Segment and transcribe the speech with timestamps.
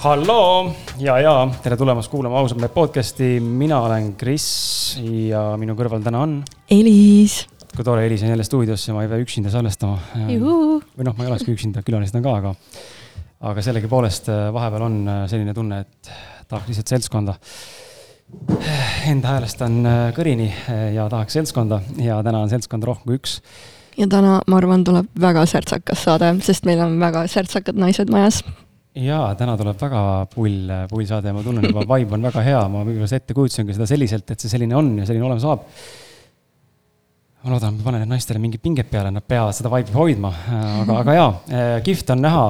[0.00, 4.44] Halloo ja, ja tere tulemast kuulama ausalt mehed podcast'i, mina olen Kris
[5.04, 6.38] ja minu kõrval täna on.
[6.72, 7.42] Elis.
[7.74, 9.98] kui tore, Elis on jälle stuudios ja ma ei pea üksinda salvestama.
[10.16, 12.54] või noh, ma ei olekski üksinda, külalised on ka, aga,
[13.50, 16.10] aga sellegipoolest äh, vahepeal on äh, selline tunne, et
[16.48, 17.36] tahaks lihtsalt seltskonda.
[19.10, 20.48] Enda häälestan äh, kõrini
[20.94, 23.36] ja tahaks seltskonda ja täna on seltskond rohkem kui üks
[24.00, 28.40] ja täna, ma arvan, tuleb väga särtsakas saade, sest meil on väga särtsakad naised majas
[28.98, 32.62] jaa, täna tuleb väga pull, pull saade ja ma tunnen juba, vibe on väga hea,
[32.72, 35.66] ma võib-olla ette kujutasingi seda selliselt, et see selline on ja selline olema saab.
[37.44, 40.32] ma loodan, ma panen naistele mingid pinged peale, nad peavad seda vibe'i hoidma,
[40.82, 41.30] aga, aga jaa,
[41.86, 42.48] kihvt on näha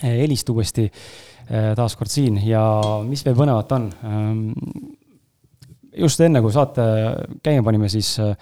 [0.00, 2.62] Elist uuesti eh, taas kord siin ja
[3.04, 3.88] mis veel põnevat on.
[4.06, 4.44] Ehm,
[6.00, 6.84] just enne, kui saate
[7.44, 8.32] käima panime, siis äh,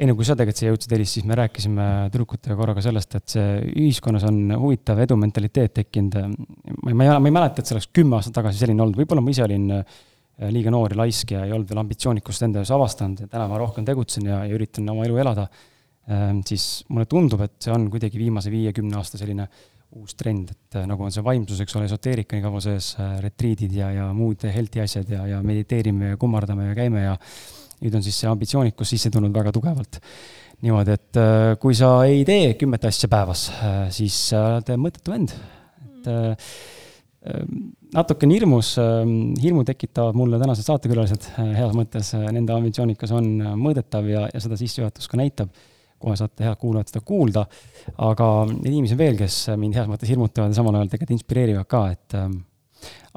[0.00, 3.48] enne kui sa tegelikult siia jõudsid, Elis, siis me rääkisime tüdrukutega korraga sellest, et see
[3.74, 6.16] ühiskonnas on huvitav edumentaliteet tekkinud.
[6.16, 8.96] ma ei, ma ei, ma ei mäleta, et see oleks kümme aastat tagasi selline olnud,
[8.96, 9.98] võib-olla ma ise olin äh,
[10.48, 13.60] liiga noor ja laisk ja ei olnud veel ambitsioonikust enda jaoks avastanud ja täna ma
[13.60, 15.46] rohkem tegutsen ja, ja üritan oma elu elada.
[16.10, 19.46] Ähm, siis mulle tundub, et see on kuidagi viimase viiekümne aasta selline
[20.00, 23.18] uus trend, et äh, nagu on see vaimsus, eks ole, esoteerika nii kaua sees, äh,
[23.20, 27.16] retriidid ja, ja muud healthy asjad ja, ja mediteerime ja kummardame ja käime ja
[27.80, 30.00] nüüd on siis see ambitsioonikus sisse tulnud väga tugevalt.
[30.60, 35.14] niimoodi, et äh, kui sa ei tee kümmet asja päevas, äh, siis sa oled mõttetu
[35.14, 35.32] vend.
[35.86, 36.52] et äh,
[37.92, 38.74] natukene hirmus,
[39.42, 43.26] hirmu tekitavad mulle tänased saatekülalised heas mõttes, nende ambitsioonikas on
[43.60, 45.50] mõõdetav ja, ja seda sissejuhatus ka näitab.
[46.00, 47.42] kohe saate head kuulajad seda kuulda,
[48.00, 51.82] aga inimesi on veel, kes mind heas mõttes hirmutavad ja samal ajal tegelikult inspireerivad ka,
[51.92, 52.16] et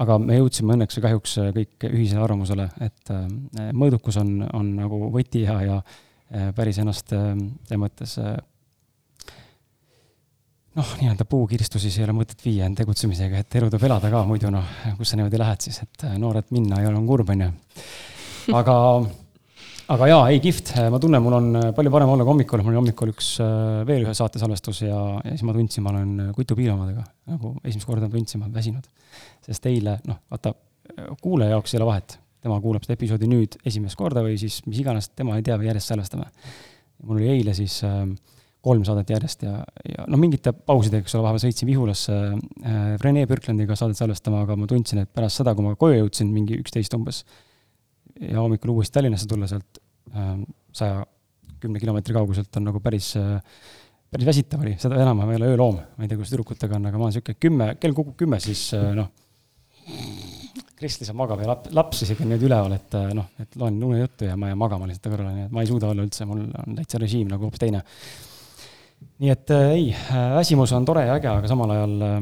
[0.01, 3.27] aga me jõudsime õnneks või kahjuks äh, kõik ühisele arvamusele, et äh,
[3.75, 8.17] mõõdukus on, on nagu võti ja, ja äh, päris ennast selles mõttes
[10.73, 14.23] noh, nii-öelda puukirstu siis ei ole mõtet viia end tegutsemisega, et elu tuleb elada ka,
[14.29, 17.51] muidu noh, kus sa niimoodi lähed siis, et noored minna ole, on kurb, on ju.
[18.57, 18.77] aga,
[19.93, 22.79] aga jaa, ei kihvt, ma tunnen, mul on palju parem olla kui hommikul, mul oli
[22.79, 23.29] hommikul üks
[23.87, 27.03] veel ühe saate salvestus ja, ja siis ma tundsin, ma olen Kutu piilomadega
[27.33, 28.87] nagu esimest korda tundsin, ma olen väsinud.
[29.45, 30.53] sest eile, noh, vaata,
[31.21, 34.81] kuulaja jaoks ei ole vahet, tema kuulab seda episoodi nüüd esimest korda või siis mis
[34.81, 36.29] iganes, tema ei tea, me järjest salvestame.
[37.03, 38.01] mul oli eile siis äh,
[38.63, 39.57] kolm saadet järjest ja,
[39.89, 44.57] ja noh, mingite pausidega, eks ole, vahepeal sõitsin Vihulasse äh, Rene Birklandiga saadet salvestama, aga
[44.57, 47.25] ma tundsin, et pärast seda, kui ma koju jõudsin, mingi üksteist umbes,
[48.19, 49.82] ja hommikul uuesti Tallinnasse tulla sealt
[50.13, 51.07] saja äh,
[51.63, 53.39] kümne kilomeetri kauguselt on nagu päris äh,
[54.13, 56.89] päris väsitav oli, seda enam ma ei ole ööloom, ma ei tea, kuidas tüdrukutega on,
[56.89, 59.09] aga ma olen niisugune kümme, kell kukub kümme, siis äh, noh,
[60.77, 63.79] Kristi saab magama ja lap-, laps isegi on nüüd üleval, et äh, noh, et loen
[63.87, 66.43] unejuttu ja ma jään magama lihtsalt kõrvale, nii et ma ei suuda olla üldse, mul
[66.45, 67.81] on täitsa režiim nagu hoopis teine.
[69.23, 72.17] Nii et äh, ei, äh, väsimus on tore ja äge, aga samal ajal äh,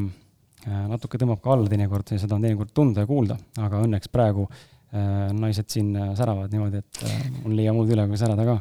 [0.92, 4.48] natuke tõmbab ka alla teinekord ja seda on teinekord tunda ja kuulda, aga õnneks praegu
[4.92, 7.04] naised siin säravad niimoodi, et
[7.44, 8.56] mul ei jää muud üle, kui särada ka.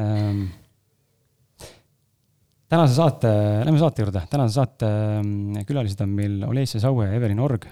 [0.00, 0.46] Ähm,
[2.72, 3.32] tänase saate,
[3.68, 7.68] lähme saate juurde, tänase saate ähm, külalised on meil Olesja Saue ja Evelin Org,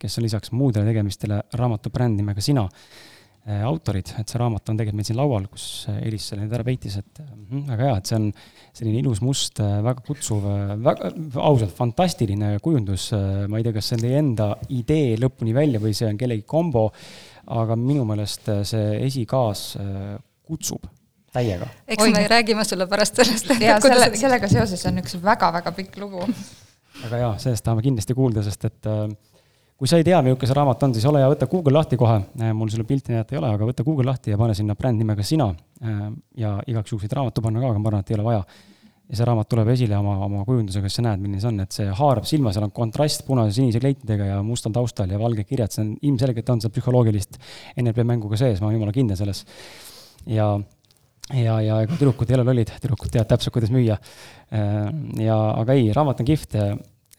[0.00, 3.13] kes on lisaks muudele tegemistele raamatu bränd nimega Sina Äh,
[3.44, 6.64] autorid, et see raamat on tegelikult meil siin laual, kus äh, Elis selle nüüd ära
[6.64, 8.30] peitis, et mm, väga hea, et see on
[8.72, 10.48] selline ilus must, äh, väga kutsuv,
[10.86, 11.12] väga,
[11.42, 13.10] ausalt fantastiline kujundus.
[13.12, 16.46] ma ei tea, kas see on teie enda idee lõpuni välja või see on kellegi
[16.48, 16.88] kombo,
[17.52, 19.74] aga minu meelest see esikaas
[20.44, 20.88] kutsub
[21.34, 21.68] täiega.
[21.88, 23.50] eks me räägime sulle pärast sellest.
[23.60, 26.26] jaa, selle, sellega seoses on üks väga-väga pikk lugu.
[27.02, 29.08] väga hea, sellest tahame kindlasti kuulda, sest et äh,
[29.78, 32.20] kui sa ei tea, milline see raamat on, siis ole hea, võta Google lahti kohe,
[32.40, 35.02] äh, mul sulle pilti näidata ei ole, aga võta Google lahti ja pane sinna bränd
[35.02, 35.48] nimega sina.
[35.82, 36.04] Äh,
[36.38, 38.44] ja igaks juhuks võid raamatu panna ka, aga ma arvan, et ei ole vaja.
[39.04, 41.90] ja see raamat tuleb esile oma, oma kujundusega, sa näed, milline see on, et see
[41.98, 45.90] haarab silma, seal on kontrast punase-sinise kleitidega ja mustal taustal ja valged kirjad, see on
[46.08, 47.36] ilmselgelt on seal psühholoogilist
[47.82, 49.44] NLP mängu ka sees, ma olen jumala kindel selles.
[50.24, 50.54] ja
[51.34, 53.98] ja, ja ega tüdrukud ei ole lollid, tüdrukud teavad täpselt, kuidas müüa.
[54.56, 54.88] Äh,
[55.26, 56.56] ja, aga ei, raamat on kihvt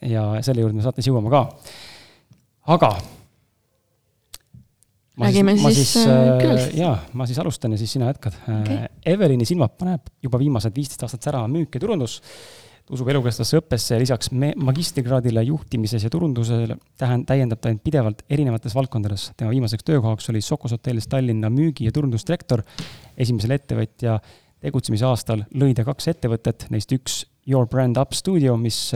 [0.02, 1.46] ja selle juurde me saates jõuame ka
[2.66, 2.96] aga
[5.20, 6.76] räägime siis, siis äh, äh, külalistest.
[6.78, 8.76] jaa, ma siis alustan ja siis sina jätkad okay..
[8.76, 12.18] Äh, Evelini silmad paneb juba viimased viisteist aastat särama müük ja turundus,
[12.92, 18.76] usub elukestvasse õppesse ja lisaks magistrikraadile juhtimises ja turundusele tähend-, täiendab ta end pidevalt erinevates
[18.76, 19.30] valdkondades.
[19.36, 22.62] tema viimaseks töökohaks oli Sokos hotellis Tallinna müügi- ja turundusdirektor.
[23.16, 24.20] esimesel ettevõtja
[24.60, 28.92] tegutsemise aastal lõi ta kaks ettevõtet, neist üks Your Brand Up Studio, mis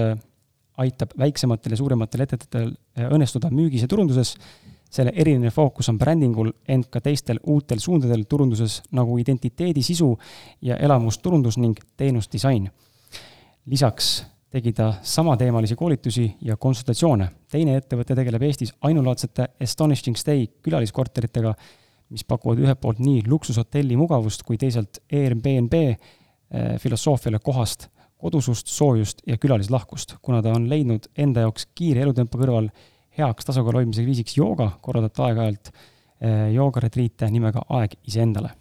[0.80, 4.36] aitab väiksematel ja suurematel ettevõtetel eh, õnnestuda müügis ja turunduses.
[4.90, 10.16] selle eriline fookus on brändingul, ent ka teistel uutel suundadel turunduses nagu identiteedi sisu
[10.66, 12.70] ja elamusturundus ning teenusdisain.
[13.66, 17.28] lisaks tegi ta samateemalisi koolitusi ja konsultatsioone.
[17.50, 21.54] teine ettevõte tegeleb Eestis ainulaadsete Astonishing Stay külaliskorteritega,
[22.10, 25.96] mis pakuvad ühelt poolt nii luksushotelli mugavust kui teisalt Airbnb eh,
[26.78, 27.88] filosoofiale kohast
[28.20, 32.70] kodusust, soojust ja külalislahkust, kuna ta on leidnud enda jaoks kiire elutempo kõrval
[33.18, 38.52] heaks tasakaalu hoidmise viisiks jooga, korraldab ta aeg-ajalt eh, joogaretriite nimega Aeg iseendale.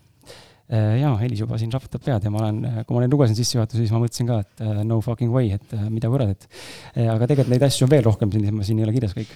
[0.69, 3.83] Eh, jaa, Helis juba siin raputab pead ja ma olen, kui ma neid lugesin sissejuhatusi,
[3.83, 7.53] siis ma mõtlesin ka, et eh, no fucking way, et mida kurat, et aga tegelikult
[7.56, 9.35] neid asju on veel rohkem siin ei ole kirjas kõik.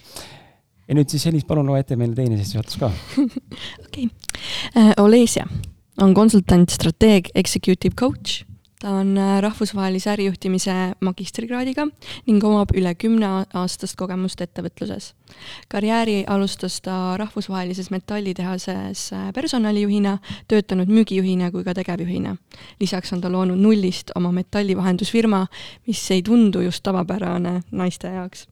[0.88, 2.92] ja nüüd siis Helis, palun loe ette meile teine sissejuhatus ka.
[3.88, 5.46] okei okay., Olesia
[6.02, 8.44] on konsultant, strateeg, executive coach
[8.84, 11.86] ta on äh, rahvusvahelise ärijuhtimise magistrikraadiga
[12.28, 15.14] ning omab üle kümne aastast kogemust ettevõtluses.
[15.72, 20.18] karjääri alustas ta rahvusvahelises metallitehases äh, personalijuhina,
[20.52, 22.36] töötanud müügijuhina kui ka tegevjuhina.
[22.80, 25.46] lisaks on ta loonud nullist oma metallivahendusfirma,
[25.88, 28.48] mis ei tundu just tavapärane naiste jaoks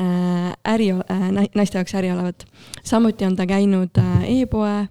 [0.00, 0.88] äh, äri,
[1.54, 2.46] naiste jaoks äri olevat.
[2.82, 4.86] samuti on ta käinud e-poe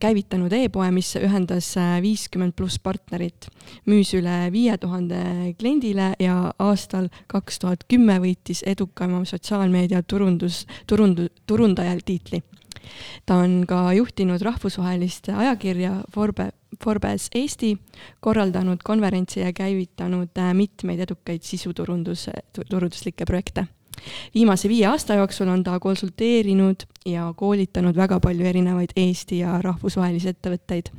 [0.00, 3.48] käivitanud e-poe, mis ühendas äh, viiskümmend pluss partnerit,
[3.88, 11.30] müüs üle viie tuhande kliendile ja aastal kaks tuhat kümme võitis edukama sotsiaalmeedia turundus, turundu-,
[11.46, 12.42] turundaja tiitli.
[13.26, 16.50] ta on ka juhtinud rahvusvahelist ajakirja Forbe,
[16.82, 17.76] Forbes Eesti,
[18.20, 23.68] korraldanud konverentse ja käivitanud äh, mitmeid edukaid sisuturundus, turunduslikke projekte
[24.34, 30.32] viimase viie aasta jooksul on ta konsulteerinud ja koolitanud väga palju erinevaid Eesti ja rahvusvahelisi
[30.32, 30.90] ettevõtteid,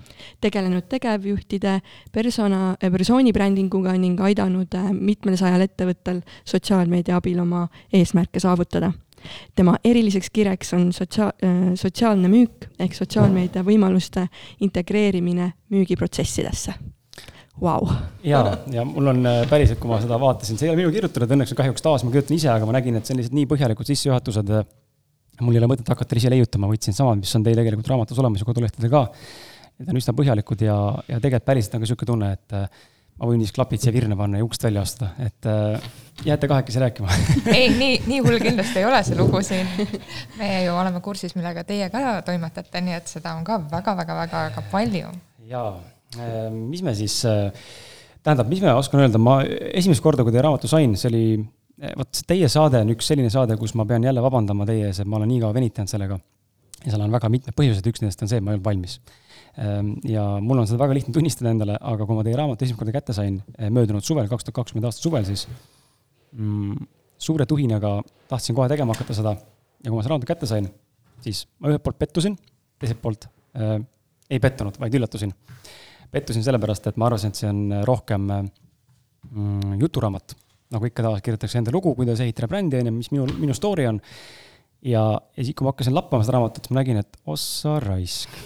[0.41, 1.79] tegelenud tegevjuhtide
[2.11, 8.91] persona, persoonibrändinguga ning aidanud äh, mitmel sajal ettevõttel sotsiaalmeedia abil oma eesmärke saavutada.
[9.55, 14.27] Tema eriliseks kireks on sotsia-, äh, sotsiaalne müük ehk sotsiaalmeedia võimaluste
[14.59, 16.75] integreerimine müügiprotsessidesse
[17.61, 17.85] Vau.
[18.25, 18.39] ja,
[18.73, 21.53] ja mul on äh, päriselt, kui ma seda vaatasin, see ei ole minu kirjutatud, õnneks
[21.57, 24.49] kahjuks taas ma kirjutan ise, aga ma nägin, et lihtsalt nii põhjalikud sissejuhatused.
[25.41, 28.41] mul ei ole mõtet hakata ise leiutama, võtsin samad, mis on teil tegelikult raamatus olemas
[28.41, 29.05] ja kodulehtedel ka.
[29.77, 32.83] Need on üsna põhjalikud ja, ja tegelikult päriselt on ka niisugune tunne, et äh,
[33.19, 35.87] ma võin siis klapid siia virne panna ja ukst välja astuda, et äh,
[36.25, 37.13] jääte kahekesi rääkima
[37.53, 39.69] ei, nii, nii hull kindlasti ei ole see lugu siin.
[40.41, 45.13] meie ju oleme kursis, millega teie ka toimetate, nii et seda on ka väga-väga-väga palju.
[45.49, 45.92] jaa, äh,
[46.53, 47.49] mis me siis, äh,
[48.23, 49.39] tähendab, mis ma oskan öelda, ma
[49.73, 51.25] esimest korda, kui teie raamatu sain, see oli,
[51.97, 55.01] vot see teie saade on üks selline saade, kus ma pean jälle vabandama teie ees,
[55.03, 56.19] et ma olen nii kaua venitanud sellega.
[56.83, 58.99] ja seal on väga mitmed põhjused, üks nendest on see, et ma ei olnud valmis
[59.53, 62.79] Ehm, ja mul on seda väga lihtne tunnistada endale, aga kui ma teie raamatu esimest
[62.79, 65.43] korda kätte sain, eh, möödunud suvel, kaks tuhat kakskümmend aasta suvel siis
[66.33, 66.87] mm,,
[67.21, 67.99] suure tuhinaga
[68.31, 70.71] tahtsin kohe tegema hakata seda ja kui ma selle raamatu kätte sain,
[71.21, 72.39] siis ma ühelt poolt pettusin,
[72.81, 73.77] teiselt poolt äh,
[74.33, 75.35] ei pettunud, vaid üllatusin.
[76.13, 80.37] Pettusin sellepärast, et ma arvasin, et see on rohkem mm, juturaamat.
[80.73, 83.85] nagu ikka tavaliselt kirjutatakse enda lugu, kuidas ehitada brändi, on ju, mis minu, minu story
[83.89, 84.01] on.
[84.81, 85.05] ja,
[85.37, 88.41] ja siis, kui ma hakkasin lappama seda raamatut, ma nägin, et ossa raisk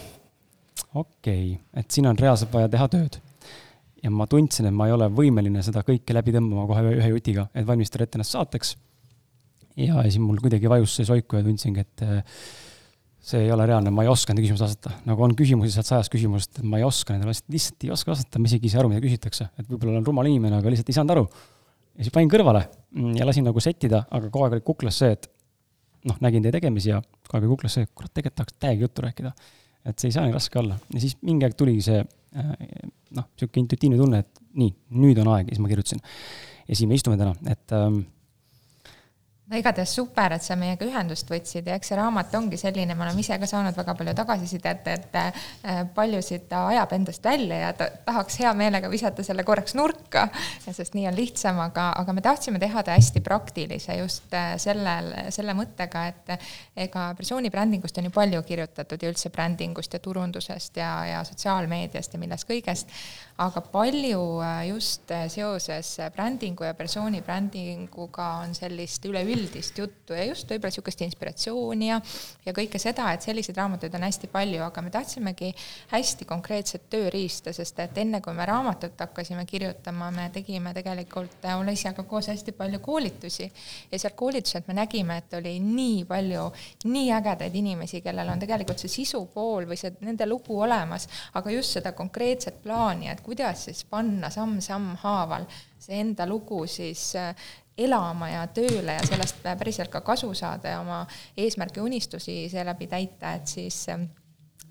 [0.94, 3.20] okei okay., et siin on reaalselt vaja teha tööd.
[4.04, 7.48] ja ma tundsin, et ma ei ole võimeline seda kõike läbi tõmbama kohe ühe jutiga,
[7.58, 8.76] et valmistada ette ennast saateks.
[9.76, 12.42] ja, ja siis mul kuidagi vajus see soiku ja tundsingi, et äh,
[13.28, 14.94] see ei ole reaalne, ma ei oska nende küsimusi vastata.
[15.08, 18.40] nagu on küsimusi sealt sajast küsimusest, et ma ei oska nendele lihtsalt ei oska vastata,
[18.40, 19.50] ma isegi ei saa aru, mida küsitakse.
[19.60, 21.26] et võib-olla olen rumal inimene, aga lihtsalt ei saanud aru.
[21.98, 22.66] ja siis panin kõrvale
[23.18, 25.30] ja lasin nagu settida, aga kogu aeg oli kuklas see, et
[26.08, 28.88] noh, nägin teie tegemisi ja kogu aeg oli kuklas see, et kurat, tegelikult tahaks täiega
[28.88, 29.34] juttu rääkida
[29.88, 32.52] et see ei saa nii raske olla ja siis mingi aeg tuligi see äh,
[33.16, 36.04] noh, niisugune intuitiivne tunne, et nii, nüüd on aeg ja siis ma kirjutasin.
[36.68, 38.02] ja siin me istume täna, et ähm,
[39.48, 43.06] no igatahes super, et sa meiega ühendust võtsid ja eks see raamat ongi selline, me
[43.06, 45.46] oleme ise ka saanud väga palju tagasisidet, et äh,
[45.96, 50.26] paljusid ta ajab endast välja ja ta tahaks hea meelega visata selle korraks nurka,
[50.66, 55.14] sest nii on lihtsam, aga, aga me tahtsime teha ta hästi praktilise just äh, sellel,
[55.36, 56.50] selle mõttega, et
[56.88, 62.14] ega persooni brändingust on ju palju kirjutatud ja üldse brändingust ja turundusest ja, ja sotsiaalmeediast
[62.14, 62.92] ja millest kõigest,
[63.38, 70.26] aga palju äh, just seoses brändingu ja persooni brändinguga on sellist üleüldist üldist juttu ja
[70.28, 72.00] just võib-olla niisugust inspiratsiooni ja,
[72.46, 75.52] ja kõike seda, et selliseid raamatuid on hästi palju, aga me tahtsimegi
[75.92, 82.04] hästi konkreetset tööriista, sest et enne kui me raamatut hakkasime kirjutama, me tegime tegelikult Olesiaga
[82.08, 83.48] koos hästi palju koolitusi.
[83.92, 86.48] Ja seal koolituselt me nägime, et oli nii palju
[86.86, 91.54] nii ägedaid inimesi, kellel on tegelikult see sisu pool või see nende lugu olemas, aga
[91.56, 95.46] just seda konkreetset plaani, et kuidas siis panna samm-samm haaval
[95.84, 97.12] see enda lugu siis
[97.78, 101.04] elama ja tööle ja sellest päriselt ka kasu saada ja oma
[101.38, 104.08] eesmärke unistusi seeläbi täita, et siis ähm,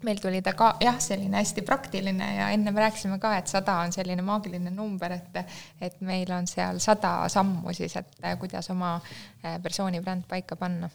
[0.05, 3.79] meil tuli ta ka jah, selline hästi praktiline ja enne me rääkisime ka, et sada
[3.85, 5.39] on selline maagiline number, et
[5.81, 10.57] et meil on seal sada sammu siis, et äh, kuidas oma äh, persooni bränd paika
[10.57, 10.91] panna.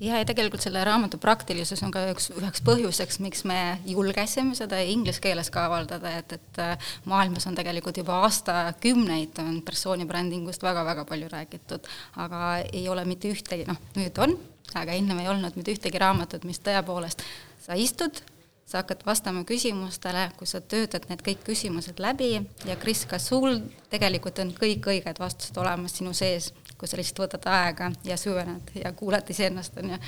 [0.00, 4.80] ja, ja tegelikult selle raamatu praktilisus on ka üks, üheks põhjuseks, miks me julgesime seda
[4.80, 10.64] inglise keeles ka avaldada, et, et äh, maailmas on tegelikult juba aastakümneid on persooni brändingust
[10.64, 11.90] väga-väga palju räägitud,
[12.24, 14.36] aga ei ole mitte ühtegi, noh, nüüd on,
[14.74, 17.22] aga ennem ei olnud mitte ühtegi raamatut, mis tõepoolest
[17.66, 18.22] sa istud,
[18.66, 22.32] sa hakkad vastama küsimustele, kui sa töötad need kõik küsimused läbi
[22.66, 23.60] ja Kris, ka sul
[23.92, 28.72] tegelikult on kõik õiged vastused olemas sinu sees, kui sa lihtsalt võtad aega ja süvened
[28.74, 29.98] ja kuulad iseennast, on ju.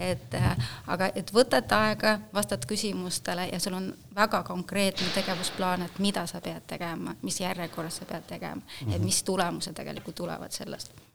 [0.00, 5.98] et äh, aga, et võtad aega, vastad küsimustele ja sul on väga konkreetne tegevusplaan, et
[6.00, 11.05] mida sa pead tegema, mis järjekorras sa pead tegema ja mis tulemused tegelikult tulevad sellest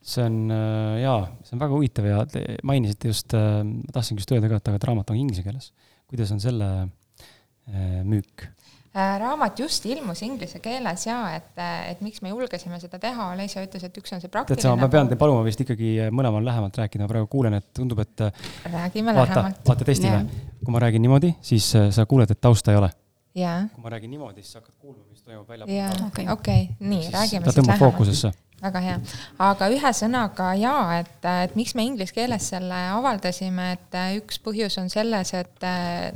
[0.00, 4.24] see on äh, jaa, see on väga huvitav ja te mainisite just, äh, ma tahtsingi
[4.24, 5.70] just öelda ka, et aga et raamat on inglise keeles.
[6.10, 8.48] kuidas on selle äh, müük?
[8.90, 11.52] raamat just ilmus inglise keeles ja et,
[11.92, 14.58] et miks me julgesime seda teha, Leisa ütles, et üks on see praktiline.
[14.58, 17.68] tead sa, ma pean teid paluma vist ikkagi mõlemal lähemalt rääkida, ma praegu kuulen, et
[17.76, 18.24] tundub, et
[18.64, 19.62] räägime vaata, lähemalt.
[19.68, 20.24] vaata, testime.
[20.64, 22.90] kui ma räägin niimoodi, siis sa kuuled, et tausta ei ole.
[23.30, 26.32] kui ma räägin niimoodi, siis sa hakkad kuulma, mis toimub väljapool.
[26.34, 27.52] okei, nii, räägime siis lähemalt.
[27.52, 28.96] ta tõmbab fookusesse väga hea,
[29.40, 34.90] aga ühesõnaga jaa, et, et miks me inglise keeles selle avaldasime, et üks põhjus on
[34.92, 35.66] selles, et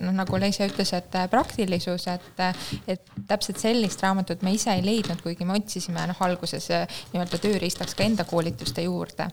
[0.02, 2.42] noh, nagu Leisa ütles, et praktilisus, et,
[2.90, 6.68] et täpselt sellist raamatut me ise ei leidnud, kuigi me otsisime noh, alguses
[7.14, 9.30] nii-öelda tööriistaks ka enda koolituste juurde.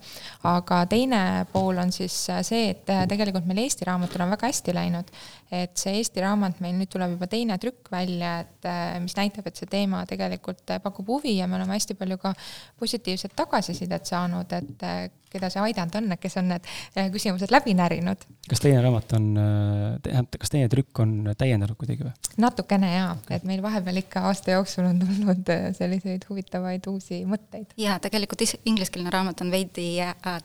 [0.48, 2.16] aga teine pool on siis
[2.48, 5.12] see, et tegelikult meil Eesti raamatul on väga hästi läinud,
[5.52, 8.72] et see Eesti raamat meil nüüd tuleb juba teine trükk välja, et
[9.04, 12.34] mis näitab, et see teema tegelikult pakub huvi ja me oleme hästi palju ka
[12.80, 14.84] positiivset positiivset tagasisidet saanud, et
[15.32, 18.26] keda see aidanud on, kes on need äh, küsimused läbi närinud.
[18.50, 19.28] kas teine raamat on,
[20.04, 22.14] tähendab, kas teine trükk on täiendanud kuidagi või?
[22.42, 27.76] natukene jaa, et meil vahepeal ikka aasta jooksul on tulnud selliseid huvitavaid uusi mõtteid.
[27.80, 29.88] jaa, tegelikult ingliskeelne raamat on veidi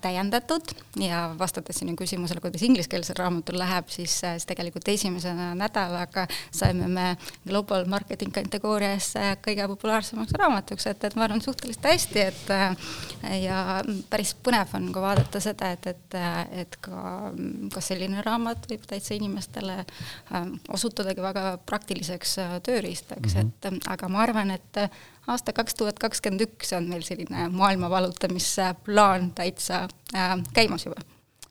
[0.01, 6.89] täiendatud ja vastates sinu küsimusele, kuidas ingliskeelsel raamatul läheb, siis, siis tegelikult esimese nädalaga saime
[6.89, 7.07] me
[7.47, 9.13] Global Marketing kategoorias
[9.45, 13.63] kõige populaarsemaks raamatuks, et, et ma arvan suhteliselt hästi, et ja
[14.11, 16.17] päris põnev on ka vaadata seda, et, et,
[16.63, 17.33] et ka,
[17.75, 23.77] ka selline raamat võib täitsa inimestele äh, osutudagi väga praktiliseks äh, tööriistaks mm, -hmm.
[23.81, 24.83] et aga ma arvan, et
[25.27, 31.03] aasta kaks tuhat kakskümmend üks on meil selline maailma valutamisplaan täitsa äh, käimas juba.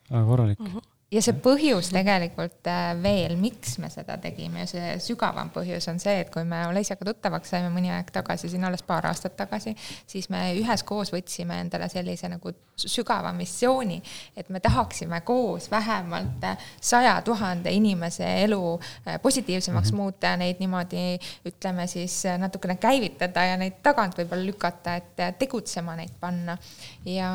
[0.09, 0.73] väga korralik mm.
[0.73, 5.99] -hmm ja see põhjus tegelikult äh, veel, miks me seda tegime see sügavam põhjus on
[6.01, 9.75] see, et kui me Oleisiaga tuttavaks saime mõni aeg tagasi, siin alles paar aastat tagasi,
[10.09, 14.01] siis me üheskoos võtsime endale sellise nagu sügava missiooni,
[14.35, 16.43] et me tahaksime koos vähemalt
[16.83, 20.01] saja tuhande inimese elu äh, positiivsemaks mm -hmm.
[20.01, 21.05] muuta ja neid niimoodi
[21.45, 26.57] ütleme siis natukene käivitada ja neid tagant võib-olla lükata, et tegutsema neid panna.
[27.05, 27.31] ja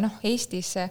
[0.00, 0.90] noh, Eestis äh,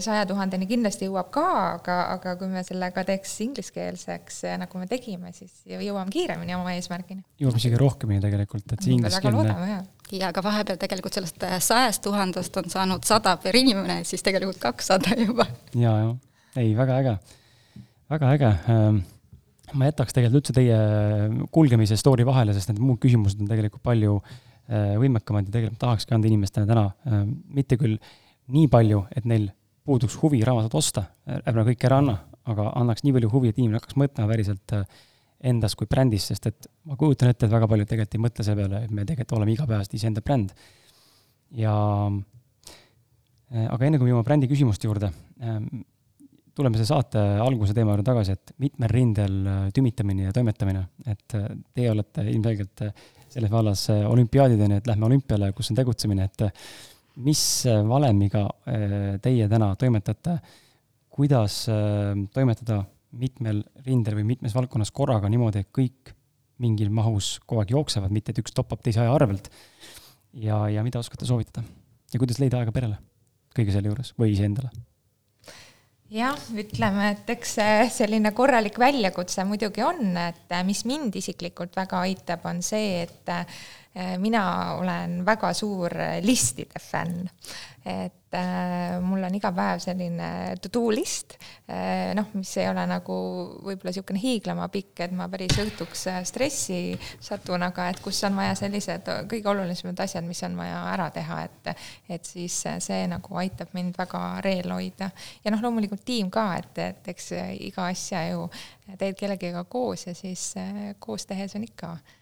[0.00, 5.32] saja tuhandeni kindlasti jõuab ka aga, aga kui me sellega teeks ingliskeelseks, nagu me tegime,
[5.36, 7.24] siis jõuame kiiremini oma eesmärgini.
[7.40, 9.80] jõuame isegi rohkemini tegelikult, et see ingliskeelne.
[10.18, 14.60] ja aga vahepeal tegelikult sellest äh, sajast tuhandest on saanud sada per inimene, siis tegelikult
[14.62, 15.48] kakssada juba.
[15.74, 16.14] ja, ja,
[16.56, 17.16] ei, väga äge,
[18.10, 19.02] väga äge ähm,
[19.76, 20.78] ma jätaks tegelikult üldse teie
[21.54, 26.16] kulgemise story vahele, sest need muud küsimused on tegelikult palju äh, võimekamad ja tegelikult tahakski
[26.16, 27.22] anda inimestele täna äh,
[27.54, 27.98] mitte küll
[28.48, 29.50] nii palju, et neil
[29.88, 31.06] puuduks huvi raamatut osta,
[31.48, 32.16] ärme kõike ära anna,
[32.48, 35.04] aga annaks nii palju huvi, et inimene hakkaks mõtlema päriselt äh,
[35.48, 38.62] endas kui brändis, sest et ma kujutan ette, et väga paljud tegelikult ei mõtle selle
[38.62, 40.56] peale, et me tegelikult oleme igapäevaselt iseenda bränd.
[41.58, 41.74] ja
[42.08, 45.86] äh, aga enne kui me jõuame brändi küsimuste juurde, ähm,
[46.58, 51.38] tuleme selle saate alguse teema juurde tagasi, et mitmel rindel äh, tümitamine ja toimetamine, et
[51.72, 52.84] teie olete ilmselgelt
[53.28, 56.46] selles vallas olümpiaadideni, et lähme olümpiale, kus on tegutsemine, et
[57.24, 60.38] mis äh, valemiga äh, teie täna toimetate,
[61.10, 62.82] kuidas äh, toimetada
[63.18, 66.12] mitmel rindel või mitmes valdkonnas korraga niimoodi, et kõik
[66.62, 69.48] mingil mahus kogu aeg jooksevad, mitte et üks toppab teise aja arvelt.
[70.32, 71.64] ja, ja mida oskate soovitada?
[72.12, 72.98] ja kuidas leida aega perele
[73.56, 74.70] kõige selle juures või iseendale?
[76.12, 82.04] jah, ütleme, et eks see selline korralik väljakutse muidugi on, et mis mind isiklikult väga
[82.06, 83.32] aitab, on see, et
[84.18, 85.90] mina olen väga suur
[86.22, 87.28] listide fänn.
[87.88, 91.38] et äh, mul on iga päev selline to-do list
[91.70, 93.14] äh,, noh, mis ei ole nagu
[93.64, 96.80] võib-olla niisugune hiiglama pikk, et ma päris õhtuks äh, stressi
[97.24, 101.40] satun, aga et kus on vaja sellised kõige olulisemad asjad, mis on vaja ära teha,
[101.46, 101.72] et
[102.18, 105.08] et siis see nagu aitab mind väga reel hoida.
[105.44, 107.32] ja noh, loomulikult tiim ka, et, et eks
[107.70, 108.44] iga asja ju
[108.98, 110.52] teed kellegagi koos ja siis
[111.00, 112.17] koos tehes on ikka Äh,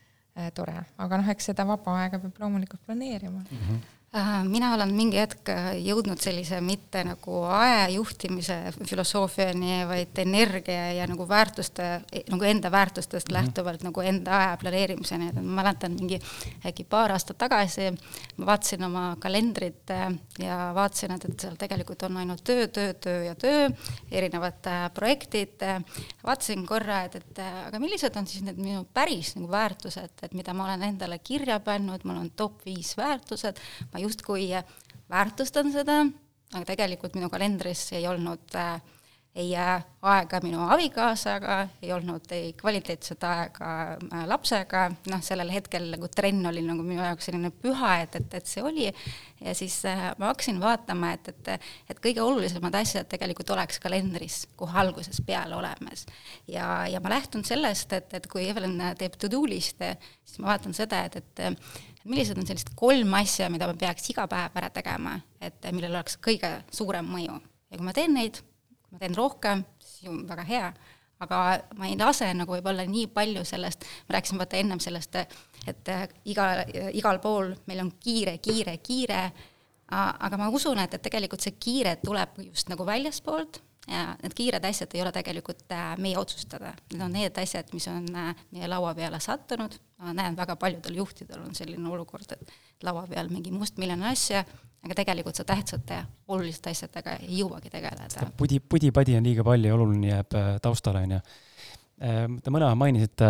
[0.55, 3.61] tore, aga noh, eks seda vaba aega peab loomulikult planeerima mm.
[3.61, 3.96] -hmm Äh,
[4.49, 11.07] mina olen mingi hetk äh, jõudnud sellise mitte nagu aja juhtimise filosoofiani, vaid energia ja
[11.09, 11.89] nagu väärtuste,
[12.31, 13.39] nagu enda väärtustest mm -hmm.
[13.39, 16.21] lähtuvalt nagu enda aja planeerimiseni, et ma mäletan mingi
[16.67, 17.91] äkki paar aastat tagasi
[18.37, 22.95] ma vaatasin oma kalendrit äh, ja vaatasin, et, et seal tegelikult on ainult töö, töö,
[22.95, 23.69] töö ja töö,
[24.11, 25.61] erinevad projektid,
[26.25, 30.55] vaatasin korra, et, et aga millised on siis need minu päris nagu väärtused, et mida
[30.55, 33.61] ma olen endale kirja pannud, mul on top viis väärtused,
[33.93, 34.51] ma justkui
[35.11, 36.05] väärtustan seda,
[36.55, 38.77] aga tegelikult minu kalendris ei olnud äh,
[39.37, 45.91] ei äh, aega minu abikaasaga, ei olnud ei kvaliteetset aega äh, lapsega, noh, sellel hetkel
[45.93, 48.87] nagu trenn oli nagu minu jaoks selline püha, et, et, et see oli,
[49.45, 49.77] ja siis
[50.17, 51.51] ma hakkasin vaatama, et, et
[51.93, 56.07] et kõige olulisemad asjad tegelikult oleks kalendris kohe algusest peale olemas.
[56.49, 60.75] ja, ja ma lähtun sellest, et, et kui Evelyn teeb to-do list'e, siis ma vaatan
[60.75, 61.61] seda, et, et
[62.07, 66.19] millised on sellised kolm asja, mida ma peaks iga päev ära tegema, et millel oleks
[66.23, 67.41] kõige suurem mõju.
[67.71, 68.41] ja kui ma teen neid,
[68.85, 70.71] kui ma teen rohkem, siis on väga hea,
[71.25, 71.43] aga
[71.79, 75.21] ma ei lase nagu võib-olla nii palju sellest, ma rääkisin vaata ennem sellest,
[75.67, 75.93] et
[76.29, 76.49] iga,
[76.93, 79.23] igal pool meil on kiire, kiire, kiire,
[79.89, 84.65] aga ma usun, et, et tegelikult see kiire tuleb just nagu väljaspoolt ja need kiired
[84.67, 88.71] asjad ei ole tegelikult äh, meie otsustada, need on need asjad, mis on äh, meie
[88.71, 93.53] laua peale sattunud, ma näen väga paljudel juhtidel on selline olukord, et laua peal mingi
[93.55, 94.43] mustmilline asja,
[94.87, 96.01] aga tegelikult sa tähtsate
[96.35, 98.31] oluliste asjadega ei jõuagi tegeleda.
[98.37, 101.23] pudi, pudi-padi on liiga palju ja oluline jääb äh, taustale, on ju.
[101.97, 103.29] Te mõne aja mainisite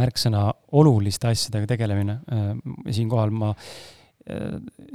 [0.00, 0.46] märksõna
[0.80, 2.14] oluliste asjadega tegelemine,
[2.88, 3.50] siinkohal ma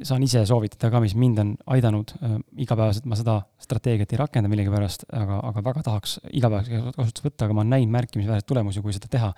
[0.05, 3.07] saan ise soovitada ka, mis mind on aidanud äh,, igapäevaselt.
[3.09, 7.65] Ma seda strateegiat ei rakenda millegipärast, aga, aga väga tahaks igapäevaselt kasutusele võtta, aga ma
[7.67, 9.31] näinud märkimisväärseid tulemusi, kui seda teha.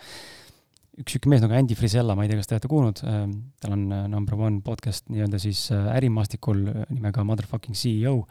[0.95, 3.23] üks niisugune mees nagu Andy Frisella, ma ei tea, kas te olete kuulnud äh,,
[3.63, 8.21] tal on äh, number one podcast nii-öelda siis äh, ärimaastikul nimega Motherfucking CEO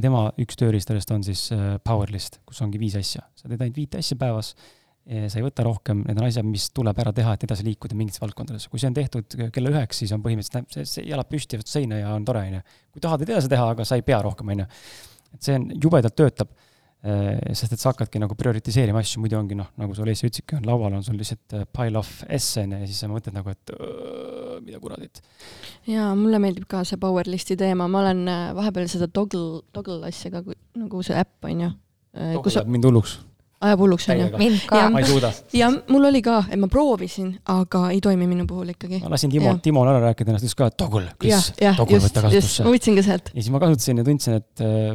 [0.00, 1.50] tema üks tööriistadest on siis
[1.84, 4.54] Powerlist, kus ongi viis asja, sa teed ainult viite asja päevas
[5.06, 8.18] sa ei võta rohkem, need on asjad, mis tuleb ära teha, et edasi liikuda mingites
[8.22, 8.66] valdkondades.
[8.70, 12.00] kui see on tehtud kella üheks, siis on põhimõtteliselt, see, see jalad püsti vastu seina
[12.00, 12.62] ja on tore, on ju.
[12.96, 14.70] kui tahad, võid edasi teha, aga sa ei pea rohkem, on ju.
[15.36, 16.56] et see on, jubedalt töötab,
[17.06, 20.58] eh, sest et sa hakkadki nagu prioritiseerima asju, muidu ongi noh, nagu sa Olesja ütlesidki,
[20.58, 23.38] on laual on sul lihtsalt eh, pile of S on ju, ja siis sa mõtled
[23.38, 25.22] nagu, et öö, mida kuradit.
[25.86, 30.34] jaa, mulle meeldib ka see Powerlisti teema, ma olen eh, vahepeal seda Toggle, Toggle asja
[30.34, 30.42] ka,
[30.82, 31.72] nagu see äpp on ju.
[32.16, 33.20] Toggle läheb mind hulluks
[33.64, 34.26] ajab hulluks, onju.
[34.92, 35.30] ma ei suuda.
[35.56, 39.00] ja mul oli ka, et ma proovisin, aga ei toimi minu puhul ikkagi.
[39.04, 42.66] ma lasin Timo, Timol ära rääkida ennast, ütles ka, et toggle, Kris, toggle võtta kasutusse.
[42.66, 43.30] ma võtsin ka sealt.
[43.32, 44.92] ja siis ma kasutasin ja tundsin, et äh,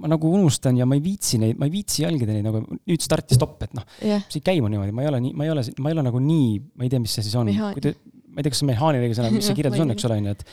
[0.00, 3.04] ma nagu unustan ja ma ei viitsi neid, ma ei viitsi jälgida neid nagu nüüd
[3.04, 5.36] start ja stopp, et noh yeah., see ei käi mul niimoodi, ma ei ole nii,
[5.36, 7.52] ma ei ole, ma ei ole nagu nii, ma ei tea, mis see siis on.
[7.52, 10.48] ma ei tea, kas see mehaaniline sõna, mis see kirjeldus on, eks ole, onju, et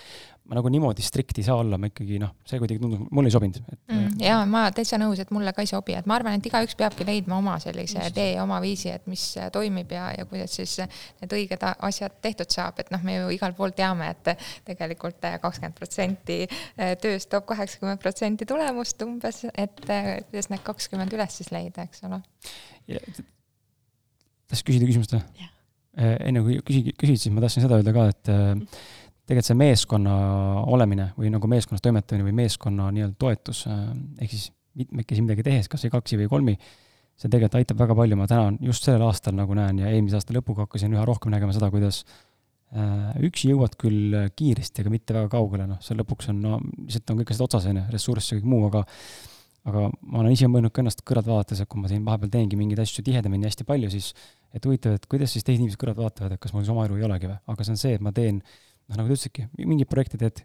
[0.52, 3.36] ma nagu niimoodi strikt ei saa olla, ma ikkagi noh, see kuidagi tundus, mulle ei
[3.38, 3.78] sobinud et....
[3.88, 6.76] Mm, jaa, ma täitsa nõus, et mulle ka ei sobi, et ma arvan, et igaüks
[6.76, 8.18] peabki leidma oma sellise Just.
[8.18, 9.24] tee, oma viisi, et mis
[9.56, 10.76] toimib ja, ja kuidas siis
[11.22, 14.34] need õiged asjad tehtud saab, et noh, me ju igal pool teame, et
[14.68, 16.42] tegelikult kakskümmend protsenti
[17.00, 22.20] tööst toob kaheksakümmend protsenti tulemust umbes, et kuidas need kakskümmend üles siis leida, eks ole.
[24.52, 25.48] tahtsid küsida küsimust või?
[25.96, 28.30] enne kui küsi-, küsid, siis ma tahtsin seda öelda ka, et
[29.32, 30.15] tegelikult see meeskonna
[30.72, 33.86] olemine või nagu meeskonnas toimetamine või meeskonna nii-öelda toetus, äh,
[34.22, 36.58] ehk siis mitmekesi midagi tehes, kas või kaksi või kolmi,
[37.20, 40.36] see tegelikult aitab väga palju, ma täna just sellel aastal nagu näen ja eelmise aasta
[40.36, 45.32] lõpuga hakkasin üha rohkem nägema seda, kuidas äh, üksi jõuad küll kiiresti, aga mitte väga
[45.34, 48.39] kaugele, noh, seal lõpuks on, no lihtsalt on kõik asjad otsas, on ju, ressurss ja
[48.39, 48.86] kõik muu, aga
[49.70, 52.58] aga ma olen ise mõelnud ka ennast kõrvalt vaadates, et kui ma siin vahepeal teengi
[52.58, 54.12] mingeid asju tihedamini hästi palju, siis
[54.56, 56.98] et huvitav, et kuidas siis teised inimesed kõrvalt vaatavad, et kas mul siis oma elu
[56.98, 58.41] ei olegi või, aga see on see, et ma teen
[58.91, 60.43] noh, nagu te ütlesidki, mingid projekti teed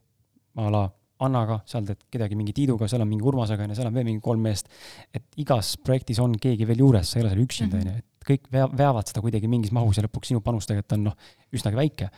[0.56, 0.86] a la
[1.26, 4.04] Annaga, seal teed kedagi mingi Tiiduga, seal on mingi Urmasega, on ju, seal on veel
[4.04, 4.68] mingi kolm meest.
[5.16, 8.28] et igas projektis on keegi veel juures, sa ei ole seal üksinda, on ju, et
[8.28, 11.16] kõik vea-, veavad seda kuidagi mingis mahus ja lõpuks sinu panus tegelikult on noh,
[11.56, 12.10] üsnagi väike.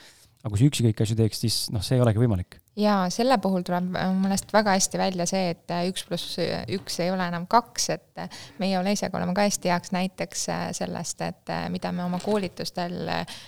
[0.42, 3.38] aga kui sa üksi kõiki asju teeks, siis noh, see ei olegi võimalik ja selle
[3.42, 6.38] puhul tuleb mu meelest väga hästi välja see, et üks pluss
[6.74, 8.22] üks ei ole enam kaks, et
[8.62, 10.44] meie Oleisiaga oleme ka hästi heaks näiteks
[10.78, 13.38] sellest, et mida me oma koolitustel äh,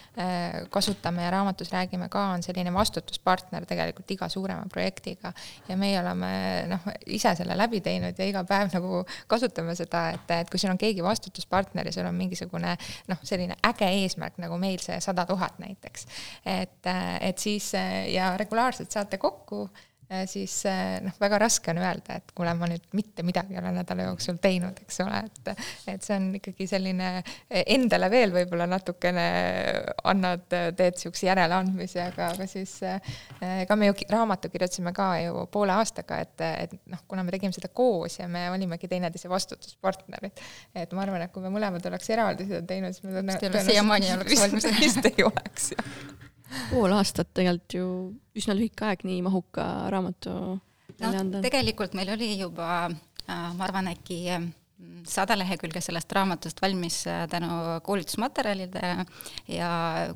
[0.71, 5.33] kasutame ja raamatus räägime ka, on selline vastutuspartner tegelikult iga suurema projektiga.
[5.69, 6.33] ja meie oleme
[6.71, 10.73] noh, ise selle läbi teinud ja iga päev nagu kasutame seda, et, et kui sul
[10.75, 12.75] on keegi vastutuspartner ja sul on mingisugune
[13.09, 16.07] noh, selline äge eesmärk nagu meil see sada tuhat näiteks,
[16.45, 16.91] et,
[17.21, 17.73] et siis
[18.11, 19.69] ja regulaarselt saate kokku,
[20.27, 20.55] siis
[21.05, 24.41] noh, väga raske on öelda, et kuule, ma nüüd mitte midagi ei ole nädala jooksul
[24.43, 25.51] teinud, eks ole, et
[25.93, 27.11] et see on ikkagi selline
[27.61, 29.27] endale veel võib-olla natukene
[30.11, 35.77] annad, teed niisuguse järeleandmise, aga, aga siis ega me ju raamatu kirjutasime ka ju poole
[35.79, 40.43] aastaga, et, et noh, kuna me tegime seda koos ja me olimegi teineteise vastutuspartnerid,
[40.75, 44.11] et ma arvan, et kui me mõlemad oleks eraldi seda teinud, siis me tõenäoliselt siiamaani
[44.11, 44.73] ei oleks valmis.
[44.81, 46.19] vist ei oleks, jah
[46.71, 47.87] pool aastat tegelikult ju
[48.37, 50.35] üsna lühike aeg nii mahuka raamatu
[51.01, 51.45] välja anda no,.
[51.45, 52.89] tegelikult meil oli juba,
[53.27, 54.21] äh, ma arvan, äkki
[55.09, 57.49] sada lehekülge sellest raamatust valmis äh, tänu
[57.87, 59.05] koolitusmaterjalide.
[59.49, 59.71] Ja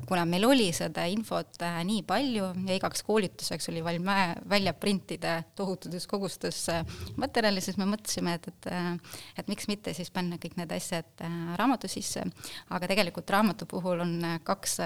[0.07, 5.37] kuna meil oli seda infot äh, nii palju ja igaks koolituseks oli valmis välja printida
[5.55, 6.85] tohututes kogustes äh,
[7.21, 8.71] materjali, siis me mõtlesime, et, et
[9.39, 11.23] et miks mitte siis panna kõik need asjad
[11.59, 12.23] raamatu sisse,
[12.73, 14.77] aga tegelikult raamatu puhul on kaks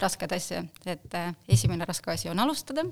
[0.00, 1.16] rasket asja, et
[1.48, 2.84] esimene raske asi on alustada,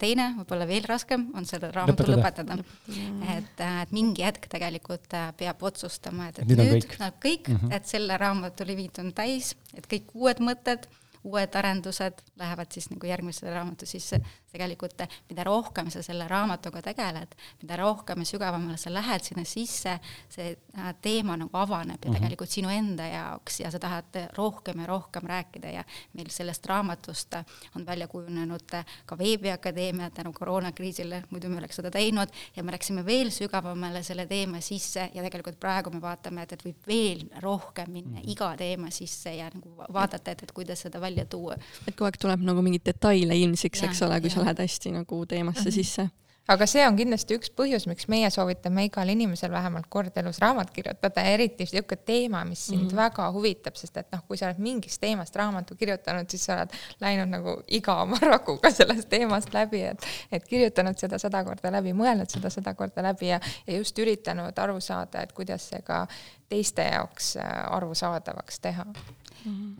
[0.00, 3.36] teine, võib-olla veel raskem, on selle raamatu lõpetada, lõpetada..
[3.36, 7.60] et, et mingi hetk tegelikult peab otsustama, et, et nüüd, nüüd kõik, no, kõik mm,
[7.60, 7.76] -hmm.
[7.76, 10.86] et selle raamatu limiit on täis, et kõik uued mõtted,
[11.24, 14.20] uued arendused lähevad siis nagu järgmisse raamatu sisse,
[14.52, 19.96] tegelikult mida rohkem sa selle raamatuga tegeled, mida rohkem ja sügavamale sa lähed sinna sisse,
[20.32, 22.18] see äh, teema nagu avaneb ja mm -hmm.
[22.18, 27.34] tegelikult sinu enda jaoks ja sa tahad rohkem ja rohkem rääkida ja meil sellest raamatust
[27.76, 33.06] on välja kujunenud ka Veebiakadeemia tänu koroonakriisile, muidu me oleks seda teinud, ja me läksime
[33.06, 37.90] veel sügavamale selle teema sisse ja tegelikult praegu me vaatame, et, et võib veel rohkem
[37.90, 38.32] minna mm -hmm.
[38.32, 41.56] iga teema sisse ja nagu vaadata, et, et kuidas seda välja tuua.
[41.86, 44.90] et kogu aeg tuleb nagu mingeid detaile ilmsiks, eks ole, kui sa sa lähed hästi
[44.90, 45.74] nagu teemasse mm -hmm.
[45.74, 46.10] sisse
[46.50, 50.72] aga see on kindlasti üks põhjus, miks meie soovitame igal inimesel vähemalt kord elus raamat
[50.74, 52.96] kirjutada, eriti niisugune teema, mis sind mm -hmm.
[52.96, 56.74] väga huvitab, sest et noh, kui sa oled mingist teemast raamatu kirjutanud, siis sa oled
[57.00, 61.92] läinud nagu iga oma rakuga sellest teemast läbi, et et kirjutanud seda sada korda läbi,
[61.92, 66.06] mõelnud seda sada korda läbi ja, ja just üritanud aru saada, et kuidas see ka
[66.48, 68.86] teiste jaoks äh, arusaadavaks teha.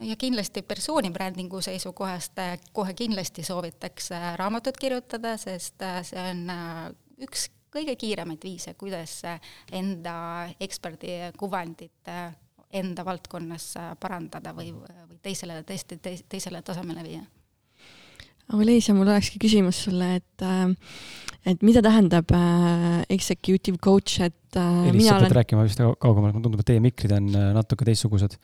[0.06, 6.22] Ja kindlasti persooni brändingu seisukohast äh, kohe kindlasti soovitaks äh, raamatut kirjutada, sest äh, see
[6.32, 6.46] on
[7.20, 9.20] üks kõige kiiremaid viise, kuidas
[9.72, 10.14] enda
[10.60, 12.10] eksperdikuvandit
[12.80, 13.66] enda valdkonnas
[14.00, 17.22] parandada või, või teisele, tõesti teisele tasemele viia.
[18.50, 20.44] Aleisia, mul olekski küsimus sulle, et
[21.46, 25.36] et mida tähendab äh, executive coach, et Elis, sa pead olen...
[25.38, 28.34] rääkima vist kaugemale, mulle tundub, et teie mikrid on natuke teistsugused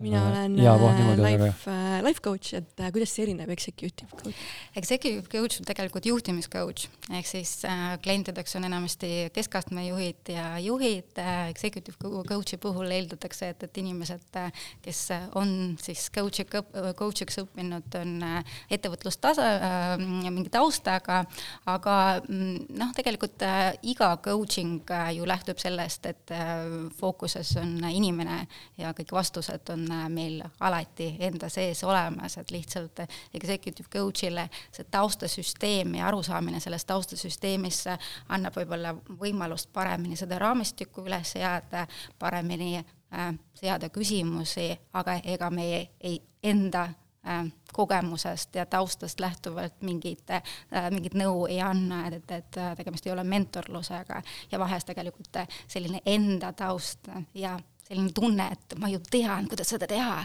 [0.00, 4.08] mina olen ja, voh, äh, life, äh, life coach, et äh, kuidas see erineb executive
[4.16, 4.36] coach?
[4.76, 11.12] Executive coach on tegelikult juhtimiscoach, ehk siis äh, klientideks on enamasti keskastme juhid ja juhid.
[11.20, 14.38] Äh,, executive coach'i puhul eeldatakse, et, et inimesed,
[14.84, 15.02] kes
[15.38, 21.22] on siis coach'i, coach'iks õppinud, on äh, ettevõtlustasa äh,, mingi taustaga,
[21.68, 26.64] aga mm, noh, tegelikult äh, iga coaching äh, ju lähtub sellest, et äh,
[27.00, 28.46] fookuses on inimene
[28.80, 33.02] ja kõik vastused on on meil alati enda sees olemas, et lihtsalt
[33.34, 37.90] executive coach'ile see taustasüsteem ja arusaamine sellest taustasüsteemist
[38.28, 41.86] annab võib-olla võimalust paremini seda raamistikku üles seada,
[42.18, 46.88] paremini äh, seada küsimusi, aga ega me ei, ei enda
[47.26, 50.42] äh, kogemusest ja taustast lähtuvalt mingit äh,,
[50.90, 54.22] mingit nõu ei anna, et, et, tegemist ei ole mentorlusega
[54.52, 57.58] ja vahest tegelikult selline enda taust ja
[57.90, 60.20] selline tunne, et ma ju tean, kuidas seda teha.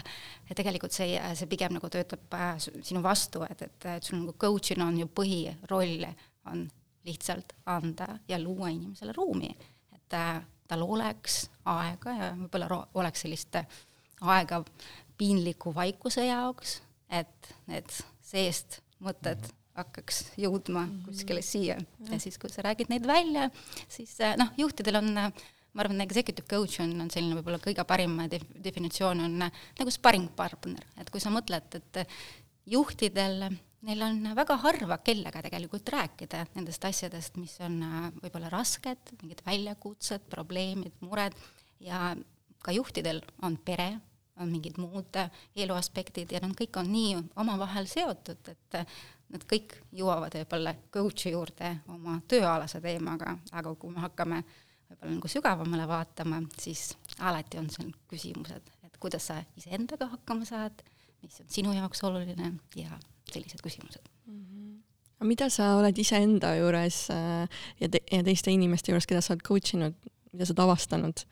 [0.48, 4.36] ja tegelikult see, see pigem nagu töötab äh, sinu vastu, et, et, et sul nagu
[4.38, 6.06] coach'ina on ju põhiroll
[6.46, 6.66] on
[7.06, 9.50] lihtsalt anda ja luua inimesele ruumi,
[9.94, 14.62] et äh, tal oleks aega ja võib-olla oleks sellist aega
[15.18, 17.90] piinliku vaikuse jaoks, et need
[18.26, 19.42] seest mõtted
[19.76, 21.76] hakkaks jõudma kuskile siia.
[22.08, 23.50] Ja siis, kui sa räägid neid välja,
[23.92, 25.12] siis äh, noh, juhtidel on
[25.76, 30.30] ma arvan, executive coach on, on selline võib-olla kõige parim def-, definitsioon on nagu sparring
[30.36, 32.16] partner, et kui sa mõtled, et
[32.72, 33.44] juhtidel,
[33.86, 39.44] neil on väga harva kellega tegelikult rääkida nendest asjadest, mis on äh, võib-olla rasked, mingid
[39.46, 41.36] väljakutsed, probleemid, mured.
[41.84, 42.14] Ja
[42.64, 43.92] ka juhtidel on pere,
[44.40, 45.16] on mingid muud
[45.56, 48.78] eluaspektid ja nad kõik on nii omavahel seotud, et
[49.32, 55.14] nad kõik jõuavad võib-olla coach'i juurde oma tööalase teemaga, aga kui me hakkame äh, võib-olla
[55.16, 60.82] nagu sügavamale vaatama, siis alati on seal küsimused, et kuidas sa iseendaga hakkama saad,
[61.22, 62.98] mis on sinu jaoks oluline ja
[63.32, 64.42] sellised küsimused mm.
[64.42, 64.76] -hmm.
[65.18, 67.48] aga mida sa oled iseenda juures äh,
[67.80, 69.96] ja, te ja teiste inimeste juures, keda sa oled coach inud,
[70.32, 71.26] mida sa oled avastanud?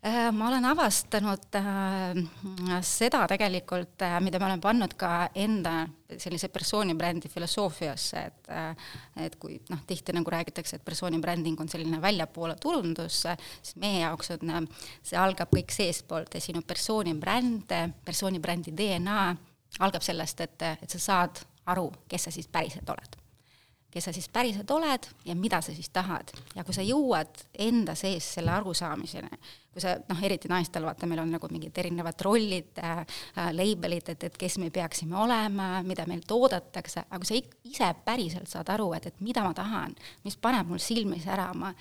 [0.00, 6.52] Äh, ma olen avastanud äh, seda tegelikult, äh, mida ma olen pannud ka enda sellise
[6.54, 8.52] persooni brändi filosoofiasse, et
[9.18, 14.04] et kui noh, tihti nagu räägitakse, et persooni bränding on selline väljapoole turundus, siis meie
[14.04, 14.70] jaoks on,
[15.02, 17.74] see algab kõik seestpoolt ja sinu persooni bränd,
[18.06, 19.22] persooni brändi DNA
[19.82, 21.42] algab sellest, et, et sa saad
[21.74, 23.24] aru, kes sa siis päriselt oled
[23.90, 26.30] kes sa siis päriselt oled ja mida sa siis tahad.
[26.54, 29.30] ja kui sa jõuad enda sees selle arusaamiseni,
[29.72, 33.00] kui sa noh, eriti naistel, vaata, meil on nagu mingid erinevad rollid äh,,
[33.38, 37.38] äh label'id, et, et kes me peaksime olema, mida meilt oodatakse, aga kui sa
[37.72, 41.72] ise päriselt saad aru, et, et mida ma tahan, mis paneb mul silmi särama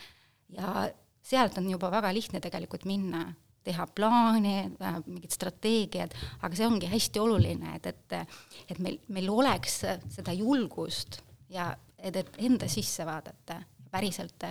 [0.56, 0.88] ja
[1.28, 3.26] sealt on juba väga lihtne tegelikult minna
[3.68, 8.38] teha plaane, äh, mingid strateegiad, aga see ongi hästi oluline, et, et,
[8.72, 9.82] et meil, meil oleks
[10.16, 11.20] seda julgust
[11.52, 11.74] ja
[12.16, 14.44] et, enda sisse vaadata, päriselt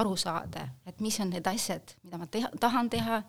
[0.00, 3.22] aru saada, et mis on need asjad, mida ma teha, tahan teha,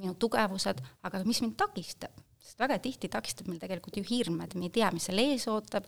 [0.00, 2.12] minu tugevused, aga mis mind takistab.
[2.40, 5.46] sest väga tihti takistab meil tegelikult ju hirm, et me ei tea, mis seal ees
[5.50, 5.84] ootab,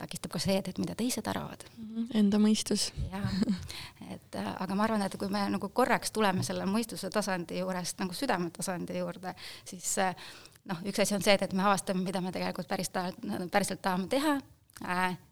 [0.00, 1.88] takistab ka see, et, et mida teised arvavad mm.
[1.88, 2.06] -hmm.
[2.22, 2.92] Enda mõistus.
[3.12, 3.32] jah,
[4.14, 8.00] et äh, aga ma arvan, et kui me nagu korraks tuleme selle mõistuse tasandi juurest
[8.00, 9.34] nagu südametasandi juurde,
[9.64, 10.14] siis äh,
[10.64, 13.12] noh, üks asi on see, et, et me avastame, mida me tegelikult päris ta-,
[13.50, 14.40] päriselt tahame teha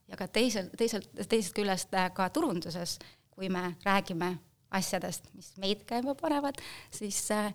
[0.09, 2.99] ja ka teisel, teiselt, teisest küljest äh, ka turunduses,
[3.31, 4.35] kui me räägime
[4.75, 6.61] asjadest, mis meid käima panevad,
[6.95, 7.53] siis äh,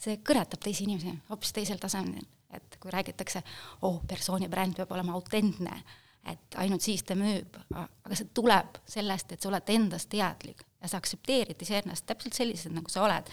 [0.00, 3.42] see kõnetab teisi inimesi hoopis teisel tasemel, et kui räägitakse,
[3.86, 5.78] oh, persooni bränd peab olema autentne,
[6.26, 10.90] et ainult siis ta müüb, aga see tuleb sellest, et sa oled endast teadlik ja
[10.90, 13.30] sa aktsepteerid iseennast täpselt sellised, nagu sa oled,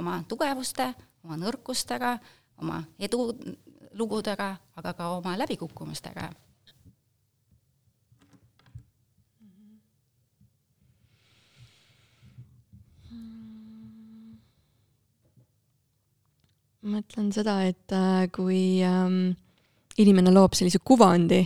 [0.00, 0.90] oma tugevuste,
[1.24, 2.18] oma nõrkustega,
[2.60, 6.28] oma edulugudega, aga ka oma läbikukkumistega
[16.84, 19.34] ma mõtlen seda, et äh, kui ähm,
[20.00, 21.40] inimene loob sellise kuvandi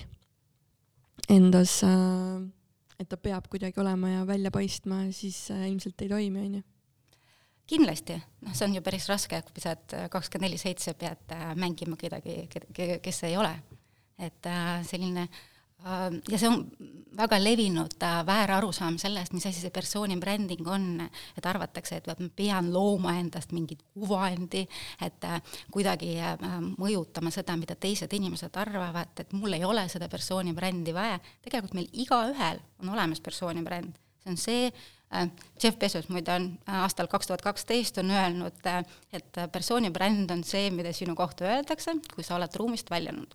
[1.31, 2.41] endas äh,,
[2.99, 6.65] et ta peab kuidagi olema ja välja paistma, siis äh, ilmselt ei toimi, on ju
[7.69, 9.77] kindlasti, noh, see on ju päris raske, kui sa
[10.11, 12.47] kakskümmend neli seitse pead äh, mängima kedagi,
[13.03, 13.55] kes ei ole.
[14.19, 16.65] et äh, selline äh, ja see on
[17.19, 17.95] väga levinud
[18.27, 21.01] väärarusaam sellest, mis asi see persooni bränding on,
[21.39, 24.65] et arvatakse, et ma pean looma endast mingit kuvandi,
[25.07, 25.29] et
[25.75, 26.17] kuidagi
[26.77, 31.79] mõjutama seda, mida teised inimesed arvavad, et mul ei ole seda persooni brändi vaja, tegelikult
[31.79, 34.71] meil igaühel on olemas persooni bränd, see on see,
[35.15, 35.29] Äh,
[35.63, 40.31] Jeff Bezos muide on äh, aastal kaks tuhat kaksteist on öelnud, äh, et persooni bränd
[40.31, 43.33] on see, mida sinu kohta öeldakse, kui sa oled ruumist väljunud.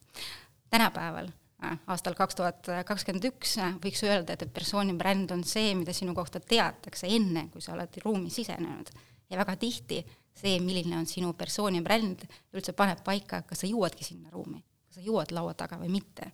[0.69, 1.27] tänapäeval,
[1.93, 6.39] aastal kaks tuhat kakskümmend üks võiks öelda, et persooni bränd on see, mida sinu kohta
[6.39, 8.91] teatakse enne, kui sa oled ruumi sisenenud.
[9.29, 14.05] ja väga tihti see, milline on sinu persooni bränd, üldse paneb paika, kas sa jõuadki
[14.05, 16.31] sinna ruumi, kas sa jõuad laua taga või mitte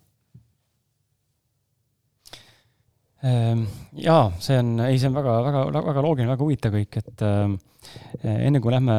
[3.19, 3.65] Ehm,
[3.99, 8.37] jaa, see on, ei, see on väga, väga, väga loogiline, väga huvitav kõik, et äh,
[8.47, 8.95] enne kui lähme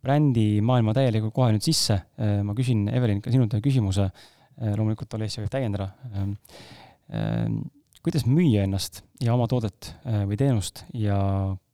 [0.00, 4.22] brändimaailma täielikult kohe nüüd sisse äh,, ma küsin, Evelin, ka sinult ühe küsimuse äh,,
[4.60, 6.32] loomulikult Olesja võib täiendada äh,.
[7.10, 7.46] Äh,
[8.04, 11.16] kuidas müüa ennast ja oma toodet äh, või teenust ja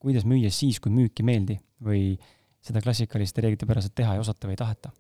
[0.03, 2.17] kuidas müüa siis, kui müük ei meeldi või
[2.65, 4.91] seda klassikaliste reeglite päraselt teha ei osata või ei taheta?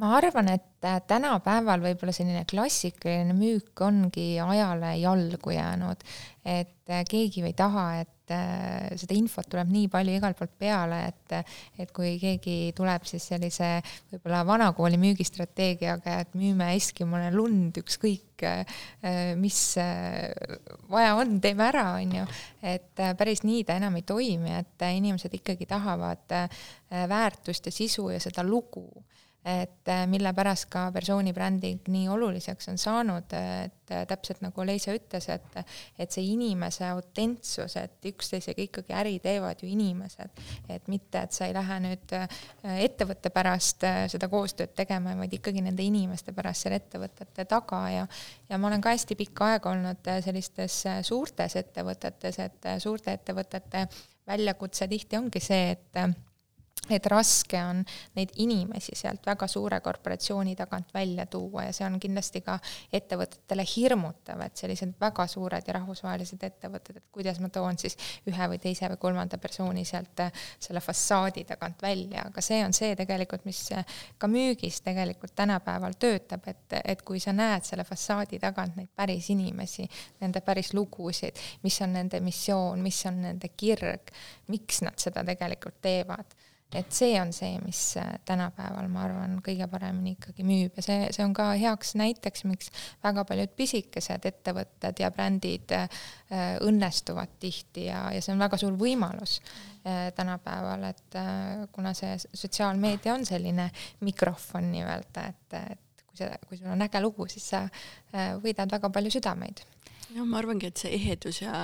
[0.00, 6.02] Ma arvan, et äh, tänapäeval võib-olla selline klassikaline müük ongi ajale jalgu jäänud,
[6.42, 10.98] et äh, keegi ei taha, et äh, seda infot tuleb nii palju igalt poolt peale,
[11.12, 13.70] et, et kui keegi tuleb siis sellise
[14.10, 18.22] võib-olla vanakooli müügistrateegiaga, et müüme Eskimole lund, ükskõik
[19.38, 19.58] mis
[20.90, 22.24] vaja on, teeme ära, on ju.
[22.66, 26.34] et päris nii ta enam ei toimi, et inimesed ikkagi tahavad
[26.90, 28.88] väärtust ja sisu ja seda lugu
[29.44, 34.64] et äh, mille pärast ka persooni bränding nii oluliseks on saanud, et äh, täpselt nagu
[34.64, 35.58] Leisa ütles, et
[36.00, 40.40] et see inimese autentsus, et üksteisega ikkagi äri teevad ju inimesed,
[40.72, 42.40] et mitte, et sa ei lähe nüüd äh,
[42.86, 47.84] ettevõtte pärast seda koostööd tegema, vaid ikkagi nende inimeste pärast seal ettevõtete taga.
[47.92, 48.06] Ja
[48.48, 53.88] ja ma olen ka hästi pikka aega olnud sellistes suurtes ettevõtetes, et suurte ettevõtete
[54.26, 56.04] väljakutse tihti ongi see, et
[56.90, 57.82] et raske on
[58.16, 62.58] neid inimesi sealt väga suure korporatsiooni tagant välja tuua ja see on kindlasti ka
[62.92, 67.96] ettevõtetele hirmutav, et sellised väga suured ja rahvusvahelised ettevõtted, et kuidas ma toon siis
[68.28, 72.76] ühe või teise või kolmanda persooni sealt äh, selle fassaadi tagant välja, aga see on
[72.76, 73.62] see tegelikult, mis
[74.18, 79.30] ka müügis tegelikult tänapäeval töötab, et, et kui sa näed selle fassaadi tagant neid päris
[79.34, 79.86] inimesi,
[80.20, 84.12] nende päris lugusid, mis on nende missioon, mis on nende kirg,
[84.52, 86.36] miks nad seda tegelikult teevad
[86.74, 90.74] et see on see, mis äh, tänapäeval, ma arvan, kõige paremini ikkagi müüb.
[90.78, 92.72] Ja see, see on ka heaks näiteks, miks
[93.04, 95.86] väga paljud pisikesed ettevõtted ja brändid äh,
[96.64, 101.20] õnnestuvad tihti ja, ja see on väga suur võimalus äh, tänapäeval, et
[101.74, 103.68] kuna see sotsiaalmeedia on selline
[104.06, 107.64] mikrofon nii-öelda, et, et kui sa, kui sul on äge lugu, siis sa
[108.42, 109.62] võidad väga palju südameid
[110.14, 111.58] jah, ma arvangi, et see ehedus ja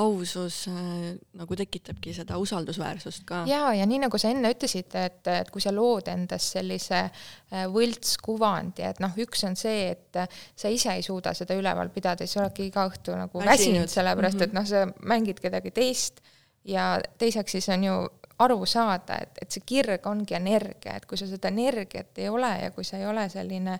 [0.00, 3.42] ausus äh, nagu tekitabki seda usaldusväärsust ka.
[3.50, 7.66] ja, ja nii nagu sa enne ütlesid, et, et kui sa lood endas sellise äh,
[7.72, 12.38] võltskuvandi, et noh, üks on see, et sa ise ei suuda seda üleval pidada, siis
[12.38, 14.48] sa oledki iga õhtu nagu väsinud, sellepärast mm -hmm.
[14.48, 16.22] et noh, sa mängid kedagi teist
[16.64, 17.94] ja teiseks siis on ju
[18.40, 22.50] aru saada, et, et see kirg ongi energia, et kui sul seda energiat ei ole
[22.62, 23.78] ja kui see ei ole selline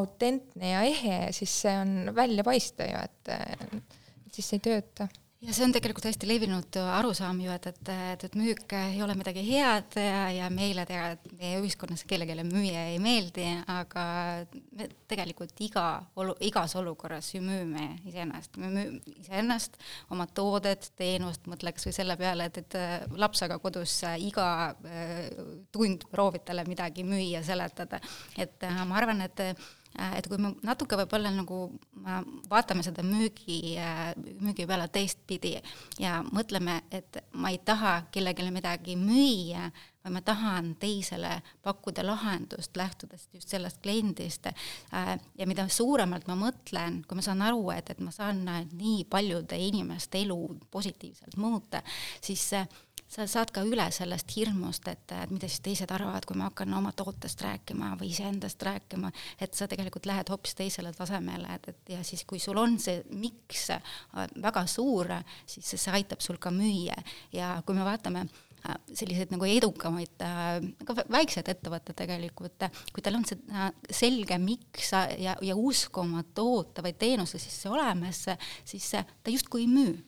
[0.00, 3.34] autentne ja ehe, siis see on välja paista ju, et
[4.34, 5.08] siis see ei tööta
[5.40, 9.14] ja see on tegelikult hästi levinud arusaam ju, et, et, et, et müük ei ole
[9.16, 11.06] midagi head ja, ja meile tea,
[11.38, 14.04] meie ühiskonnas kellelegi müüa ei meeldi, aga
[14.76, 15.86] me tegelikult iga
[16.20, 19.80] olu, igas olukorras ju müüme iseennast, me müüme iseennast,
[20.12, 22.78] oma toodet, teenust, mõtle kas või selle peale, et, et
[23.16, 24.46] lapsega kodus iga
[24.84, 25.26] äh,
[25.72, 28.02] tund proovid talle midagi müüa, seletada,
[28.36, 31.60] et äh, ma arvan, et Äh, et kui me natuke võib-olla nagu
[32.06, 35.56] äh, vaatame seda müügi, äh, müügi peale teistpidi
[36.00, 42.76] ja mõtleme, et ma ei taha kellelegi midagi müüa, vaid ma tahan teisele pakkuda lahendust,
[42.76, 44.46] lähtudes just sellest kliendist.
[45.38, 48.40] ja mida suuremalt ma mõtlen, kui ma saan aru, et, et ma saan
[48.72, 50.38] nii paljude inimeste elu
[50.70, 51.82] positiivselt muuta,
[52.22, 52.48] siis
[53.10, 56.74] sa saad ka üle sellest hirmust, et, et mida siis teised arvavad, kui ma hakkan
[56.78, 59.10] oma tootest rääkima või iseendast rääkima,
[59.42, 63.02] et sa tegelikult lähed hoopis teisele tasemele, et, et ja siis, kui sul on see
[63.18, 63.66] miks
[64.42, 65.10] väga suur,
[65.46, 66.96] siis see aitab sul ka müüa.
[67.34, 70.22] Ja kui me vaatame äh, selliseid nagu edukamaid,
[70.86, 73.40] ka väiksed ettevõtted tegelikult, kui tal on see
[73.96, 78.22] selge miks ja, ja usk oma toote või teenuse sisse olemas,
[78.64, 79.98] siis ta justkui ei müü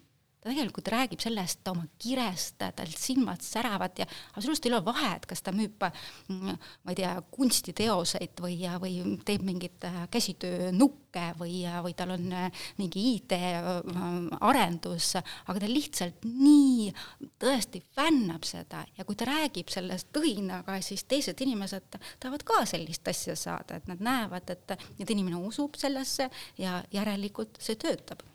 [0.43, 5.43] ta tegelikult räägib sellest oma kirest, tal silmad säravad ja absoluutselt ei ole vahet, kas
[5.47, 5.85] ta müüb,
[6.29, 12.27] mm, ma ei tea, kunstiteoseid või, või teeb mingit äh, käsitöönukke või, või tal on
[12.35, 16.91] äh, mingi IT-arendus, äh, aga ta lihtsalt nii
[17.43, 23.07] tõesti fännab seda ja kui ta räägib sellest õhinaga, siis teised inimesed tahavad ka sellist
[23.15, 28.27] asja saada, et nad näevad, et, et inimene usub sellesse ja järelikult see töötab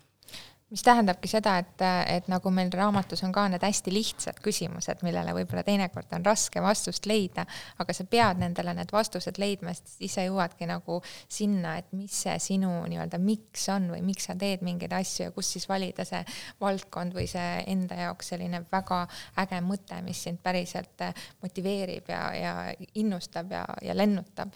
[0.70, 5.32] mis tähendabki seda, et, et nagu meil raamatus on ka need hästi lihtsad küsimused, millele
[5.36, 7.46] võib-olla teinekord on raske vastust leida,
[7.80, 12.20] aga sa pead nendele need vastused leidma, sest siis sa jõuadki nagu sinna, et mis
[12.26, 16.04] see sinu nii-öelda miks on või miks sa teed mingeid asju ja kus siis valida
[16.08, 16.20] see
[16.60, 19.02] valdkond või see enda jaoks selline väga
[19.40, 21.08] äge mõte, mis sind päriselt
[21.42, 22.54] motiveerib ja, ja
[23.00, 24.52] innustab ja, ja lennutab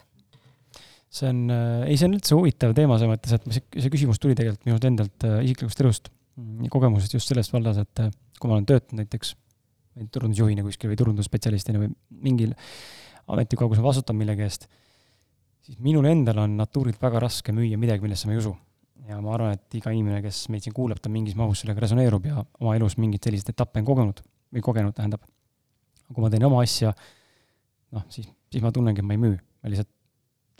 [1.13, 4.21] see on, äh, ei, see on üldse huvitav teema selles mõttes, et see, see küsimus
[4.21, 6.09] tuli tegelikult minult endalt äh, isiklikust elust,
[6.39, 8.09] mm, kogemusest just sellest vallas, et äh,
[8.39, 9.35] kui ma olen töötanud näiteks
[10.13, 11.91] turundusjuhina kuskil või turundusspetsialistina või
[12.25, 12.55] mingil
[13.29, 14.65] ametikohal, kus ma vastutan millegi eest,
[15.63, 18.55] siis minul endal on natuurilt väga raske müüa midagi, millesse ma ei usu.
[19.03, 22.25] ja ma arvan, et iga inimene, kes meid siin kuulab, ta mingis mahus sellega resoneerub
[22.25, 24.21] ja oma elus mingeid selliseid etappe on kogenud
[24.53, 25.21] või kogenud, tähendab.
[26.13, 26.93] kui ma teen oma asja,
[27.93, 29.92] noh, siis, siis ma tunnengi, et ma ei müü, ma lihtsalt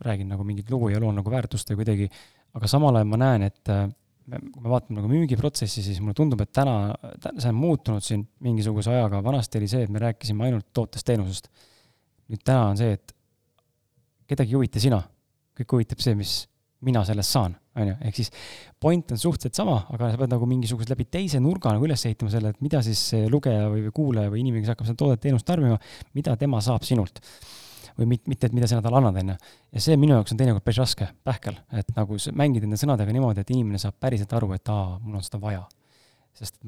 [0.06, 2.10] räägin nagu mingit lugu ja loon nagu väärtust või kuidagi,
[2.58, 3.88] aga samal ajal ma näen, et äh,
[4.24, 6.94] kui me vaatame nagu müügiprotsessi, siis mulle tundub, et täna,
[7.34, 11.50] see on muutunud siin mingisuguse ajaga, vanasti oli see, et me rääkisime ainult tootest-teenusest.
[12.32, 13.12] nüüd täna on see, et
[14.32, 15.02] kedagi ei huvita sina,
[15.60, 16.38] kõik huvitab see, mis
[16.84, 18.32] mina sellest saan, on ju, ehk siis
[18.82, 22.32] point on suhteliselt sama, aga sa pead nagu mingisuguse läbi teise nurga nagu üles ehitama
[22.32, 25.48] selle, et mida siis see lugeja või, või kuulaja või inimene, kes hakkab seda toodet-teenust
[25.48, 25.80] tarbima,
[26.16, 27.20] mida tema saab sinult
[28.00, 29.38] või mit-, mitte, et mida sina talle annad, on ju.
[29.76, 33.46] ja see minu jaoks on teinekord päris raske, pähkel, et nagu mängida nende sõnadega niimoodi,
[33.46, 35.64] et inimene saab päriselt aru, et aa, mul on seda vaja.
[36.38, 36.60] sest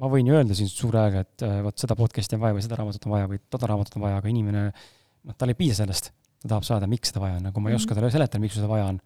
[0.00, 2.64] ma võin ju öelda siin suure häälega, et äh, vot seda podcast'i on vaja või
[2.64, 5.82] seda raamatut on vaja või toda raamatut on vaja, aga inimene, noh, tal ei piisa
[5.82, 6.12] sellest.
[6.40, 8.00] ta tahab saada, miks seda vaja on, nagu ma ei oska mhm.
[8.00, 9.00] talle seletada, miks seda vaja on.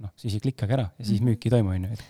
[0.00, 1.32] noh, siis ei klikkagi ära ja siis mhm.
[1.32, 2.08] müüki ei toimu, on ju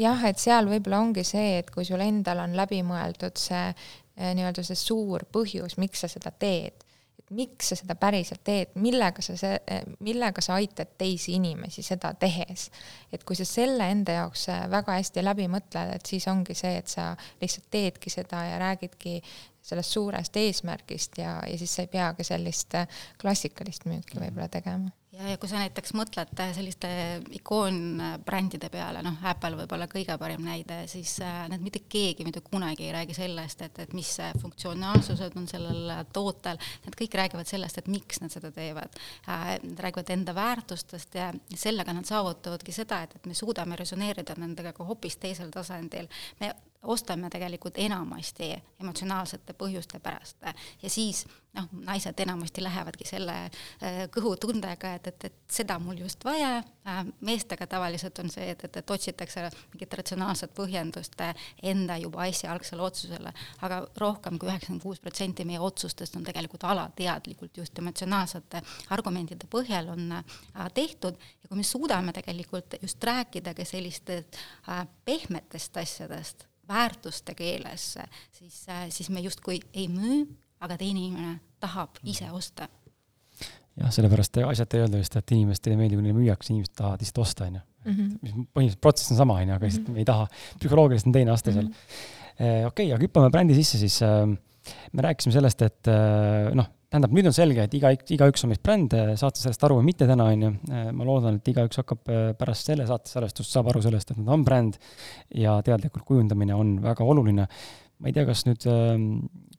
[0.00, 4.32] jah, et seal võib-olla ongi see, et kui sul endal on läbi mõeldud see eh,
[4.36, 6.85] nii-öelda see suur põhjus, miks sa seda teed,
[7.26, 12.12] et miks sa seda päriselt teed, millega sa see, millega sa aitad teisi inimesi seda
[12.14, 12.70] tehes.
[13.12, 16.88] et kui sa selle enda jaoks väga hästi läbi mõtled, et siis ongi see, et
[16.88, 19.20] sa lihtsalt teedki seda ja räägidki
[19.66, 22.78] sellest suurest eesmärgist ja, ja siis sa ei peagi sellist
[23.20, 26.88] klassikalist müüki võib-olla tegema ja, ja kui sa näiteks mõtled selliste
[27.38, 32.88] ikoonbrändide peale, noh, Apple võib-olla kõige parim näide, siis äh, need mitte keegi mitte kunagi
[32.88, 34.12] ei räägi sellest, et, et mis
[34.42, 39.44] funktsionaalsused on sellel tootel, nad kõik räägivad sellest, et miks nad seda teevad äh,.
[39.66, 44.72] Nad räägivad enda väärtustest ja sellega nad saavutavadki seda, et, et me suudame resoneerida nendega
[44.76, 46.08] ka hoopis teisel tasandil.
[46.40, 46.52] me
[46.92, 50.38] ostame tegelikult enamasti emotsionaalsete põhjuste pärast.
[50.82, 51.24] Ja siis
[51.56, 57.02] noh, naised enamasti lähevadki selle äh, kõhutundega, et, et, et seda mul just vaja, äh,
[57.26, 61.16] meestega tavaliselt on see, et, et, et otsitakse mingit ratsionaalset põhjendust
[61.62, 63.32] enda juba esialgsele otsusele,
[63.66, 68.62] aga rohkem kui üheksakümmend kuus protsenti meie otsustest on tegelikult alateadlikult just emotsionaalsete
[68.96, 70.36] argumentide põhjal on äh,
[70.74, 71.16] tehtud.
[71.42, 74.36] Ja kui me suudame tegelikult just rääkida ka sellistest
[75.04, 77.92] pehmetest asjadest, väärtuste keeles,
[78.32, 80.24] siis, siis me justkui ei müü,
[80.60, 82.68] aga teine inimene tahab ise osta.
[83.76, 87.02] jah, sellepärast asjata ei öelda vist, et inimestele ei meeldi, kui neile müüakse, inimesed tahavad
[87.04, 87.64] lihtsalt osta, on ju.
[87.86, 88.06] Mhm.
[88.22, 90.26] mis põhimõtteliselt protsess on sama, on ju, aga lihtsalt me ei taha,
[90.58, 91.68] psühholoogiliselt on teine aste seal.
[91.68, 92.14] Mhm.
[92.36, 94.00] Eh, okei, aga hüppame brändi sisse siis.
[94.04, 94.26] Äh,
[94.92, 98.62] me rääkisime sellest, et äh, noh, tähendab, nüüd on selge, et iga, igaüks on meist
[98.64, 100.50] bränd, saate sellest aru või mitte täna, on ju.
[100.94, 104.30] ma loodan, et igaüks hakkab äh, pärast selle saate salvestust, saab aru sellest, et nad
[104.36, 104.78] on bränd
[105.34, 107.48] ja teadlikult kujundamine on väga oluline.
[107.96, 109.08] ma ei tea, kas nüüd, ähm,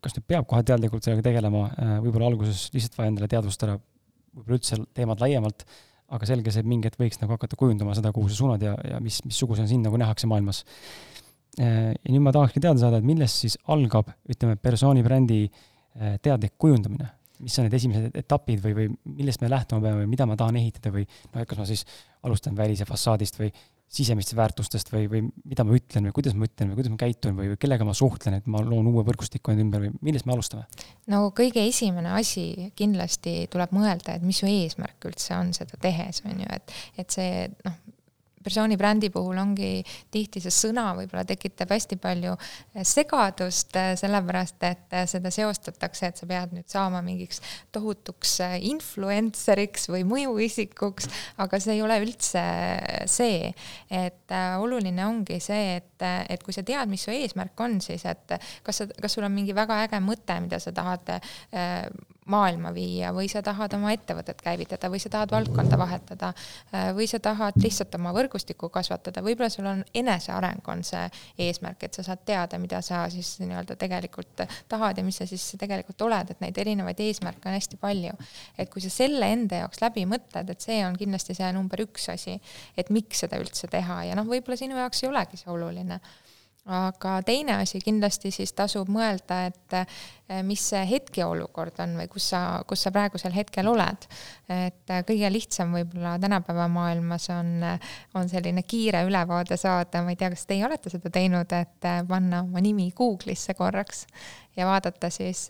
[0.04, 3.80] kas nüüd peab kohe teadlikult sellega tegelema, äh, võib-olla alguses lihtsalt vaja endale teadvustada,
[4.38, 5.66] võib-olla üldse teemad laiemalt,
[6.14, 8.78] aga selge see, et mingi hetk võiks nagu hakata kujundama seda, kuhu sa suunad ja,
[8.94, 10.64] ja mis, missugusena sind nagu nähakse maailmas.
[11.60, 15.48] Äh, ja nüüd ma tahakski teada saada, et millest siis algab, ütleme, persooni brändi
[15.98, 17.08] teadlik kujundamine
[17.44, 20.60] mis on need esimesed etapid või, või millest me lähtuma peame või mida ma tahan
[20.60, 21.84] ehitada või noh, et kas ma siis
[22.28, 23.52] alustan välise fassaadist või
[23.88, 27.38] sisemistest väärtustest või, või mida ma ütlen või kuidas ma ütlen või kuidas ma käitun
[27.38, 30.36] või, või kellega ma suhtlen, et ma loon uue võrgustiku enda ümber või millest me
[30.36, 30.66] alustame?
[31.08, 36.20] no kõige esimene asi kindlasti tuleb mõelda, et mis su eesmärk üldse on seda tehes,
[36.28, 37.80] on ju, et, et see noh,
[38.48, 39.84] persooni brändi puhul ongi
[40.14, 46.22] tihti see sõna võib-olla tekitab hästi palju äh, segadust, äh, sellepärast et seda seostatakse, et
[46.22, 47.42] sa pead nüüd saama mingiks
[47.76, 48.38] tohutuks
[48.70, 51.10] influenceriks või mõjuisikuks,
[51.44, 52.44] aga see ei ole üldse
[53.10, 53.52] see,
[53.94, 58.38] et oluline ongi see, et, et kui sa tead, mis su eesmärk on, siis et
[58.66, 61.18] kas sa, kas sul on mingi väga äge mõte, mida sa tahad
[62.32, 67.08] maailma viia või sa tahad oma ettevõtet käivitada või sa tahad valdkonda vahetada äh, või
[67.10, 71.06] sa tahad lihtsalt oma võrgustikku kasvatada, võib-olla sul on eneseareng on see
[71.48, 75.46] eesmärk, et sa saad teada, mida sa siis nii-öelda tegelikult tahad ja mis sa siis
[75.60, 78.14] tegelikult oled, et neid erinevaid eesmärke on hästi palju.
[78.58, 82.10] et kui sa selle enda jaoks läbi mõtled, et see on kindlasti see number üks
[82.14, 82.40] asi,
[82.78, 86.02] et miks seda üldse teha ja noh, võib-olla sinu jaoks ei olegi see oluline
[86.68, 92.28] aga teine asi kindlasti siis tasub mõelda, et eh, mis see hetkeolukord on või kus
[92.34, 94.08] sa, kus sa praegusel hetkel oled.
[94.52, 97.64] et eh, kõige lihtsam võib-olla tänapäeva maailmas on,
[98.20, 102.02] on selline kiire ülevaade saada, ma ei tea, kas teie olete seda teinud, et eh,
[102.08, 104.04] panna oma nimi Google'isse korraks
[104.58, 105.46] ja vaadata siis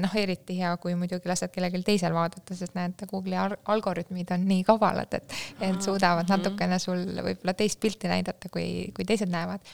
[0.00, 3.36] noh, eriti hea, kui muidugi lased kellelgi teisel vaadata, sest näed, Google'i
[3.74, 6.32] algoritmid on nii kavalad, et, et suudavad mhm.
[6.32, 9.66] natukene sul võib-olla teist pilti näidata, kui, kui teised näevad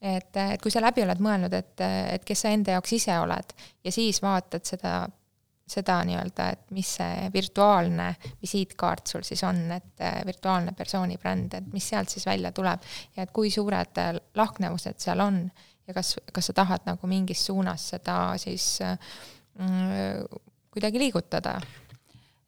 [0.00, 1.84] et, et kui sa läbi oled mõelnud, et,
[2.16, 4.96] et kes sa enda jaoks ise oled ja siis vaatad seda,
[5.66, 8.10] seda nii-öelda, et mis see virtuaalne
[8.42, 12.84] visiitkaart sul siis on, et virtuaalne persooni bränd, et mis sealt siis välja tuleb
[13.16, 14.02] ja et kui suured
[14.36, 15.40] lahknevused seal on
[15.86, 20.38] ja kas, kas sa tahad nagu mingis suunas seda siis mm,
[20.76, 21.56] kuidagi liigutada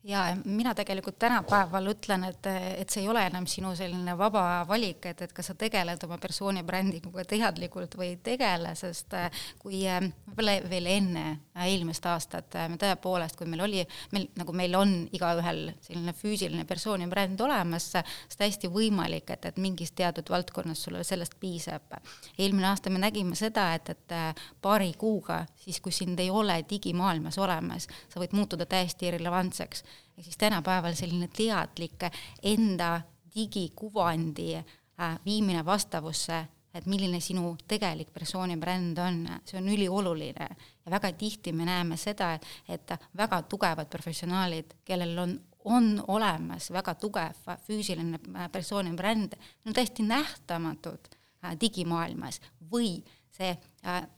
[0.04, 2.46] ja mina tegelikult tänapäeval ütlen, et,
[2.78, 6.20] et see ei ole enam sinu selline vaba valik, et, et kas sa tegeled oma
[6.22, 9.26] persooni brändinguga teadlikult või ei tegele, sest äh,
[9.58, 13.82] kui äh, võib-olla veel enne äh, eelmist aastat me tõepoolest, kui meil oli,
[14.14, 19.58] meil nagu meil on igaühel selline füüsiline persooni bränd olemas, siis täiesti võimalik, et, et
[19.58, 21.98] mingis teatud valdkonnas sulle sellest piisab.
[22.38, 24.16] eelmine aasta me nägime seda, et, et
[24.62, 29.87] paari kuuga, siis kui sind ei ole digimaailmas olemas, sa võid muutuda täiesti irrelevantseks
[30.18, 32.08] ehk siis tänapäeval selline teadlik
[32.42, 33.00] enda
[33.34, 40.48] digikuvandi äh, viimine vastavusse, et milline sinu tegelik persooni bränd on, see on ülioluline.
[40.84, 46.70] Ja väga tihti me näeme seda, et, et väga tugevad professionaalid, kellel on on olemas
[46.72, 49.34] väga tugev füüsiline äh, persooni bränd,
[49.66, 51.10] on täiesti nähtamatud
[51.44, 52.40] äh, digimaailmas.
[52.72, 53.02] Või
[53.34, 53.52] see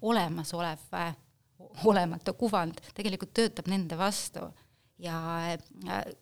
[0.02, 0.80] olemasolev
[1.84, 4.46] olematu kuvand tegelikult töötab nende vastu
[5.00, 5.16] ja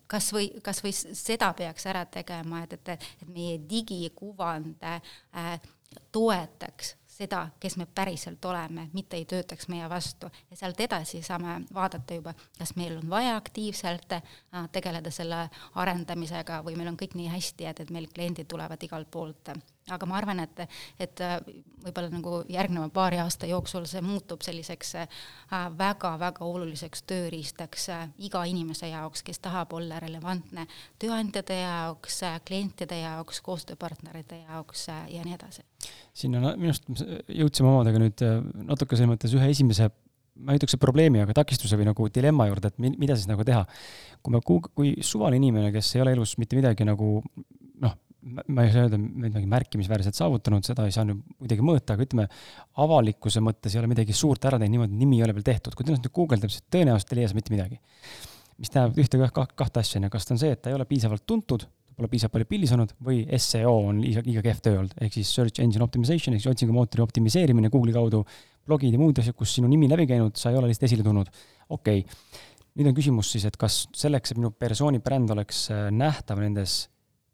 [0.06, 5.60] kas või, kas või seda peaks ära tegema, et, et, et meie digikuvand äh,
[6.12, 10.30] toetaks seda, kes me päriselt oleme, mitte ei töötaks meie vastu.
[10.50, 14.22] Ja sealt edasi saame vaadata juba, kas meil on vaja aktiivselt äh,
[14.72, 19.10] tegeleda selle arendamisega või meil on kõik nii hästi, et, et meil kliendid tulevad igalt
[19.10, 19.52] poolt
[19.90, 20.62] aga ma arvan, et,
[21.00, 21.36] et äh,
[21.84, 24.94] võib-olla nagu järgneva paari aasta jooksul see muutub selliseks
[25.78, 30.66] väga-väga äh, oluliseks tööriistaks äh, iga inimese jaoks, kes tahab olla relevantne
[30.98, 35.64] tööandjate jaoks, klientide jaoks, koostööpartnerite jaoks ja nii edasi.
[36.14, 36.90] siin on minu arust,
[37.28, 38.26] jõudsime omadega nüüd
[38.68, 39.90] natuke selles mõttes ühe esimese
[40.38, 43.44] ma ei ütleks, et probleemi, aga takistuse või nagu dilemma juurde, et mida siis nagu
[43.46, 43.64] teha.
[44.22, 47.22] kui me, kui suvaline inimene, kes ei ole elus mitte midagi nagu
[48.20, 52.26] ma ei saa öelda midagi märkimisväärset saavutanud, seda ei saa nüüd kuidagi mõõta, aga ütleme,
[52.82, 55.76] avalikkuse mõttes ei ole midagi suurt ära teinud niimoodi, nimi ei ole veel tehtud.
[55.78, 57.80] kui tõenäoliselt nüüd guugeldab, siis tõenäoliselt ei leia mitte midagi.
[58.58, 60.74] mis tähendab ühte või kahte asja, on ju, kas ta on see, et ta ei
[60.74, 61.62] ole piisavalt tuntud,
[61.94, 65.30] pole piisavalt palju pilli saanud või seo on liiga, liiga kehv töö olnud, ehk siis
[65.30, 68.24] search engine optimization ehk siis otsingumootori optimiseerimine Google'i kaudu,
[68.66, 71.30] blogid ja muud asjad, kus sinu nimi läbi käinud, sa ei ole lihtsalt esile tulnud.
[71.68, 72.44] okei okay.,
[72.78, 76.84] nüüd on küsimus siis, et kas selleks, et minu persooni bränd oleks äh, nähtav nendes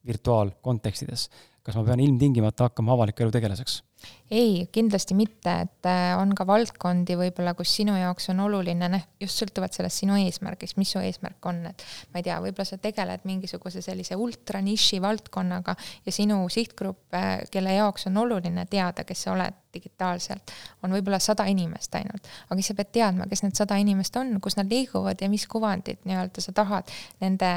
[0.06, 1.28] virtuaalkontekstides.
[1.64, 3.82] kas ma pean ilmtingimata hakkama avaliku elu tegelaseks?
[4.30, 9.04] ei, kindlasti mitte, et äh, on ka valdkondi võib-olla, kus sinu jaoks on oluline, noh,
[9.20, 12.78] just sõltuvalt sellest sinu eesmärgist, mis su eesmärk on, et ma ei tea, võib-olla sa
[12.80, 15.76] tegeled mingisuguse sellise ultra niši valdkonnaga
[16.06, 20.52] ja sinu sihtgrupp, äh, kelle jaoks on oluline teada, kes sa oled digitaalselt,
[20.86, 22.28] on võib-olla sada inimest ainult.
[22.48, 25.46] aga siis sa pead teadma, kes need sada inimest on, kus nad liiguvad ja mis
[25.50, 27.54] kuvandit nii-öelda sa tahad nende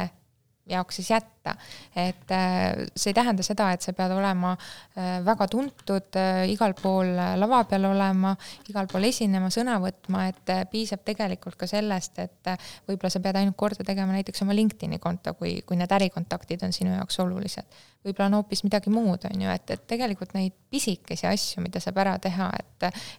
[0.70, 1.56] jaoks siis jätta.
[1.96, 6.76] et äh, see ei tähenda seda, et sa pead olema äh, väga tuntud, äh, igal
[6.76, 8.34] pool lava peal olema,
[8.68, 12.52] igal pool esinema, sõna võtma, et piisab tegelikult ka sellest, et
[12.90, 16.76] võib-olla sa pead ainult korda tegema näiteks oma LinkedIni konto, kui, kui need ärikontaktid on
[16.76, 17.80] sinu jaoks olulised.
[18.08, 22.00] Võib-olla on hoopis midagi muud, on ju, et, et tegelikult neid pisikesi asju, mida saab
[22.04, 22.68] ära teha, et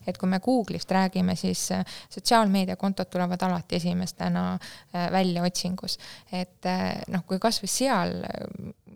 [0.07, 5.99] et kui me Google'ist räägime, siis äh, sotsiaalmeediakontod tulevad alati esimestena äh, välja otsingus.
[6.33, 8.15] et äh, noh, kui kas või seal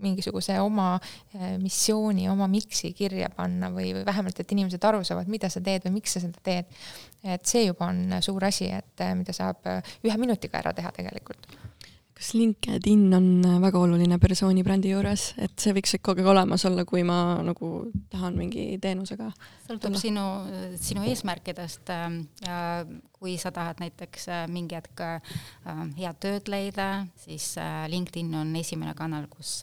[0.02, 0.96] mingisuguse oma
[1.62, 5.86] missiooni, oma miks'i kirja panna või, või vähemalt, et inimesed aru saavad, mida sa teed
[5.86, 6.72] või miks sa seda teed,
[7.22, 9.62] et see juba on suur asi, et mida saab
[10.02, 11.46] ühe minutiga ära teha tegelikult
[12.16, 13.28] kas LinkedIn on
[13.62, 17.72] väga oluline persooni brändi juures, et see võiks ikkagi olemas olla, kui ma nagu
[18.12, 19.30] tahan mingi teenusega?
[19.66, 20.26] sõltub sinu,
[20.76, 21.92] sinu eesmärkidest
[22.44, 22.58] ja
[23.22, 25.36] kui sa tahad näiteks äh, mingi hetk äh,
[25.98, 29.60] head tööd leida, siis äh, LinkedIn on esimene kanal, kus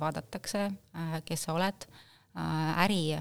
[0.00, 0.68] vaadatakse,
[1.26, 1.88] kes sa oled,
[2.84, 3.18] äri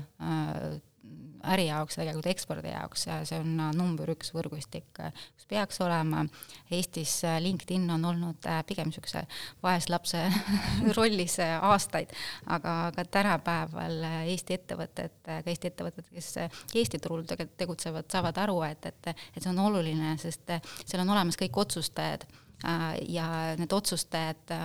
[1.54, 6.26] äri jaoks, tegelikult ekspordi jaoks, see on number üks võrgustik, kus peaks olema.
[6.74, 9.24] Eestis LinkedIn on olnud äh, pigem niisuguse
[9.64, 10.26] vaeslapse
[10.98, 12.12] rollis äh, aastaid,
[12.48, 16.34] aga, aga tänapäeval Eesti ettevõtted, ka Eesti ettevõtted, kes
[16.76, 21.16] Eesti turul tegelikult tegutsevad, saavad aru, et, et, et see on oluline, sest seal on
[21.16, 23.30] olemas kõik otsustajad äh, ja
[23.60, 24.58] need otsustajad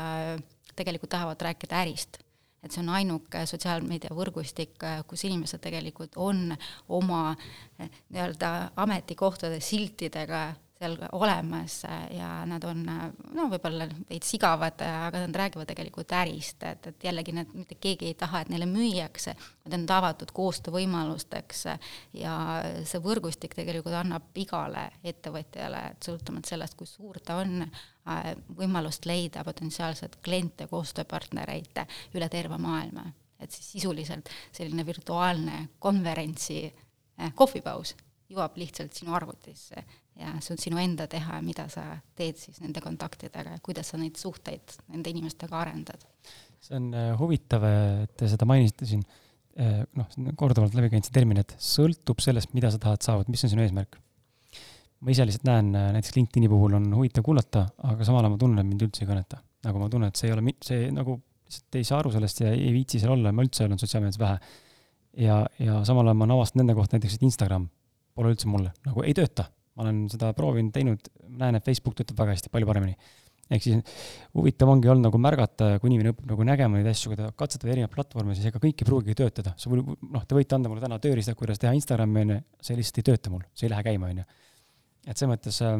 [0.74, 2.23] tegelikult tahavad rääkida ärist
[2.64, 6.54] et see on ainuke sotsiaalmeedia võrgustik, kus inimesed tegelikult on
[6.88, 7.22] oma
[7.78, 8.52] eh, nii-öelda
[8.84, 10.46] ametikohtade siltidega
[10.78, 16.88] seal olemas ja nad on no võib-olla veits sigavad, aga nad räägivad tegelikult ärist, et,
[16.90, 21.64] et jällegi need, mitte keegi ei taha, et neile müüakse, nad on avatud koostöövõimalusteks
[22.18, 22.36] ja
[22.82, 27.62] see võrgustik tegelikult annab igale ettevõtjale, et sõltumata sellest, kui suur ta on,
[28.58, 31.84] võimalust leida potentsiaalseid kliente, koostööpartnereid
[32.18, 33.12] üle terve maailma.
[33.38, 36.72] et siis sisuliselt selline virtuaalne konverentsi
[37.34, 37.94] kohvipaus
[38.30, 39.84] jõuab lihtsalt sinu arvutisse
[40.20, 41.84] ja see on sinu enda teha, mida sa
[42.18, 46.06] teed siis nende kontaktidega ja kuidas sa neid suhteid nende inimestega arendad.
[46.64, 49.02] see on äh, huvitav, et te seda mainisite siin,
[49.60, 50.08] äh, noh,
[50.38, 53.64] korduvalt läbi käinud see termin, et sõltub sellest, mida sa tahad saavutada, mis on sinu
[53.66, 53.98] eesmärk.
[55.04, 58.40] ma ise lihtsalt näen, äh, näiteks LinkedIni puhul on huvitav kuulata, aga samal ajal ma
[58.40, 59.42] tunnen, et mind üldse ei kõneta.
[59.66, 62.54] nagu ma tunnen, et see ei ole, see nagu lihtsalt ei saa aru sellest ja
[62.54, 64.38] ei viitsi seal olla ja ma üldse olen sotsiaalmeedias vähe.
[65.26, 67.68] ja, ja samal ajal ma olen avastanud nende kohta näiteks, et Instagram
[68.14, 72.22] pole üldse mulle, nagu ei tööta ma olen seda proovinud, teinud, näen, et Facebook töötab
[72.22, 72.96] väga hästi, palju paremini.
[73.52, 73.96] ehk siis
[74.32, 77.74] huvitav ongi olnud nagu märgata, kui inimene õpib nagu nägema neid asju, kui ta katsetab
[77.74, 79.52] erinevaid platvorme, siis ega kõik ei pruugigi töötada.
[79.60, 82.78] sa või noh, te võite anda mulle täna tööriistad, kuidas teha Instagrami, on ju, see
[82.78, 84.24] lihtsalt ei tööta mul, see ei lähe käima, on ju.
[85.04, 85.76] et selles mõttes äh,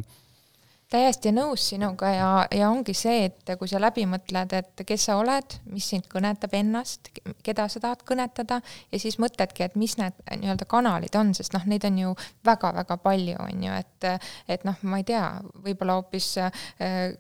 [0.93, 5.17] täiesti nõus sinuga ja, ja ongi see, et kui sa läbi mõtled, et kes sa
[5.19, 7.11] oled, mis sind kõnetab ennast,
[7.45, 8.61] keda sa tahad kõnetada
[8.93, 12.13] ja siis mõtledki, et mis need nii-öelda kanalid on, sest noh, neid on ju
[12.47, 14.09] väga-väga palju, on ju, et
[14.49, 15.23] et noh, ma ei tea,
[15.65, 16.53] võib-olla hoopis äh,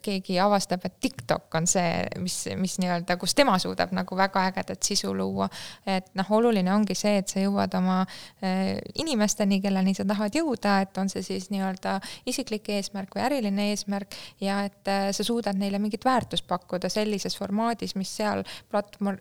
[0.05, 4.85] keegi avastab, et TikTok on see, mis, mis nii-öelda, kus tema suudab nagu väga ägedat
[4.85, 5.49] sisu luua.
[5.87, 10.81] et noh, oluline ongi see, et sa jõuad oma äh, inimesteni, kelleni sa tahad jõuda,
[10.85, 11.99] et on see siis nii-öelda
[12.31, 16.89] isiklik eesmärk või äriline selline eesmärk ja et äh, sa suudad neile mingit väärtust pakkuda
[16.89, 19.19] sellises formaadis, mis seal platvorm,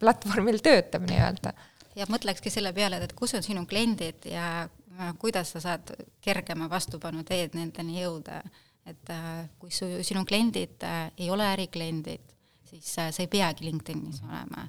[0.00, 1.52] platvormil töötab nii-öelda.
[1.96, 6.68] ja mõtlekski selle peale, et kus on sinu kliendid ja äh, kuidas sa saad kergema
[6.70, 8.42] vastupanu teed nendeni jõuda.
[8.86, 10.84] et äh, kui su, sinu kliendid
[11.16, 12.34] ei ole ärikliendid,
[12.64, 14.68] siis sa ei peagi LinkedInis olema.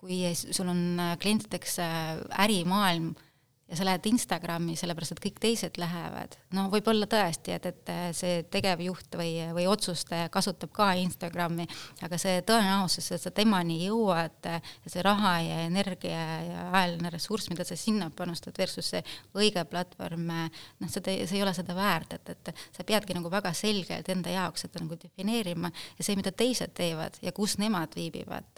[0.00, 1.76] kui sul on klientideks
[2.40, 3.14] ärimaailm
[3.70, 6.34] ja sa lähed Instagrami, sellepärast et kõik teised lähevad.
[6.56, 11.66] no võib-olla tõesti, et, et see tegevjuht või, või otsustaja kasutab ka Instagrami,
[12.02, 17.50] aga see tõenäosus, et sa temani jõuad ja see raha ja energia ja ajaline ressurss,
[17.52, 19.04] mida sa sinna panustad versus see
[19.38, 23.54] õige platvorm, noh, seda, see ei ole seda väärt, et, et sa peadki nagu väga
[23.56, 28.50] selgelt enda jaoks seda nagu defineerima ja see, mida teised teevad ja kus nemad viibivad,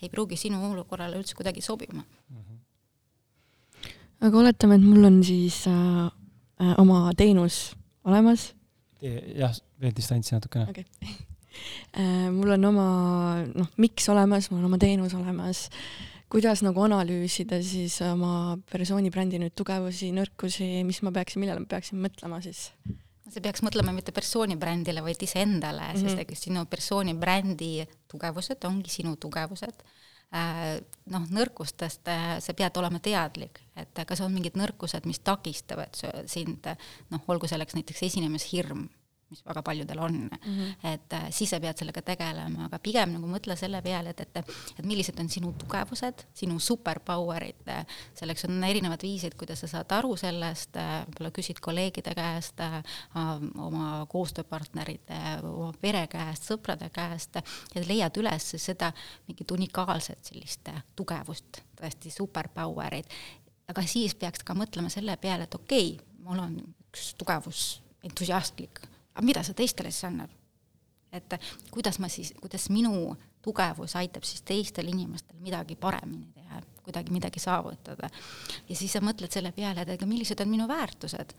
[0.00, 2.36] ei pruugi sinu olukorrale üldse kuidagi sobima mm.
[2.36, 2.53] -hmm
[4.20, 6.06] aga oletame, et mul on siis äh,
[6.60, 8.52] äh, oma teenus olemas.
[9.02, 10.84] jah, veel distantsi natukene okay.
[12.00, 12.88] äh, mul on oma
[13.50, 15.68] noh, miks olemas, mul on oma teenus olemas.
[16.32, 21.70] kuidas nagu analüüsida siis oma persooni brändi nüüd tugevusi, nõrkusi, mis ma peaksin, millele ma
[21.76, 22.70] peaksin mõtlema siis?
[23.34, 26.24] sa peaks mõtlema mitte persooni brändile, vaid iseendale mm, -hmm.
[26.30, 29.82] sest sinu persooni brändi tugevused ongi sinu tugevused
[30.34, 35.94] noh, nõrkustest äh, sa pead olema teadlik, et kas on mingid nõrkused, mis takistavad
[36.30, 36.66] sind,
[37.12, 38.88] noh, olgu selleks näiteks esinemishirm
[39.30, 40.38] mis väga paljudel on mm.
[40.46, 40.92] -hmm.
[40.92, 44.36] et äh, siis sa pead sellega tegelema, aga pigem nagu mõtle selle peale, et, et,
[44.78, 47.70] et millised on sinu tugevused, sinu superpower'id,
[48.14, 52.80] selleks on erinevad viisid, kuidas sa saad aru sellest äh,, võib-olla küsid kolleegide käest äh,,
[53.66, 57.40] oma koostööpartnerite, oma pere käest, sõprade käest
[57.74, 58.92] ja leiad üles seda
[59.28, 63.04] mingit unikaalset sellist tugevust, tõesti superpower'id.
[63.68, 68.93] aga siis peaks ka mõtlema selle peale, et okei okay,, mul on üks tugevus, entusiastlik
[69.14, 70.32] aga mida see teistele siis annab?
[71.14, 71.36] et
[71.70, 77.42] kuidas ma siis, kuidas minu tugevus aitab siis teistel inimestel midagi paremini teha, kuidagi midagi
[77.42, 78.10] saavutada.
[78.68, 81.34] ja siis sa mõtled selle peale, et aga millised on minu väärtused,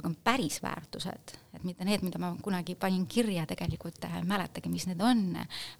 [0.00, 4.86] aga päris väärtused, et mitte need, mida ma kunagi panin kirja, tegelikult äh, mäletage, mis
[4.88, 5.24] need on,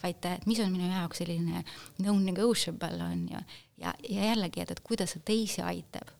[0.02, 1.64] vaid et mis on minu jaoks selline
[2.02, 3.44] non-negotiable on ju,
[3.84, 6.12] ja, ja jällegi, et, et kuidas see teisi aitab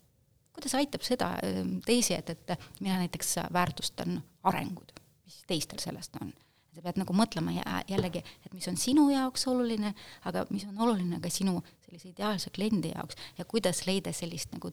[0.54, 5.00] kuidas aitab seda äh, teisi, et, et mina näiteks väärtustan arengut
[5.30, 6.32] mis teistel sellest on.
[6.70, 7.50] sa pead nagu mõtlema
[7.90, 9.90] jällegi, et mis on sinu jaoks oluline,
[10.30, 14.70] aga mis on oluline ka sinu sellise ideaalse kliendi jaoks ja kuidas leida sellist nagu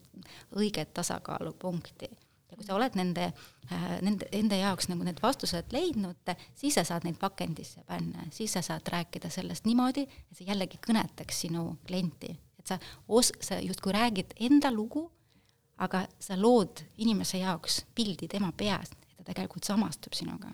[0.53, 2.10] õiget tasakaalupunkti
[2.51, 3.32] ja kui sa oled nende,
[3.72, 8.53] äh, nende, enda jaoks nagu need vastused leidnud, siis sa saad neid pakendisse panna, siis
[8.53, 12.38] sa saad rääkida sellest niimoodi, et see jällegi kõnetaks sinu klienti.
[12.60, 12.80] et sa
[13.10, 15.08] os-, sa justkui räägid enda lugu,
[15.78, 18.93] aga sa lood inimese jaoks pildi tema peas,
[19.28, 20.53] tegelikult samastub sinuga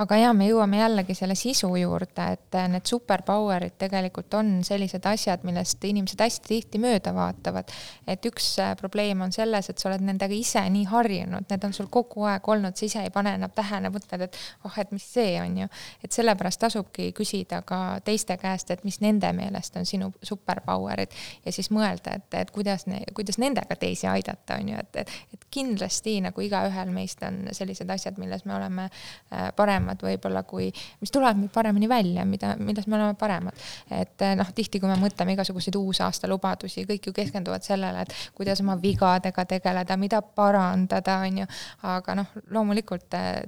[0.00, 5.44] aga jaa, me jõuame jällegi selle sisu juurde, et need superpower'id tegelikult on sellised asjad,
[5.46, 7.70] millest inimesed hästi tihti mööda vaatavad.
[8.06, 11.72] et üks äh, probleem on selles, et sa oled nendega ise nii harjunud, need on
[11.76, 15.06] sul kogu aeg olnud, sa ise ei pane enam tähele, mõtled, et oh, et mis
[15.14, 15.68] see on ju.
[16.02, 21.14] et sellepärast tasubki küsida ka teiste käest, et mis nende meelest on sinu superpower'id
[21.46, 25.16] ja siis mõelda, et, et kuidas ne,, kuidas nendega teisi aidata, on ju, et, et,
[25.38, 30.42] et kindlasti nagu igaühel meist on sellised asjad, milles me oleme äh, paremad paremad võib-olla
[30.48, 30.70] kui,
[31.00, 33.54] mis tulevad meil paremini välja, mida, milles me oleme paremad.
[33.90, 38.14] et eh, noh, tihti, kui me mõtleme igasuguseid uusaasta lubadusi, kõik ju keskenduvad sellele, et
[38.34, 41.46] kuidas oma vigadega tegeleda, mida parandada, on ju,
[41.82, 43.44] aga noh, loomulikult eh,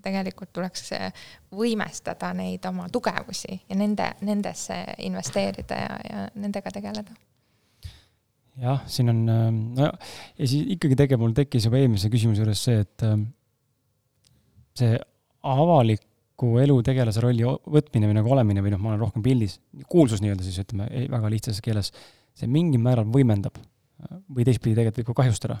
[0.00, 0.94] tegelikult tuleks
[1.52, 7.12] võimestada neid oma tugevusi ja nende, nendesse investeerida ja, ja nendega tegeleda
[8.60, 12.64] jah, siin on, eh, no ja siis ikkagi tegelikult mul tekkis juba eelmise küsimuse juures
[12.64, 13.04] see, et
[14.80, 14.96] see
[15.46, 20.22] avaliku elu tegelase rolli võtmine või nagu olemine või noh, ma olen rohkem pildis, kuulsus
[20.24, 21.92] nii-öelda siis ütleme väga lihtsas keeles,
[22.36, 23.60] see mingil määral võimendab
[24.30, 25.60] või teistpidi tegelikult võib ka kahjustada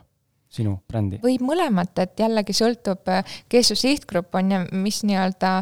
[0.50, 1.20] sinu brändi?
[1.22, 3.06] võib mõlemat, et jällegi sõltub,
[3.50, 5.52] kes su sihtgrupp on ja mis nii-öelda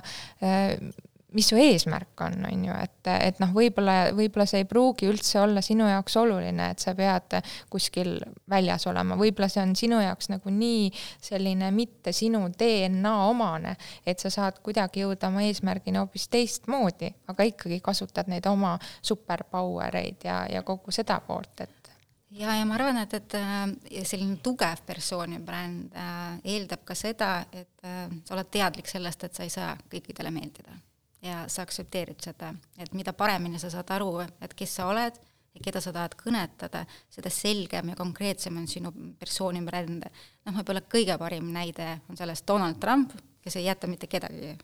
[1.38, 5.38] mis su eesmärk on, on ju, et, et noh, võib-olla, võib-olla see ei pruugi üldse
[5.38, 7.38] olla sinu jaoks oluline, et sa pead
[7.70, 8.16] kuskil
[8.50, 10.88] väljas olema, võib-olla see on sinu jaoks nagu nii
[11.22, 13.76] selline mitte sinu DNA omane,
[14.06, 20.02] et sa saad kuidagi jõuda oma eesmärgini hoopis teistmoodi, aga ikkagi kasutad neid oma superpower
[20.02, 21.92] eid ja, ja kogu seda poolt, et
[22.34, 26.98] ja, ja ma arvan, et, et äh, selline tugev persoon ja bränd äh, eeldab ka
[26.98, 30.74] seda, et äh, sa oled teadlik sellest, et sa ei saa kõikidele meeldida
[31.22, 35.18] ja sa aktsepteerid seda, et mida paremini sa saad aru, et kes sa oled
[35.54, 40.06] ja keda sa tahad kõnetada, seda selgem ja konkreetsem on sinu persooni bränd.
[40.46, 44.54] noh, võib-olla kõige parim näide on sellest Donald Trump, kes ei jäta mitte kedagi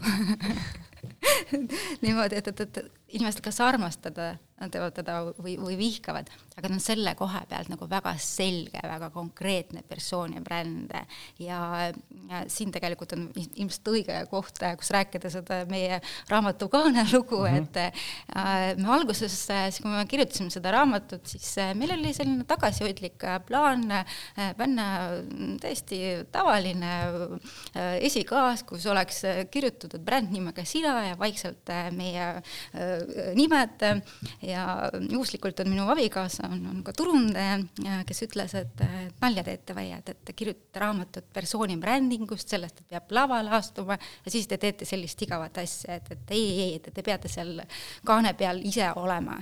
[2.02, 2.78] niimoodi, et, et, et
[3.12, 7.70] inimesed kas armastada, nad teevad teda või, või vihkavad, aga ta on selle koha pealt
[7.72, 10.92] nagu väga selge, väga konkreetne persoon ja bränd.
[11.40, 11.60] ja,
[12.28, 17.46] ja siin tegelikult on ilmselt õige koht, kus rääkida seda meie raamatu Kaane lugu mm,
[17.46, 17.62] -hmm.
[17.62, 17.76] et
[18.36, 23.24] äh, me alguses, siis kui me kirjutasime seda raamatut, siis äh, meil oli selline tagasihoidlik
[23.46, 24.04] plaan äh,
[24.56, 24.86] panna
[25.60, 26.92] täiesti tavaline
[27.76, 32.99] äh, esikaas, kus oleks kirjutatud brändnimega sina ja vaikselt äh, meie äh,
[33.36, 33.84] nimed
[34.44, 34.64] ja
[35.10, 37.58] juhuslikult on minu abikaasa, on, on ka turundaja,
[38.08, 38.84] kes ütles, et
[39.20, 44.48] nalja teete vaiad, et kirjutate raamatut persooni brändingust, sellest, et peab lavale astuma ja siis
[44.50, 47.60] te teete sellist igavat asja, et, et ei, ei, et te peate seal
[48.06, 49.38] kaane peal ise olema.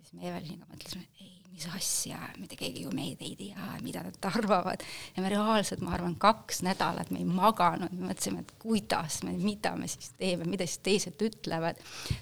[0.00, 1.06] siis me Eveliniga mõtlesime,
[1.52, 4.84] mis asja, mitte keegi ju meid ei tea, mida nad arvavad.
[5.16, 9.34] ja me reaalselt, ma arvan, kaks nädalat me ei maganud, me mõtlesime, et kuidas me,
[9.38, 11.80] mida me siis teeme, mida siis teised ütlevad.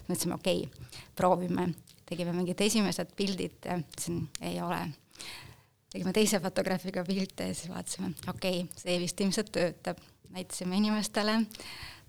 [0.08, 1.70] mõtlesime, okei okay,, proovime,
[2.10, 4.82] tegime mingid esimesed pildid, ütlesin, ei ole.
[5.92, 10.02] tegime teise fotograafiga pilte ja siis vaatasime, okei okay,, see vist ilmselt töötab,
[10.34, 11.40] näitasime inimestele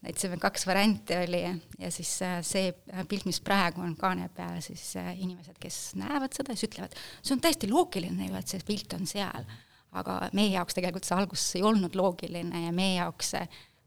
[0.02, 1.42] näitasime kaks varianti oli
[1.80, 2.72] ja siis äh, see
[3.10, 7.36] pilt, mis praegu on kaane peal, siis äh, inimesed, kes näevad seda, siis ütlevad, see
[7.36, 9.46] on täiesti loogiline ju, et see pilt on seal.
[9.92, 13.42] aga meie jaoks tegelikult see alguses ei olnud loogiline ja meie jaoks see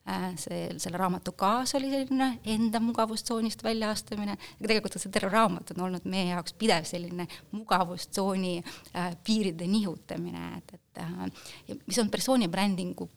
[0.04, 5.70] Äh, see, selle raamatu kaas oli selline enda mugavustsoonist väljaastumine, aga tegelikult see terve raamat
[5.72, 7.24] on olnud meie jaoks pidev selline
[7.56, 13.08] mugavustsooni äh, piiride nihutamine, et, et äh, mis on persooni brändingu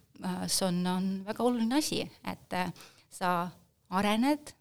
[0.47, 2.71] see on, on väga oluline asi, et äh,
[3.09, 3.49] sa
[3.89, 4.53] arened,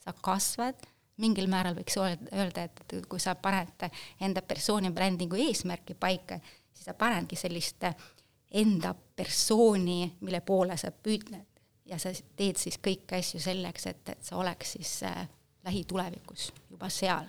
[0.00, 0.86] sa kasvad,
[1.20, 3.88] mingil määral võiks öelda, et, kui sa paned
[4.24, 6.40] enda persooni brändingu eesmärki paika,
[6.72, 7.84] siis sa panedki sellist
[8.56, 11.46] enda persooni, mille poole sa püüdled.
[11.90, 15.26] Ja sa teed siis kõiki asju selleks, et, et sa oleks siis äh,
[15.66, 17.26] lähitulevikus juba seal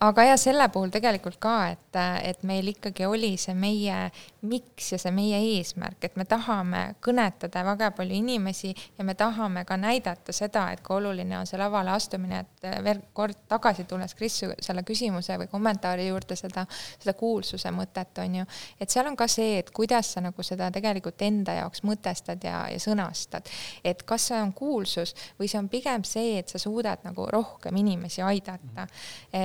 [0.00, 4.08] aga ja selle puhul tegelikult ka, et, et meil ikkagi oli see meie
[4.48, 9.64] miks ja see meie eesmärk, et me tahame kõnetada väga palju inimesi ja me tahame
[9.68, 14.16] ka näidata seda, et kui oluline on see lavale astumine, et veel kord tagasi tulles
[14.18, 16.64] Kris selle küsimuse või kommentaari juurde seda,
[16.98, 18.48] seda kuulsuse mõtet on ju,
[18.80, 22.64] et seal on ka see, et kuidas sa nagu seda tegelikult enda jaoks mõtestad ja,
[22.72, 23.46] ja sõnastad.
[23.84, 27.76] et kas see on kuulsus või see on pigem see, et sa suudad nagu rohkem
[27.76, 28.88] inimesi aidata.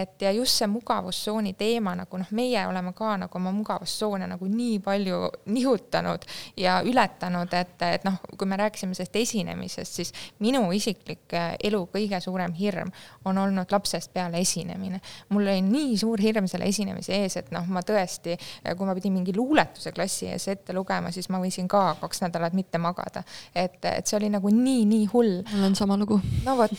[0.02, 4.48] Et ja just see mugavustsooni teema nagu noh, meie oleme ka nagu oma mugavustsoone nagu
[4.50, 5.20] nii palju
[5.54, 6.26] nihutanud
[6.58, 11.84] ja ületanud, et, et noh, kui me rääkisime sellest esinemisest, siis minu isiklik eh, elu
[11.94, 12.92] kõige suurem hirm
[13.26, 15.02] on olnud lapsest peale esinemine.
[15.30, 18.96] mul oli nii suur hirm selle esinemise ees, et noh, ma tõesti, eh, kui ma
[18.98, 23.24] pidin mingi luuletuse klassi ees ette lugema, siis ma võisin ka kaks nädalat mitte magada.
[23.56, 25.42] et, et see oli nagu nii-nii hull.
[25.52, 26.20] mul on sama lugu.
[26.46, 26.74] no vot,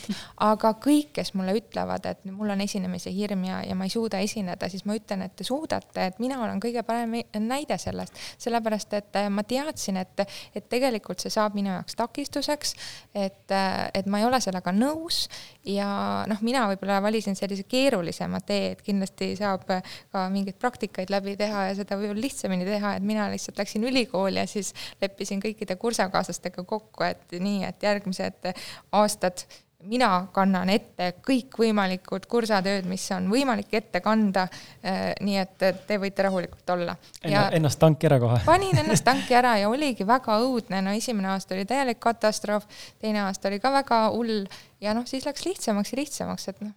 [0.44, 4.20] aga kõik, kes mulle ütlevad, et mul on esinemise hirm ja, ja ma ei suuda
[4.24, 8.96] esineda, siis ma ütlen, et te suudate, et mina olen kõige parem näide sellest, sellepärast
[8.98, 10.24] et äh, ma teadsin, et,
[10.56, 12.74] et tegelikult see saab minu jaoks takistuseks,
[13.14, 15.26] et, äh, et ma ei ole sellega nõus
[15.68, 15.88] ja
[16.30, 21.68] noh, mina võib-olla valisin sellise keerulisema tee, et kindlasti saab ka mingeid praktikaid läbi teha
[21.70, 26.64] ja seda võib-olla lihtsamini teha, et mina lihtsalt läksin ülikooli ja siis leppisin kõikide kursakaaslastega
[26.68, 28.52] kokku, et nii, et järgmised
[28.92, 29.46] aastad
[29.88, 34.46] mina kannan ette kõikvõimalikud kursatööd, mis on võimalik ette kanda.
[34.82, 36.96] Eh, nii et te võite rahulikult olla.
[37.24, 38.40] ennast tanki ära kohe.
[38.46, 42.68] panin ennast tanki ära ja oligi väga õudne, no esimene aasta oli täielik katastroof,
[43.00, 44.46] teine aasta oli ka väga hull
[44.84, 46.74] ja noh, siis läks lihtsamaks ja lihtsamaks, et noh,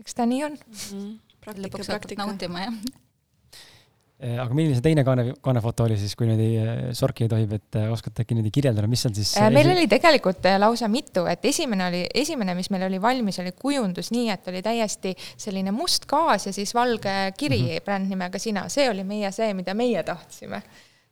[0.00, 0.82] eks ta nii on mm.
[0.90, 1.38] -hmm.
[1.40, 2.26] praktika, praktika.
[2.26, 2.82] nautima, jah
[4.22, 7.88] aga milline see teine kaane, kaanefoto oli siis, kui niimoodi äh, sorkida tohib, et äh,
[7.92, 9.72] oskate äkki niimoodi kirjeldada, mis seal siis meil esi...
[9.74, 14.28] oli tegelikult lausa mitu, et esimene oli, esimene, mis meil oli valmis, oli kujundus nii,
[14.34, 17.84] et oli täiesti selline must gaas ja siis valge kiri mm -hmm.
[17.88, 20.62] brändnimega Sina, see oli meie see, mida meie tahtsime.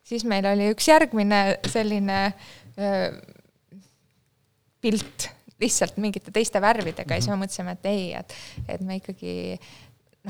[0.03, 2.33] siis meil oli üks järgmine selline
[2.79, 3.13] öö,
[4.81, 5.31] pilt
[5.61, 7.15] lihtsalt mingite teiste värvidega mm -hmm.
[7.15, 8.35] ja siis me mõtlesime, et ei, et,
[8.69, 9.59] et me ikkagi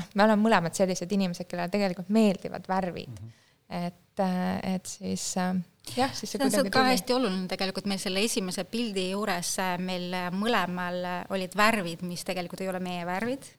[0.01, 3.27] noh, me oleme mõlemad sellised inimesed, kellele tegelikult meeldivad värvid mm.
[3.27, 3.87] -hmm.
[3.87, 5.55] et, äh, et siis äh,
[5.95, 6.91] jah, siis see, see on ka tuli.
[6.95, 12.61] hästi oluline tegelikult meil selle esimese pildi juures äh, meil mõlemal olid värvid, mis tegelikult
[12.61, 13.51] ei ole meie värvid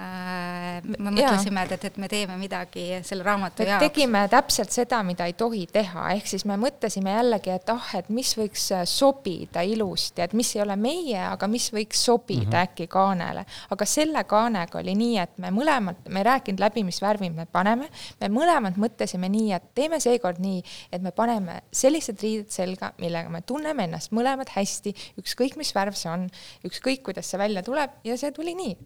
[0.00, 3.82] me mõtlesime, et, et, me teeme midagi selle raamatu jaoks.
[3.84, 8.08] tegime täpselt seda, mida ei tohi teha, ehk siis me mõtlesime jällegi, et ah, et
[8.12, 12.52] mis võiks äh, sobida ilusti, et mis ei ole meie, aga mis võiks sobida mm
[12.52, 12.70] -hmm.
[12.70, 13.44] äkki kaanele.
[13.70, 17.46] aga selle kaanega oli nii, et me mõlemad, me ei rääkinud läbi, mis värvi me
[17.46, 17.88] paneme,
[18.20, 23.28] me mõlemad mõtlesime nii, et teeme seekord nii, et me paneme sellised riided selga, millega
[23.28, 26.30] me tunneme ennast mõlemad hästi, ükskõik mis värv see on,
[26.64, 28.78] ükskõik kuidas see välja tuleb ja see tuli nii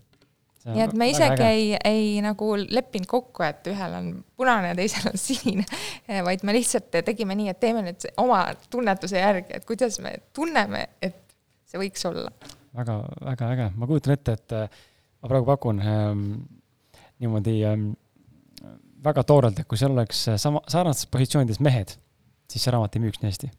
[0.69, 5.11] nii et me isegi ei, ei nagu leppinud kokku, et ühel on punane ja teisel
[5.11, 5.67] on sinine,
[6.27, 10.87] vaid me lihtsalt tegime nii, et teeme nüüd oma tunnetuse järgi, et kuidas me tunneme,
[11.05, 11.21] et
[11.69, 12.31] see võiks olla.
[12.77, 14.87] väga, väga äge, ma kujutan ette, et äh,
[15.23, 16.25] ma praegu pakun ähm,
[17.23, 17.91] niimoodi ähm,
[19.05, 21.99] väga toorelt, et kui seal oleks sama, sarnastes positsioonides mehed,
[22.49, 23.53] siis see raamat ei müüks nii hästi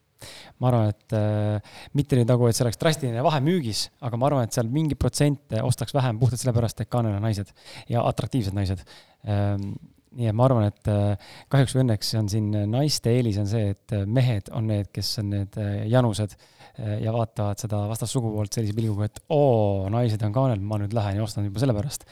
[0.61, 4.30] ma arvan, et äh, mitte nüüd nagu, et see oleks drastiline vahe müügis, aga ma
[4.30, 7.51] arvan, et seal mingi protsent ostaks vähem puhtalt sellepärast, et kaanel on naised
[7.91, 8.86] ja atraktiivsed naised
[9.28, 9.76] ähm,.
[10.15, 13.73] nii et ma arvan, et äh, kahjuks või õnneks on siin naiste eelis on see,
[13.73, 18.55] et äh, mehed on need, kes on need äh, janused äh, ja vaatavad seda vastassugupoolt
[18.55, 22.07] sellise pilguga, et oo, naised on kaanel, ma nüüd lähen ja ostan juba sellepärast.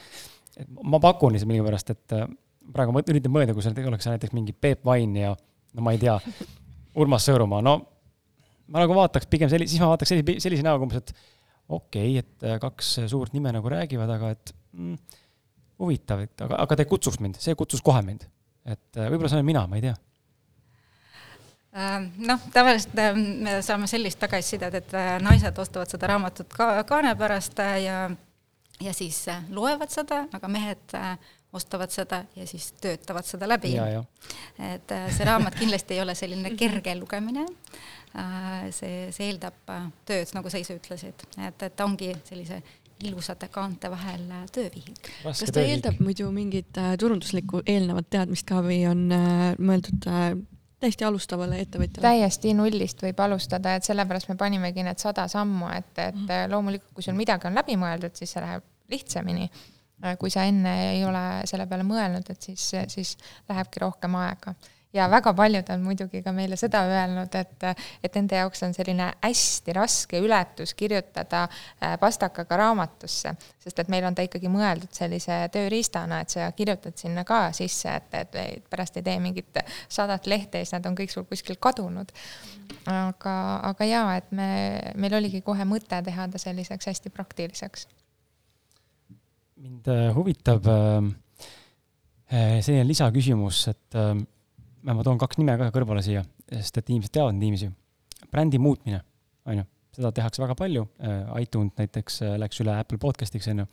[0.84, 2.28] ma pakun lihtsalt millegipärast, et äh,
[2.72, 5.32] praegu ma üritan mõelda, kui seal oleks näiteks mingi Peep Vain ja
[5.74, 6.16] no ma ei tea,
[7.00, 7.78] Urmas Sõõrumaa, no
[8.68, 11.12] ma nagu vaataks pigem selli-, siis ma vaataks sellise, sellise näoga umbes, et
[11.68, 15.20] okei okay,, et äh, kaks suurt nime nagu räägivad, aga et mm,
[15.82, 18.26] huvitav, et aga, aga ta ei kutsuks mind, see kutsus kohe mind.
[18.64, 19.94] et äh, võib-olla see olen mina, ma ei tea
[21.76, 21.96] äh,
[22.30, 28.04] noh, tavaliselt me saame sellist tagasisidet, et naised ostavad seda raamatut ka kaane pärast ja,
[28.80, 30.98] ja siis loevad seda, aga mehed
[31.54, 33.74] ostavad seda ja siis töötavad seda läbi.
[34.58, 37.46] et äh, see raamat kindlasti ei ole selline kerge lugemine.
[38.14, 39.56] Äh, see, see eeldab
[40.06, 42.60] tööd, nagu sa ise ütlesid, et, et ongi sellise
[43.02, 45.10] ilusate kaante vahel töövihik.
[45.22, 50.28] kas ta eeldab muidu mingit äh, turunduslikku eelnevat teadmist ka või on äh, mõeldud äh,
[50.84, 52.04] täiesti alustavale ettevõtjale?
[52.06, 56.52] täiesti nullist võib alustada, et sellepärast me panimegi need sada sammu, et, et mm.
[56.52, 59.48] loomulikult, kui sul midagi on läbi mõeldud, siis see läheb lihtsamini.
[60.20, 63.16] kui sa enne ei ole selle peale mõelnud, et siis, siis
[63.48, 64.54] lähebki rohkem aega
[64.94, 67.64] ja väga paljud on muidugi ka meile seda öelnud, et,
[68.04, 74.06] et nende jaoks on selline hästi raske ületus kirjutada äh, pastakaga raamatusse, sest et meil
[74.06, 79.00] on ta ikkagi mõeldud sellise tööriistana, et sa kirjutad sinna ka sisse, et, et pärast
[79.00, 82.12] ei tee mingit sadat lehte ja siis nad on kõik sul kuskil kadunud.
[82.86, 83.34] aga,
[83.70, 84.48] aga jaa, et me,
[84.94, 87.88] meil oligi kohe mõte teha ta selliseks hästi praktiliseks.
[89.56, 91.10] mind äh, huvitab äh,
[92.60, 93.98] selline lisaküsimus, et
[94.92, 97.70] ma toon kaks nime ka kõrvale siia, sest et inimesed teavad neid inimesi.
[98.30, 99.00] brändi muutmine,
[99.46, 99.64] on ju,
[99.94, 103.66] seda tehakse väga palju, äh, iTunes näiteks äh, läks üle Apple podcast'iks, on ju.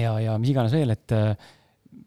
[0.00, 1.36] ja, ja mis iganes veel, et äh,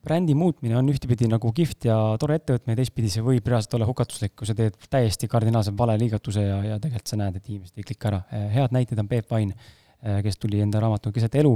[0.06, 4.36] brändi muutmine on ühtepidi nagu kihvt ja tore ettevõtmine, teistpidi see võib reaalselt olla hukatuslik,
[4.38, 7.88] kui sa teed täiesti kardinaalselt vale liigatuse ja, ja tegelikult sa näed, et inimesed ei
[7.88, 8.22] klika ära.
[8.54, 9.54] head näited on Peep Vain
[10.22, 11.54] kes tuli enda raamatu Keset elu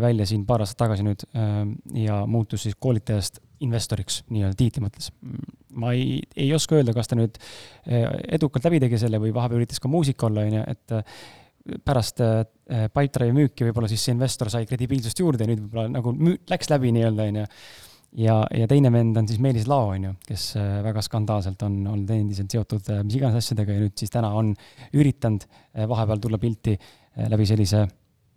[0.00, 1.24] välja siin paar aastat tagasi nüüd
[1.98, 5.10] ja muutus siis koolitajast investoriks nii-öelda tiitli mõttes.
[5.78, 7.38] ma ei, ei oska öelda, kas ta nüüd
[7.86, 13.36] edukalt läbi tegi selle või vahepeal üritas ka muusik olla, on ju, et pärast Pipedrive'i
[13.36, 16.90] müüki võib-olla siis see investor sai kredibiilsust juurde ja nüüd võib-olla nagu müü-, läks läbi
[16.96, 17.44] nii-öelda, on ju.
[18.24, 20.48] ja, ja teine vend on siis Meelis Lao, on ju, kes
[20.88, 24.50] väga skandaalselt on olnud endiselt seotud mis iganes asjadega ja nüüd siis täna on
[24.98, 25.46] üritanud
[25.88, 26.76] vahepeal tulla pilti
[27.12, 27.84] Eh, läbi sellise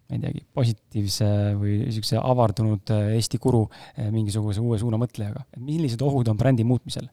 [0.05, 1.27] ma ei teagi, positiivse
[1.57, 5.41] või niisuguse avardunud äh, Eesti kuru äh, mingisuguse uue suuna mõtlejaga.
[5.57, 7.07] millised ohud on brändi muutmisel?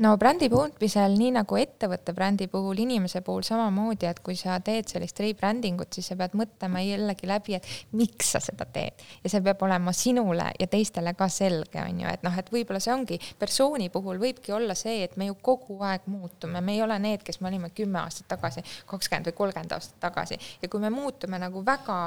[0.00, 4.88] no brändi muutmisel, nii nagu ettevõtte brändi puhul, inimese puhul samamoodi, et kui sa teed
[4.88, 9.04] sellist rebranding ut, siis sa pead mõtlema jällegi läbi, et miks sa seda teed.
[9.24, 12.80] ja see peab olema sinule ja teistele ka selge, on ju, et noh, et võib-olla
[12.80, 16.82] see ongi, persooni puhul võibki olla see, et me ju kogu aeg muutume, me ei
[16.86, 20.80] ole need, kes me olime kümme aastat tagasi, kakskümmend või kolmkümmend aastat tagasi ja kui
[20.80, 22.00] me muutume nagu väga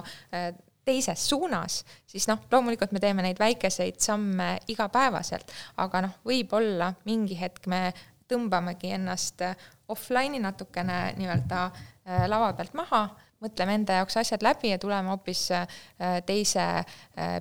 [0.85, 5.51] teises suunas, siis noh, loomulikult me teeme neid väikeseid samme igapäevaselt,
[5.81, 7.89] aga noh, võib-olla mingi hetk me
[8.31, 13.03] tõmbamegi ennast äh, offline'i natukene nii-öelda äh, lava pealt maha,
[13.41, 15.47] mõtleme enda jaoks asjad läbi ja tuleme hoopis
[16.27, 16.65] teise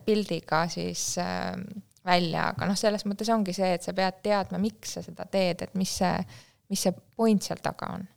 [0.06, 1.02] pildiga siis
[2.08, 5.66] välja, aga noh, selles mõttes ongi see, et sa pead teadma, miks sa seda teed,
[5.66, 6.14] et mis see,
[6.72, 8.08] mis see point seal taga on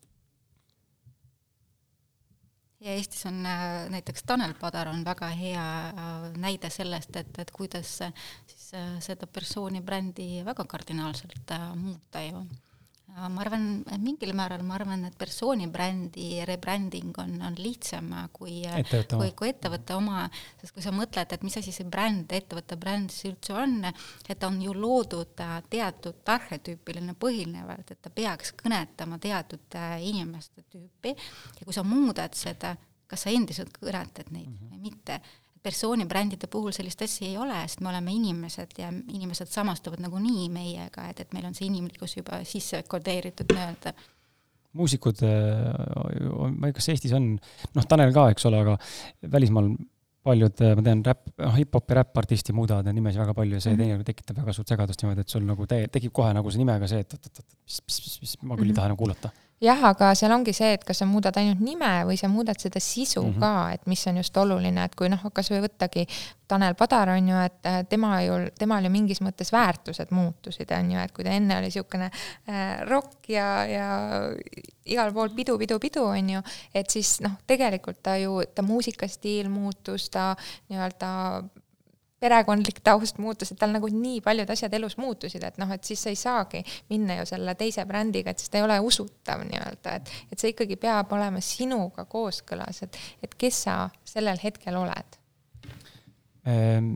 [2.83, 7.51] ja Eestis on äh, näiteks Tanel Padar on väga hea äh, näide sellest, et, et
[7.51, 7.95] kuidas
[8.47, 12.45] siis äh, seda persooni brändi väga kardinaalselt muuta ju
[13.13, 13.65] ma arvan,
[14.01, 18.61] mingil määral ma arvan, et persooni brändi rebranding on, on lihtsam kui,
[19.11, 20.23] kui, kui ettevõtte oma,
[20.61, 24.33] sest kui sa mõtled, et mis asi see bränd, ettevõtte bränd siis üldse on, et
[24.39, 25.35] ta on ju loodud
[25.69, 31.13] teatud arhetüüpiline põhinevalt, et ta peaks kõnetama teatud äh, inimeste tüüpi.
[31.59, 32.75] Ja kui sa muudad seda,
[33.07, 34.73] kas sa endiselt kõnetad neid mm -hmm.
[34.73, 35.21] või mitte
[35.63, 41.07] persoonibrändide puhul sellist asja ei ole, sest me oleme inimesed ja inimesed samastuvad nagunii meiega,
[41.09, 43.93] et, et meil on see inimlikkus juba sisse kodeeritud nii-öelda
[44.73, 45.69] muusikud, äh,
[46.49, 47.33] ma ei tea, kas Eestis on,
[47.77, 48.77] noh, Tanel ka, eks ole, aga
[49.35, 49.69] välismaal
[50.25, 53.73] paljud, äh, ma tean, räpp, noh, hip-hopi räppartisti muudavad neid nimesid väga palju ja see
[53.73, 53.83] mm -hmm.
[53.83, 56.89] teinekord tekitab väga suurt segadust niimoodi, et sul nagu te-, tekib kohe nagu see nimega
[56.89, 58.75] see, et oot-oot-oot, mis, mis, mis, mis, ma küll ei mm -hmm.
[58.75, 59.31] taha enam kuulata
[59.63, 62.81] jah, aga seal ongi see, et kas sa muudad ainult nime või sa muudad seda
[62.83, 63.39] sisu mm -hmm.
[63.39, 66.07] ka, et mis on just oluline, et kui noh, kasvõi võttagi
[66.47, 70.91] Tanel Padar on ju, et äh, tema ju, temal ju mingis mõttes väärtused muutusid, on
[70.91, 73.87] ju, et kui ta enne oli niisugune äh, rokk ja, ja
[74.85, 76.41] igal pool pidu, pidu, pidu, on ju,
[76.73, 80.35] et siis noh, tegelikult ta ju, ta muusikastiil muutus, ta
[80.69, 81.09] nii-öelda
[82.23, 86.03] perekondlik taust muutus, et tal nagu nii paljud asjad elus muutusid, et noh, et siis
[86.05, 89.97] sa ei saagi minna ju selle teise brändiga, et siis ta ei ole usutav nii-öelda,
[89.99, 95.19] et, et see ikkagi peab olema sinuga kooskõlas, et, et kes sa sellel hetkel oled.
[96.49, 96.93] Ehm,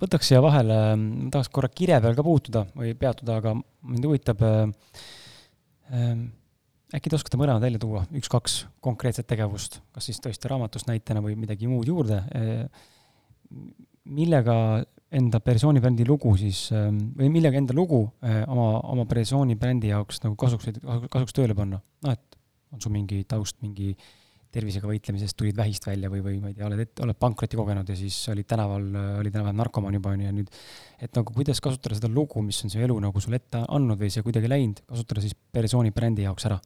[0.00, 4.44] võtaks siia vahele, ma tahaks korra kirja peal ka puutuda või peatuda, aga mind huvitab
[4.44, 6.28] ähm,
[6.94, 11.36] äkki te oskate mõlemad välja tuua üks-kaks konkreetset tegevust, kas siis tõesti raamatust näitena või
[11.40, 12.22] midagi muud juurde
[14.14, 14.84] millega
[15.18, 19.92] enda persooni brändi lugu siis ähm, või millega enda lugu äh, oma, oma persooni brändi
[19.92, 20.68] jaoks nagu kasuks,
[21.08, 21.80] kasuks tööle panna?
[22.04, 22.38] noh, et
[22.74, 23.94] on sul mingi taust, mingi
[24.52, 27.96] tervisega võitlemisest, tulid vähist välja või, või ma ei tea, oled, oled pankrotti kogenud ja
[27.96, 28.86] siis olid tänaval,
[29.20, 30.52] olid tänaval narkomaan juba, on ju, ja nüüd
[31.04, 34.12] et nagu kuidas kasutada seda lugu, mis on see elu nagu sulle ette andnud või
[34.12, 36.60] see kuidagi läinud, kasutada siis persooni brändi jaoks ära?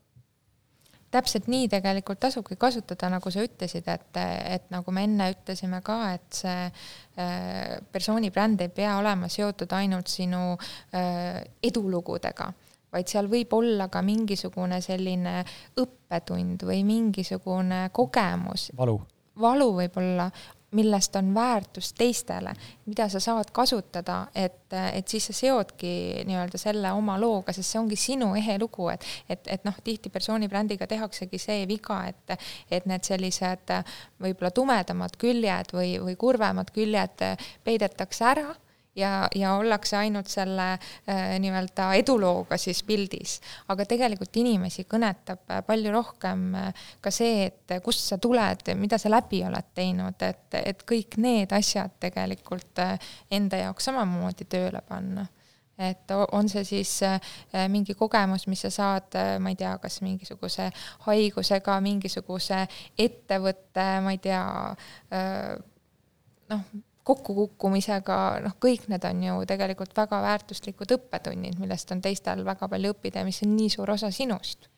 [1.13, 4.21] Täpselt nii tegelikult tasubki kasutada, nagu sa ütlesid, et,
[4.57, 9.73] et nagu me enne ütlesime ka, et see äh, persooni bränd ei pea olema seotud
[9.77, 12.53] ainult sinu äh, edulugudega
[12.93, 15.39] vaid seal võib olla ka mingisugune selline
[15.81, 18.71] õppetund või mingisugune kogemus.
[18.77, 18.99] valu.
[19.41, 20.29] valu võib olla,
[20.73, 22.55] millest on väärtus teistele,
[22.87, 27.81] mida sa saad kasutada, et, et siis sa seodki nii-öelda selle oma looga, sest see
[27.81, 32.37] ongi sinu ehe lugu, et, et, et noh, tihti persooni brändiga tehaksegi see viga, et,
[32.71, 33.77] et need sellised
[34.23, 37.27] võib-olla tumedamad küljed või, või kurvemad küljed
[37.65, 38.51] peidetakse ära
[38.97, 43.39] ja, ja ollakse ainult selle äh, nii-öelda edulooga siis pildis.
[43.73, 48.99] aga tegelikult inimesi kõnetab äh, palju rohkem äh, ka see, et kust sa tuled, mida
[49.01, 52.97] sa läbi oled teinud, et, et kõik need asjad tegelikult äh,
[53.31, 55.27] enda jaoks samamoodi tööle panna
[55.83, 56.91] et on see siis
[57.73, 60.69] mingi kogemus, mis sa saad, ma ei tea, kas mingisuguse
[61.09, 62.61] haigusega, mingisuguse
[63.01, 64.45] ettevõtte, ma ei tea,
[66.53, 66.69] noh,
[67.03, 72.95] kokkukukkumisega, noh, kõik need on ju tegelikult väga väärtuslikud õppetunnid, millest on teistel väga palju
[72.95, 74.69] õppida ja mis on nii suur osa sinust.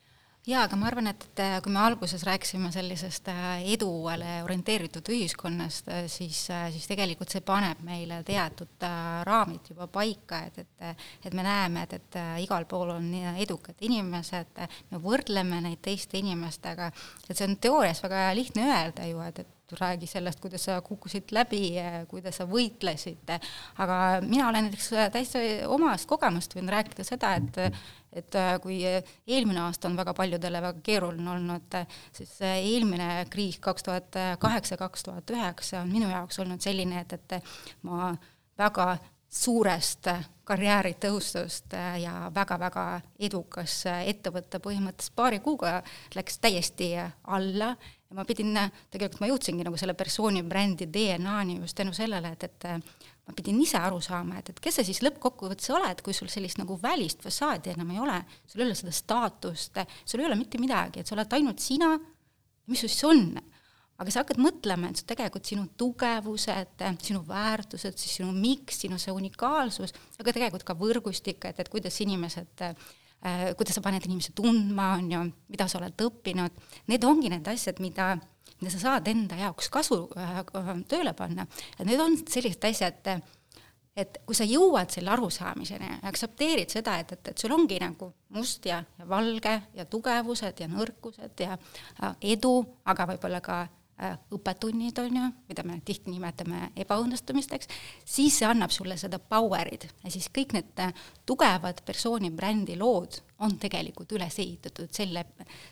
[0.45, 6.03] Jaa, aga ma arvan, et kui me alguses rääkisime sellisest äh, edule orienteeritud ühiskonnast, äh,
[6.11, 8.85] siis, äh, siis tegelikult see paneb meile teatud
[9.25, 13.07] raamid juba paika, et, et et me näeme, et, et igal pool on
[13.41, 14.61] edukad inimesed,
[14.91, 16.91] me võrdleme neid teiste inimestega,
[17.25, 21.31] et see on teoorias väga lihtne öelda ju, et, et räägi sellest, kuidas sa kukkusid
[21.31, 21.73] läbi,
[22.07, 23.31] kuidas sa võitlesid,
[23.81, 27.61] aga mina olen näiteks täitsa omast kogemust võin rääkida seda, et
[28.15, 28.31] et
[28.63, 28.77] kui
[29.27, 31.75] eelmine aasta on väga paljudele väga keeruline olnud,
[32.15, 37.17] siis eelmine kriis kaks tuhat kaheksa, kaks tuhat üheksa on minu jaoks olnud selline, et,
[37.17, 37.51] et
[37.83, 38.13] ma
[38.57, 38.93] väga
[39.35, 40.07] suurest
[40.45, 42.85] karjääritõustust ja väga-väga
[43.27, 45.79] edukas ettevõte põhimõtteliselt paari kuuga
[46.15, 46.93] läks täiesti
[47.23, 47.73] alla
[48.09, 48.53] ja ma pidin,
[48.93, 52.67] tegelikult ma jõudsingi nagu selle persooni brändi DNA-ni just tänu sellele, et, et
[53.25, 56.61] ma pidin ise aru saama, et, et kes sa siis lõppkokkuvõttes oled, kui sul sellist
[56.61, 60.61] nagu välist fassaadi enam ei ole, sul ei ole seda staatust, sul ei ole mitte
[60.61, 61.95] midagi, et sa oled ainult sina,
[62.69, 63.27] mis sul siis on?
[63.95, 69.13] aga sa hakkad mõtlema, et tegelikult sinu tugevused, sinu väärtused, siis sinu miks, sinu see
[69.15, 73.04] unikaalsus, aga tegelikult ka võrgustik, et, et kuidas inimesed äh, Äh,
[73.57, 77.79] kuidas sa paned inimesi tundma, on ju, mida sa oled õppinud, need ongi need asjad,
[77.83, 78.13] mida,
[78.59, 80.43] mida sa saad enda jaoks kasu äh,
[80.91, 81.47] tööle panna.
[81.79, 83.09] et need on sellised asjad,
[83.95, 88.11] et kui sa jõuad selle arusaamiseni ja aktsepteerid seda, et, et, et sul ongi nagu
[88.35, 93.84] must ja, ja valge ja tugevused ja nõrkused ja äh, edu, aga võib-olla ka Äh,
[94.35, 97.69] õppetunnid, on ju, mida me tihti nimetame ebaõnnestumisteks,
[98.03, 99.87] siis see annab sulle seda power'id.
[100.03, 100.91] Ja siis kõik need äh,
[101.25, 105.23] tugevad persooni brändi lood on tegelikult üles ehitatud selle,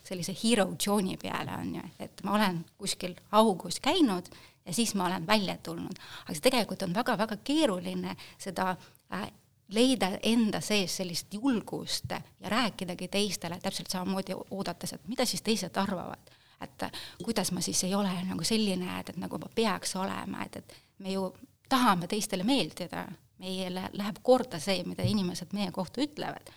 [0.07, 4.32] sellise hero journey peale, on ju, et ma olen kuskil augus käinud
[4.63, 5.99] ja siis ma olen välja tulnud.
[6.24, 8.69] aga see tegelikult on väga-väga keeruline seda
[9.11, 9.28] äh,
[9.76, 15.76] leida enda sees sellist julgust ja rääkidagi teistele, täpselt samamoodi oodates, et mida siis teised
[15.76, 16.32] arvavad
[16.64, 16.88] et
[17.24, 20.76] kuidas ma siis ei ole nagu selline, et, et nagu ma peaks olema, et, et
[21.03, 21.28] me ju
[21.70, 23.05] tahame teistele meeldida,
[23.43, 26.51] meile läheb korda see, mida inimesed meie kohta ütlevad.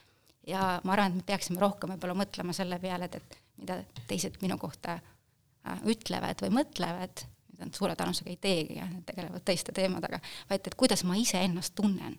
[0.46, 4.36] ja ma arvan, et me peaksime rohkem võib-olla mõtlema selle peale, et, et mida teised
[4.42, 7.24] minu kohta äh, ütlevad või mõtlevad,
[7.56, 12.18] nad suure tõenäosusega ei teegi ja tegelevad teiste teemadega, vaid et kuidas ma iseennast tunnen.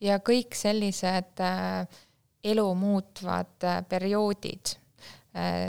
[0.00, 1.86] ja kõik sellised äh,
[2.44, 4.76] elu muutvad äh, perioodid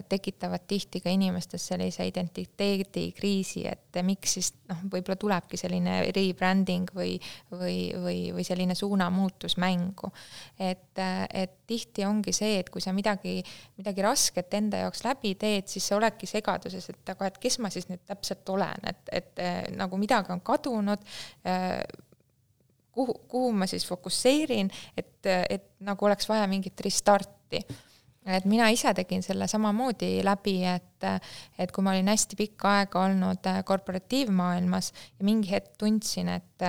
[0.09, 7.16] tekitavad tihti ka inimestes sellise identiteedikriisi, et miks siis noh, võib-olla tulebki selline rebranding või,
[7.49, 10.11] või, või, või selline suunamuutus mängu.
[10.59, 11.01] et,
[11.34, 13.39] et tihti ongi see, et kui sa midagi,
[13.80, 17.74] midagi rasket enda jaoks läbi teed, siis sa oledki segaduses, et aga et kes ma
[17.74, 19.43] siis nüüd täpselt olen, et, et
[19.80, 21.09] nagu midagi on kadunud
[21.49, 21.82] äh,
[22.93, 25.18] kuhu, kuhu ma siis fokusseerin, et,
[25.49, 27.66] et nagu oleks vaja mingit restarti
[28.26, 31.07] et mina ise tegin selle samamoodi läbi, et,
[31.61, 36.65] et kui ma olin hästi pikka aega olnud äh, korporatiivmaailmas ja mingi hetk tundsin, et,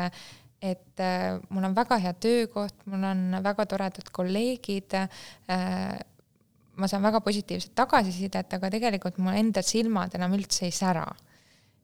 [0.61, 5.97] et äh, mul on väga hea töökoht, mul on väga toredad kolleegid, äh,
[6.77, 11.09] ma saan väga positiivset tagasisidet, aga tegelikult mu enda silmad enam üldse ei sära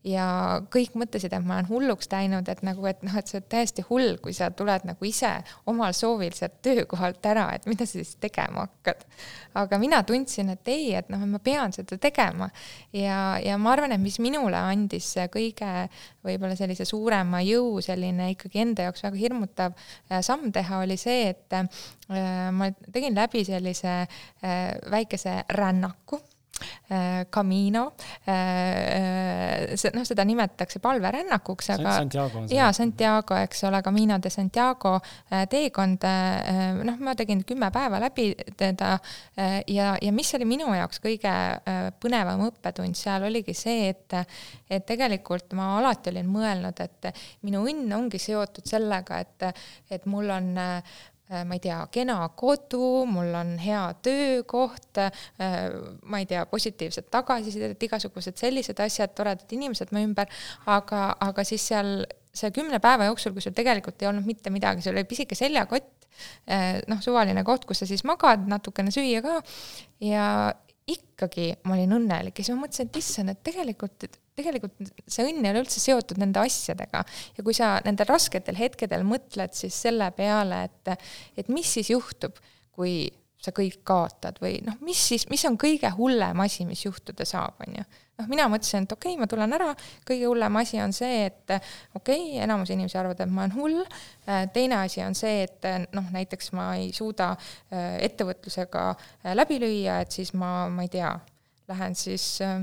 [0.04, 0.26] ja
[0.72, 3.84] kõik mõtlesid, et ma olen hulluks läinud, et nagu, et noh, et sa oled täiesti
[3.86, 5.30] hull, kui sa tuled nagu ise
[5.70, 9.04] omal soovil sealt töökohalt ära, et mida sa siis tegema hakkad.
[9.54, 12.48] aga mina tundsin, et ei, et noh, ma pean seda tegema
[12.96, 15.70] ja, ja ma arvan, et mis minule andis kõige
[16.24, 21.30] võib-olla sellise suurema jõu, selline ikkagi enda jaoks väga hirmutav äh, samm teha, oli see,
[21.30, 26.18] et äh, ma tegin läbi sellise äh, väikese rännaku
[27.32, 27.84] Camino,
[28.28, 34.94] äh, see noh, seda nimetatakse palverännakuks, aga Santiago jaa, Santiago, eks ole, Camino de Santiago
[34.98, 36.06] äh, teekond,
[36.82, 38.94] noh, ma tegin kümme päeva läbi teda
[39.68, 41.32] ja, ja mis oli minu jaoks kõige
[42.02, 44.18] põnevam õppetund seal, oligi see, et
[44.72, 47.08] et tegelikult ma alati olin mõelnud, et
[47.44, 49.62] minu õnn ongi seotud sellega, et,
[49.92, 50.82] et mul on Äh,
[51.48, 57.82] ma ei tea, kena kodu, mul on hea töökoht, äh, ma ei tea, positiivset tagasisidet,
[57.88, 60.30] igasugused sellised asjad, toredad inimesed mu ümber,
[60.70, 62.02] aga, aga siis seal
[62.32, 66.08] see kümne päeva jooksul, kui sul tegelikult ei olnud mitte midagi, sul oli pisike seljakott,
[66.48, 69.38] äh, noh, suvaline koht, kus sa siis magad, natukene süüa ka
[70.04, 70.26] ja
[70.88, 75.26] ikkagi ma olin õnnelik ja siis ma mõtlesin, et issand, et tegelikult, et tegelikult see
[75.28, 77.02] õnn ei ole üldse seotud nende asjadega.
[77.36, 82.38] Ja kui sa nendel rasketel hetkedel mõtled siis selle peale, et, et mis siis juhtub,
[82.72, 83.04] kui
[83.42, 87.58] sa kõik kaotad või noh, mis siis, mis on kõige hullem asi, mis juhtuda saab,
[87.64, 87.84] on ju.
[88.20, 89.72] noh, mina mõtlesin, et okei okay,, ma tulen ära,
[90.08, 93.80] kõige hullem asi on see, et okei okay,, enamus inimesi arvavad, et ma olen hull,
[94.54, 99.98] teine asi on see, et noh, näiteks ma ei suuda äh, ettevõtlusega äh, läbi lüüa,
[100.04, 101.10] et siis ma, ma ei tea,
[101.72, 102.62] lähen siis äh,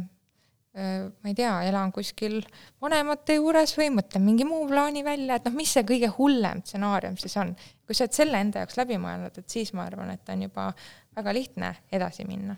[0.79, 2.39] ma ei tea, elan kuskil
[2.81, 7.17] vanemate juures või mõtlen mingi muu plaani välja, et noh, mis see kõige hullem stsenaarium
[7.19, 7.53] siis on.
[7.85, 10.71] kui sa oled selle enda jaoks läbi mõelnud, et siis ma arvan, et on juba
[11.17, 12.57] väga lihtne edasi minna.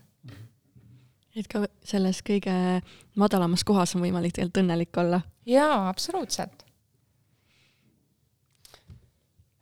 [1.36, 2.56] et ka selles kõige
[3.16, 5.22] madalamas kohas on võimalik tegelikult õnnelik olla?
[5.46, 6.66] jaa, absoluutselt.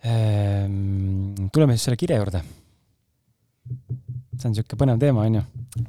[0.03, 2.43] Ehm, tuleme siis selle kirja juurde
[4.39, 5.43] see on niisugune põnev teema, on ju?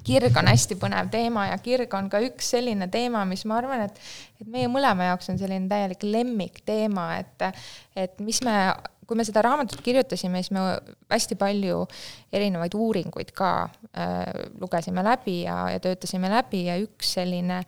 [0.07, 3.87] Kirg on hästi põnev teema ja kirg on ka üks selline teema, mis ma arvan,
[3.89, 4.01] et,
[4.41, 7.47] et meie mõlema jaoks on selline täielik lemmikteema, et,
[7.99, 8.57] et mis me,
[9.11, 10.63] kui me seda raamatut kirjutasime, siis me
[11.11, 11.81] hästi palju
[12.33, 17.65] erinevaid uuringuid ka äh, lugesime läbi ja, ja töötasime läbi ja üks selline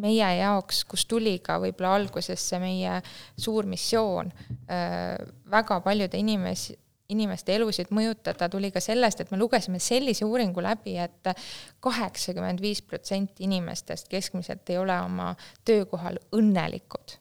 [0.00, 2.98] meie jaoks, kus tuli ka võib-olla algusesse meie
[3.36, 5.14] suur missioon äh,
[5.52, 6.78] väga paljude inimesi,
[7.12, 11.46] inimeste elusid mõjutada, tuli ka sellest, et me lugesime sellise uuringu läbi et, et
[11.84, 15.32] kaheksakümmend viis protsenti inimestest keskmiselt ei ole oma
[15.64, 17.18] töökohal õnnelikud.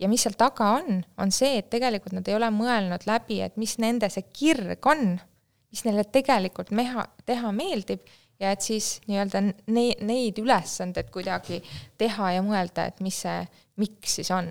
[0.00, 3.56] ja mis seal taga on, on see, et tegelikult nad ei ole mõelnud läbi, et
[3.56, 5.16] mis nende see kirg on,
[5.70, 8.06] mis neile tegelikult meha, teha meeldib
[8.40, 11.60] ja et siis nii-öelda ne-, neid ülesandeid kuidagi
[11.98, 13.44] teha ja mõelda, et mis see,
[13.82, 14.50] miks siis on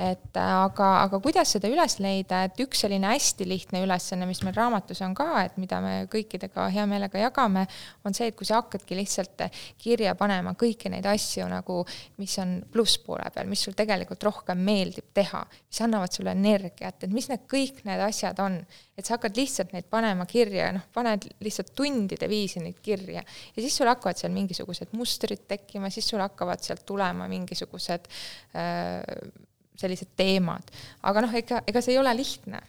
[0.00, 4.40] et äh, aga, aga kuidas seda üles leida, et üks selline hästi lihtne ülesanne, mis
[4.46, 7.66] meil raamatus on ka, et mida me kõikidega hea meelega jagame,
[8.08, 9.44] on see, et kui sa hakkadki lihtsalt
[9.80, 11.82] kirja panema kõiki neid asju nagu,
[12.20, 17.12] mis on plusspoole peal, mis sul tegelikult rohkem meeldib teha, mis annavad sulle energiat, et
[17.12, 18.56] mis need kõik need asjad on,
[18.96, 23.20] et sa hakkad lihtsalt neid panema kirja, noh, paned lihtsalt tundide viisi neid kirja.
[23.24, 28.08] Ja siis sul hakkavad seal mingisugused mustrid tekkima, siis sul hakkavad sealt tulema mingisugused
[28.56, 29.48] äh,
[29.80, 30.70] sellised teemad.
[31.02, 32.60] aga noh, ega, ega see ei ole lihtne.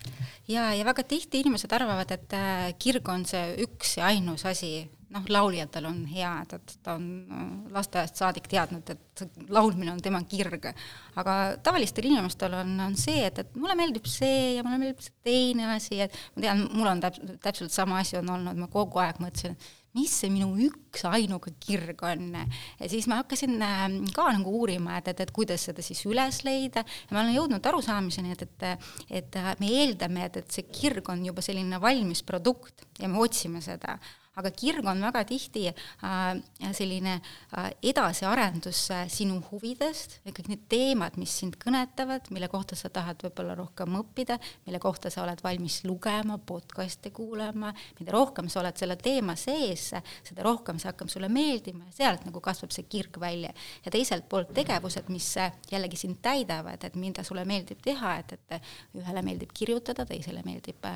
[0.51, 4.89] ja, ja väga tihti inimesed arvavad, et äh, kirg on see üks ja ainus asi,
[5.11, 7.43] noh, lauljatel on hea, et, et ta on äh,
[7.75, 10.71] lasteaiast saadik teadnud, et laulmine on tema kirg.
[11.19, 15.17] aga tavalistel inimestel on, on see, et, et mulle meeldib see ja mulle meeldib see
[15.27, 19.03] teine asi, et ma tean, mul on täp-, täpselt sama asi on olnud, ma kogu
[19.03, 22.31] aeg mõtlesin, et mis see minu üks ainuke kirg on.
[22.80, 26.43] ja siis ma hakkasin ähm, ka nagu uurima, et, et, et kuidas seda siis üles
[26.47, 28.88] leida ja ma olen jõudnud arusaamiseni, et, et,
[29.22, 33.63] et me eeldame, et, et see kirg on juba selline valmis produkt ja me otsime
[33.63, 33.97] seda
[34.40, 36.40] aga kirg on väga tihti äh,
[36.72, 42.90] selline äh, edasiarendus äh, sinu huvidest, kõik need teemad, mis sind kõnetavad, mille kohta sa
[42.94, 44.38] tahad võib-olla rohkem õppida,
[44.68, 49.90] mille kohta sa oled valmis lugema, podcast'e kuulama, mida rohkem sa oled selle teema sees,
[50.28, 53.52] seda rohkem see hakkab sulle meeldima ja sealt nagu kasvab see kirg välja.
[53.86, 55.28] ja teiselt poolt tegevused, mis
[55.72, 58.72] jällegi sind täidavad, et mida sulle meeldib teha, et, et
[59.02, 60.88] ühele meeldib kirjutada, teisele meeldib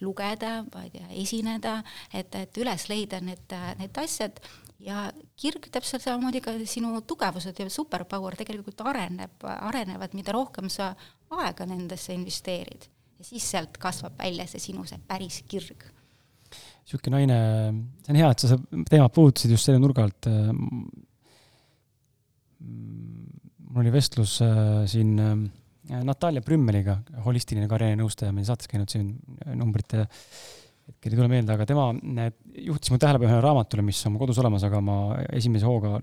[0.00, 1.78] lugeda, ma ei tea, esineda,
[2.16, 4.40] et et üles leida need, need asjad
[4.82, 5.08] ja
[5.38, 10.92] kirg täpselt samamoodi ka sinu tugevused ja superpower tegelikult areneb, arenevad, mida rohkem sa
[11.34, 12.88] aega nendesse investeerid.
[13.18, 15.82] ja siis sealt kasvab välja see sinu see päris kirg.
[16.84, 17.38] niisugune naine,
[18.04, 20.30] see on hea, et sa seda teemat puudutasid just selle nurga alt.
[23.68, 29.12] mul oli vestlus äh, siin äh, Natalja Brümmeliga, holistiline karjäärinõustaja, meil saates käinud siin
[29.44, 30.06] äh, numbrite
[30.88, 31.86] hetkel ei tule meelde, aga tema
[32.64, 34.98] juhtis mu tähelepanu ühele raamatule, mis on mul kodus olemas, aga ma
[35.36, 35.98] esimese hooga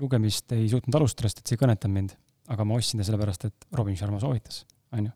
[0.00, 2.16] lugemist ei suutnud alustada, sest et see ei kõnetanud mind.
[2.46, 4.60] aga ma ostsin ta sellepärast, et Robin Sharma soovitas,
[4.94, 5.14] on ju.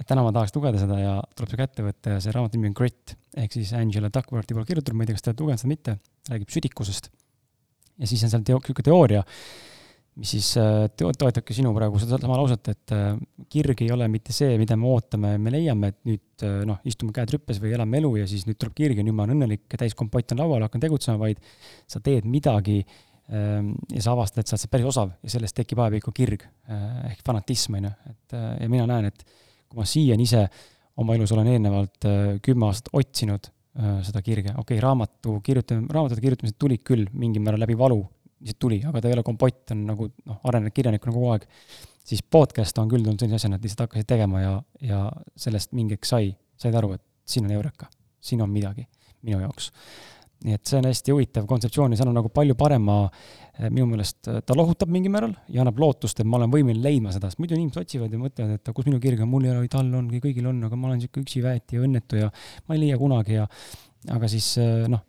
[0.00, 2.72] et täna ma tahaks lugeda seda ja tuleb see kätte võtta ja see raamatu nimi
[2.72, 5.62] on Grit ehk siis Angela Duckworthi poolt kirjutatud, ma ei tea, kas te olete lugenud
[5.62, 5.96] seda mitte,
[6.32, 7.10] räägib südikusest.
[7.98, 9.22] ja siis on seal teo-, niisugune teooria
[10.18, 13.10] mis siis äh, toetabki sinu praegu sedasama lauset, et äh,
[13.50, 17.14] kirg ei ole mitte see, mida me ootame, me leiame, et nüüd äh, noh, istume
[17.14, 19.76] käed rüppes või elame elu ja siis nüüd tuleb kirg ja nüüd ma olen õnnelik
[19.78, 21.42] täis kompott on laual, hakkan tegutsema, vaid
[21.90, 25.58] sa teed midagi ähm, ja sa avastad, et sa oled see päris osav ja sellest
[25.60, 26.48] tekib ajapikku kirg
[27.12, 29.22] ehk fanatism, on ju, et ja mina näen, et
[29.68, 30.42] kui ma siiani ise
[30.98, 32.10] oma elus olen eelnevalt
[32.42, 33.52] kümme aastat otsinud
[34.02, 38.00] seda kirge, okei okay,, raamatu kirjutamine, raamatute kirjutamised tulid küll mingil määral läbi valu
[38.40, 41.46] lihtsalt tuli, aga ta ei ole kompott, on nagu noh, arenenud kirjanikuna kogu aeg,
[42.08, 44.52] siis podcast on küll tulnud sellise asjana, et lihtsalt hakkasid tegema ja,
[44.84, 45.00] ja
[45.38, 47.90] sellest mingi hetk sai, said aru, et siin on eureka,
[48.20, 48.86] siin on midagi
[49.26, 49.72] minu jaoks.
[50.38, 53.00] nii et see on hästi huvitav kontseptsioon ja seal on nagu palju parema,
[53.58, 57.10] eh, minu meelest ta lohutab mingil määral ja annab lootust, et ma olen võimeline leidma
[57.10, 59.66] seda, sest muidu inimesed otsivad ja mõtlevad, et kus minu kirg on, mul ei ole,
[59.72, 62.30] tal on, kõigil on, aga ma olen niisugune üksi väeti ja õnnetu ja
[62.68, 63.48] ma ei leia kunagi ja
[64.14, 65.02] aga siis eh, noh,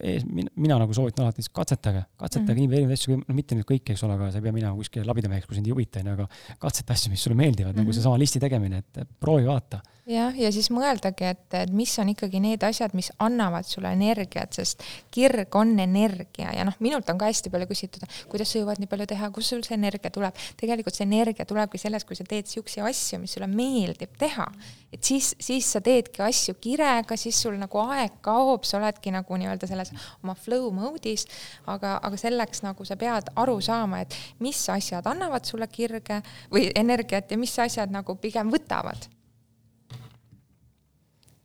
[0.00, 2.70] ees, mina, nagu soovitan alati, katsetage, katsetage mm -hmm.
[2.70, 5.04] nii erinevaid asju, no mitte nüüd kõiki, eks ole, aga sa ei pea minema kuskile
[5.04, 6.28] labidameheks, kui sind ei huvita, onju, aga
[6.58, 7.82] katseta asju, mis sulle meeldivad mm, -hmm.
[7.82, 7.98] nagu mhm.
[7.98, 9.82] seesama listi tegemine, et proovi, vaata
[10.12, 14.52] jah, ja siis mõeldagi, et, et mis on ikkagi need asjad, mis annavad sulle energiat,
[14.56, 14.82] sest
[15.14, 18.90] kirg on energia ja noh, minult on ka hästi palju küsitud, kuidas sa jõuad nii
[18.90, 20.36] palju teha, kust sul see energia tuleb.
[20.60, 24.46] tegelikult see energia tulebki sellest, kui sa teed siukseid asju, mis sulle meeldib teha.
[24.92, 29.38] et siis, siis sa teedki asju kirega, siis sul nagu aeg kaob, sa oledki nagu
[29.40, 31.26] nii-öelda selles oma flow mode'is,
[31.66, 36.20] aga, aga selleks nagu sa pead aru saama, et mis asjad annavad sulle kirge
[36.52, 39.08] või energiat ja mis asjad nagu pigem võtavad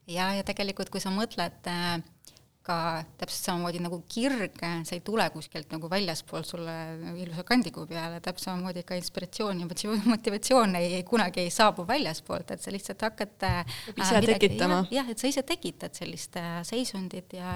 [0.08, 1.98] ja, ja tegelikult, kui sa mõtled äh,
[2.68, 2.78] ka
[3.20, 6.76] täpselt samamoodi nagu kirg, see ei tule kuskilt nagu väljaspoolt sulle
[7.16, 9.70] ilusa kandikuu peale, täpselt samamoodi ka inspiratsioon ja
[10.14, 14.82] motivatsioon ei, ei kunagi ei saabu väljaspoolt, et sa lihtsalt hakkad äh, ise midagi, tekitama.
[14.92, 17.54] jah, et sa ise tekitad sellist äh, seisundit ja,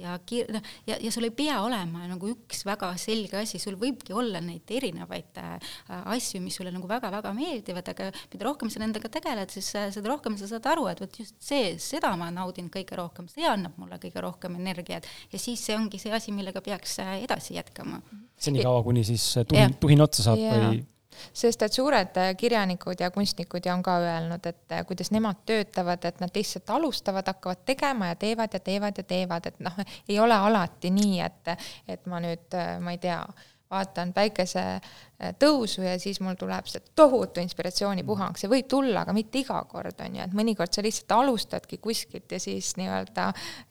[0.00, 3.78] ja kir-, noh, ja, ja sul ei pea olema nagu üks väga selge asi, sul
[3.80, 5.74] võibki olla neid erinevaid äh,
[6.14, 10.12] asju, mis sulle nagu väga-väga meeldivad, aga mida rohkem sa nendega tegeled, siis äh, seda
[10.12, 13.76] rohkem sa saad aru, et vot just see, seda ma naudin kõige rohkem, see annab
[13.80, 17.54] mulle kõige rohkem rohkem energiat ja siis see ongi see asi, millega peaks äh, edasi
[17.54, 18.00] jätkama.
[18.38, 20.56] senikaua, kuni siis äh, tuhin, tuhin otsa saab ja.
[20.56, 20.82] või?
[21.32, 26.04] sest et suured äh, kirjanikud ja kunstnikud ja on ka öelnud, et kuidas nemad töötavad,
[26.04, 30.18] et nad lihtsalt alustavad, hakkavad tegema ja teevad ja teevad ja teevad, et noh, ei
[30.20, 31.52] ole alati nii, et,
[31.88, 33.20] et ma nüüd, ma ei tea,
[33.72, 39.62] vaatan päikesetõusu ja siis mul tuleb see tohutu inspiratsioonipuhang, see võib tulla, aga mitte iga
[39.70, 43.30] kord, on ju, et mõnikord sa lihtsalt alustadki kuskilt ja siis nii-öelda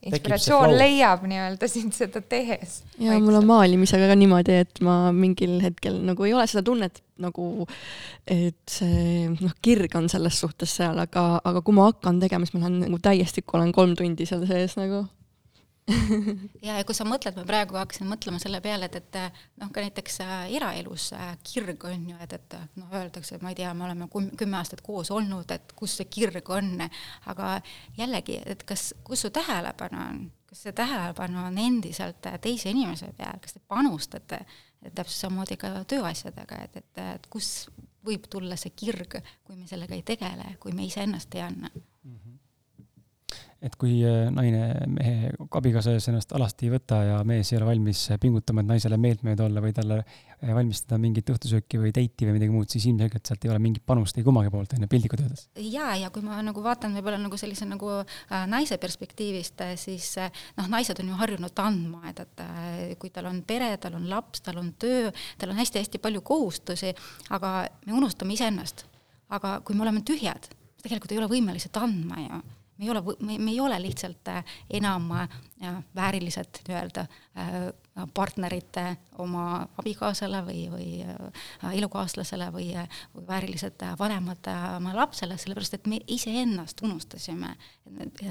[0.09, 2.81] inspiratsioon leiab nii-öelda sind seda tehes.
[2.99, 7.03] ja mul on maalimisega ka niimoodi, et ma mingil hetkel nagu ei ole seda tunnet
[7.21, 7.67] nagu,
[8.25, 12.57] et see noh, kirg on selles suhtes seal, aga, aga kui ma hakkan tegema, siis
[12.57, 15.05] ma lähen nagu täiestikku, olen kolm tundi seal sees nagu
[16.65, 19.83] ja, ja kui sa mõtled, ma praegu hakkasin mõtlema selle peale, et, et noh, ka
[19.83, 23.71] näiteks äh, eraelus äh, kirg on ju, et, et noh, öeldakse, et ma ei tea,
[23.77, 24.07] me oleme
[24.39, 26.85] kümme aastat koos olnud, et kus see kirg on,
[27.31, 27.53] aga
[27.97, 33.41] jällegi, et kas, kus su tähelepanu on, kas see tähelepanu on endiselt teise inimese peal,
[33.41, 34.43] kas te panustate
[34.81, 37.69] täpselt samamoodi ka tööasjadega, et, et, et kus
[38.05, 41.69] võib tulla see kirg, kui me sellega ei tegele, kui me iseennast ei anna
[43.61, 47.67] et kui äh, naine mehe abikaasa ees ennast alasti ei võta ja mees ei ole
[47.69, 52.39] valmis pingutama, et naisele meeltmööda olla või talle äh, valmistada mingit õhtusööki või teiti või
[52.39, 55.21] midagi muud, siis ilmselgelt sealt ei ole mingit panust ei kummagi poolt, on ju, piltlikult
[55.21, 55.43] öeldes.
[55.61, 60.31] ja, ja kui ma nagu vaatan võib-olla nagu sellise nagu äh, naise perspektiivist, siis äh,
[60.57, 64.07] noh, naised on ju harjunud andma, et, et äh, kui tal on pere, tal on
[64.09, 66.95] laps, tal on töö, tal on hästi-hästi palju kohustusi,
[67.29, 68.87] aga me unustame iseennast.
[69.31, 70.49] aga kui me oleme tühjad,
[70.81, 72.41] tegelikult ei ole võimelised andma ju
[72.81, 75.29] me ei ole, me, me ei ole lihtsalt äh, enam äh,
[75.95, 77.05] väärilised nii-öelda
[77.37, 77.53] äh,
[78.13, 78.77] partnerid
[79.19, 80.85] oma abikaasale või, või
[81.75, 82.69] elukaaslasele või,
[83.13, 84.47] või väärilised vanemad
[84.77, 87.51] oma lapsele, sellepärast et me iseennast unustasime.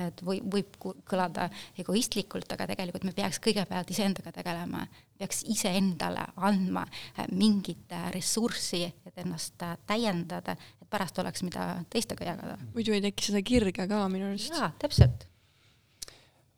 [0.09, 4.87] et või, võib kõlada egoistlikult, aga tegelikult me peaks kõigepealt iseendaga tegelema,
[5.19, 6.87] peaks iseendale andma
[7.31, 10.57] mingit ressurssi, et ennast täiendada,
[10.91, 12.59] pärast oleks, mida teistega jagada.
[12.75, 14.55] muidu ei teki seda kirge ka minu arust.
[14.55, 15.31] jaa, täpselt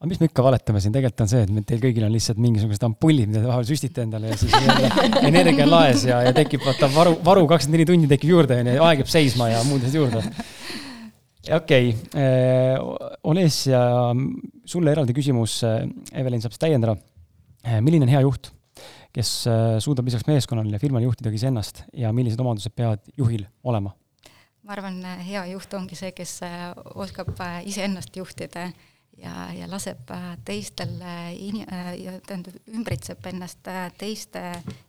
[0.03, 2.39] aga mis me ikka valetame siin, tegelikult on see, et meil teil kõigil on lihtsalt
[2.43, 4.57] mingisugused ampullid, mida te vahel süstite endale ja siis
[5.31, 9.05] energia laes ja, ja tekib vaata varu, varu kakskümmend neli tundi tekib juurde onju, aeg
[9.05, 10.25] jääb seisma ja muud asjad juurde.
[11.61, 12.27] okei okay.,
[13.31, 13.85] Olesja,
[14.67, 15.61] sulle eraldi küsimus,
[16.11, 16.99] Evelin saab siis täiendada.
[17.79, 18.51] milline on hea juht,
[19.15, 19.31] kes
[19.87, 23.95] suudab lisaks meeskonnale ja firmale juhtida ka iseennast ja millised omadused peavad juhil olema?
[24.63, 26.41] Ma arvan, hea juht ongi see, kes
[26.95, 27.35] oskab
[27.67, 28.71] iseennast juhtida
[29.23, 31.01] ja, ja laseb äh, teistel
[31.37, 34.43] in-, äh, ja tähendab, ümbritseb ennast äh, teiste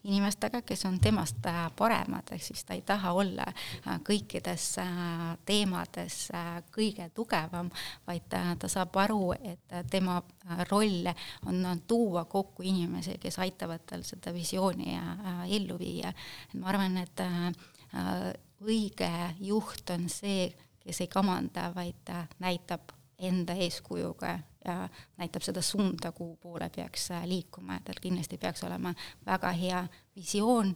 [0.03, 1.41] inimestega, kes on temast
[1.77, 3.45] paremad, ehk siis ta ei taha olla
[4.07, 4.67] kõikides
[5.45, 6.17] teemades
[6.73, 7.71] kõige tugevam,
[8.07, 10.19] vaid ta saab aru, et tema
[10.69, 11.09] roll
[11.47, 14.97] on tuua kokku inimesi, kes aitavad tal seda visiooni
[15.49, 16.13] ellu viia.
[16.59, 17.23] ma arvan, et
[18.64, 20.49] õige juht on see,
[20.84, 22.11] kes ei kamanda, vaid
[22.44, 22.91] näitab
[23.23, 28.64] enda eeskujuga ja näitab seda suunda, kuhu poole peaks äh, liikuma, et tal kindlasti peaks
[28.64, 28.94] olema
[29.26, 29.84] väga hea
[30.15, 30.76] visioon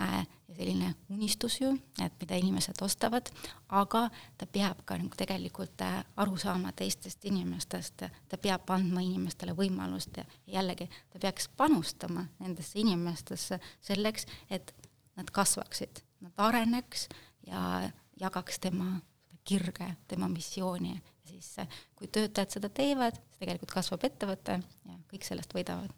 [0.00, 1.72] äh, ja selline unistus ju,
[2.02, 3.30] et mida inimesed ostavad,
[3.68, 4.06] aga
[4.38, 10.16] ta peab ka nagu tegelikult äh, aru saama teistest inimestest, ta peab andma inimestele võimalust
[10.16, 10.26] ja
[10.58, 14.74] jällegi, ta peaks panustama nendesse inimestesse selleks, et
[15.16, 17.08] nad kasvaksid, nad areneks
[17.46, 17.90] ja
[18.20, 19.00] jagaks tema
[19.46, 25.54] kirge, tema missiooni siis kui töötajad seda teevad, siis tegelikult kasvab ettevõte ja kõik sellest
[25.56, 25.92] võidavad.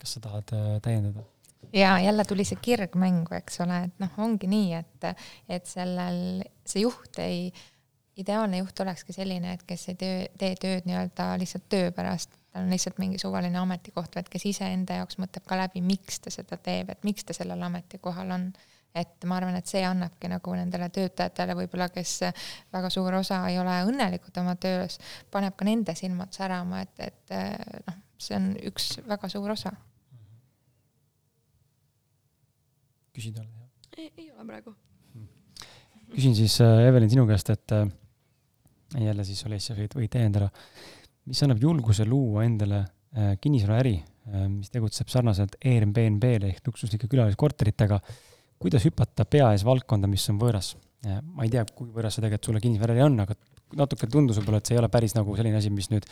[0.00, 1.24] kas sa tahad äh, täiendada?
[1.72, 6.42] ja jälle tuli see kirg mängu, eks ole, et noh, ongi nii, et, et sellel,
[6.66, 7.50] see juht ei,
[8.20, 12.66] ideaalne juht olekski selline, et kes ei töö, tee tööd nii-öelda lihtsalt töö pärast, tal
[12.66, 16.58] on lihtsalt mingi suvaline ametikoht, vaid kes iseenda jaoks mõtleb ka läbi, miks ta seda
[16.58, 18.50] teeb, et miks ta sellel ametikohal on
[18.94, 22.16] et ma arvan, et see annabki nagu nendele töötajatele võib-olla, kes
[22.74, 24.98] väga suur osa ei ole õnnelikud oma töös,
[25.30, 27.34] paneb ka nende silmad särama, et, et
[27.86, 29.72] noh, see on üks väga suur osa.
[33.14, 33.48] küsid veel?
[33.98, 34.74] ei, ei ole praegu.
[36.14, 37.86] küsin siis äh, Evelin sinu käest, et äh,
[38.98, 40.50] jälle siis Olesja võid, võid täiendada,
[41.28, 43.98] mis annab julguse luua endale äh, kinnisvaraäri,
[44.30, 47.96] mis tegutseb sarnaselt Airbnb-le ehk luksuslike külaliskorteritega
[48.60, 50.74] kuidas hüpata pea ees valdkonda, mis on võõras?
[51.00, 53.32] ma ei tea, kui võõras see tegelikult sulle kinnisvaraäri on, aga
[53.78, 56.04] natuke tundus võib-olla, et see ei ole päris nagu selline asi, mis nüüd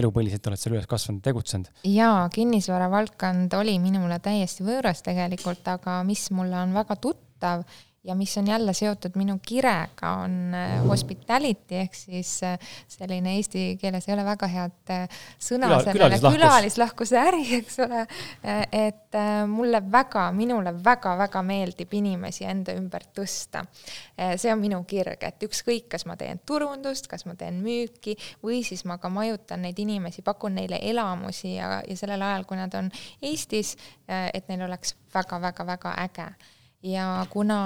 [0.00, 1.68] elupõliselt oled seal üles kasvanud, tegutsenud.
[1.84, 7.66] jaa, kinnisvara valdkond oli minule täiesti võõras tegelikult, aga mis mulle on väga tuttav
[8.04, 12.58] ja mis on jälle seotud minu kirega, on äh, hospitality ehk siis äh,
[12.88, 18.06] selline eesti keeles ei ole väga head äh, sõna Küla, sellele, külalislahkuse äri, eks ole.
[18.72, 19.18] et
[19.48, 23.64] mulle väga, minule väga-väga meeldib inimesi enda ümber tõsta.
[24.36, 28.62] see on minu kirg, et ükskõik, kas ma teen turundust, kas ma teen müüki või
[28.64, 32.74] siis ma ka majutan neid inimesi, pakun neile elamusi ja, ja sellel ajal, kui nad
[32.78, 32.88] on
[33.22, 33.76] Eestis,
[34.08, 36.30] et neil oleks väga-väga-väga äge
[36.82, 37.60] ja kuna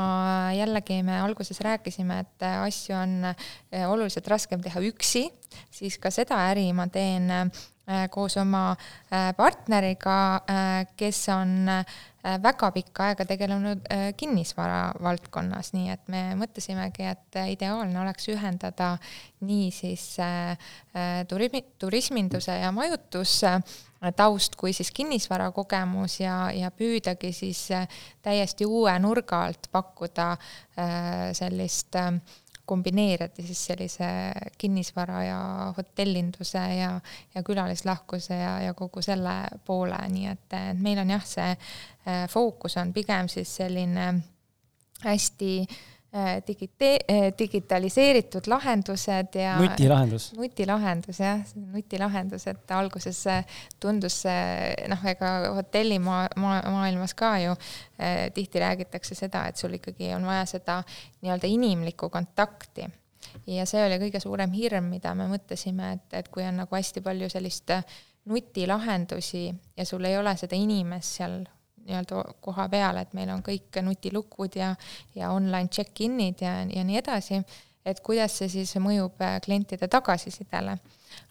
[0.54, 5.28] jällegi me alguses rääkisime, et asju on eh, oluliselt raskem teha üksi,
[5.70, 7.62] siis ka seda äri ma teen eh,
[8.10, 10.16] koos oma eh, partneriga,
[10.96, 11.70] kes on
[12.24, 13.82] väga pikka aega tegelenud
[14.16, 18.94] kinnisvara valdkonnas, nii et me mõtlesimegi, et ideaalne oleks ühendada
[19.44, 20.06] nii siis
[21.28, 23.42] turismi, turisminduse ja majutus
[24.12, 27.88] taust kui siis kinnisvarakogemus ja, ja püüdagi siis äh,
[28.22, 32.12] täiesti uue nurga alt pakkuda äh, sellist äh,
[32.64, 34.06] kombineerida siis sellise
[34.58, 35.40] kinnisvara ja
[35.76, 36.92] hotellinduse ja,
[37.34, 41.50] ja külalislahkuse ja, ja kogu selle poole, nii et, et meil on jah, see
[42.32, 44.06] fookus on pigem siis selline
[45.04, 45.76] hästi äh,
[46.46, 50.32] digite-, äh, digitaliseeritud lahendused ja nutilahendus.
[50.38, 51.40] nutilahendus jah,
[51.72, 53.18] nutilahendus, et alguses
[53.82, 57.56] tundus see noh, ega hotellimaa, maa, maailmas ka ju
[57.98, 60.80] eh, tihti räägitakse seda, et sul ikkagi on vaja seda
[61.24, 62.86] nii-öelda inimlikku kontakti.
[63.50, 67.02] ja see oli kõige suurem hirm, mida me mõtlesime, et, et kui on nagu hästi
[67.02, 67.74] palju sellist
[68.30, 71.42] nutilahendusi ja sul ei ole seda inimest seal
[71.84, 74.74] nii-öelda koha peal, et meil on kõik nutilukud ja,
[75.16, 77.40] ja online check-in'id ja, ja nii edasi,
[77.84, 80.78] et kuidas see siis mõjub äh, klientide tagasisidele.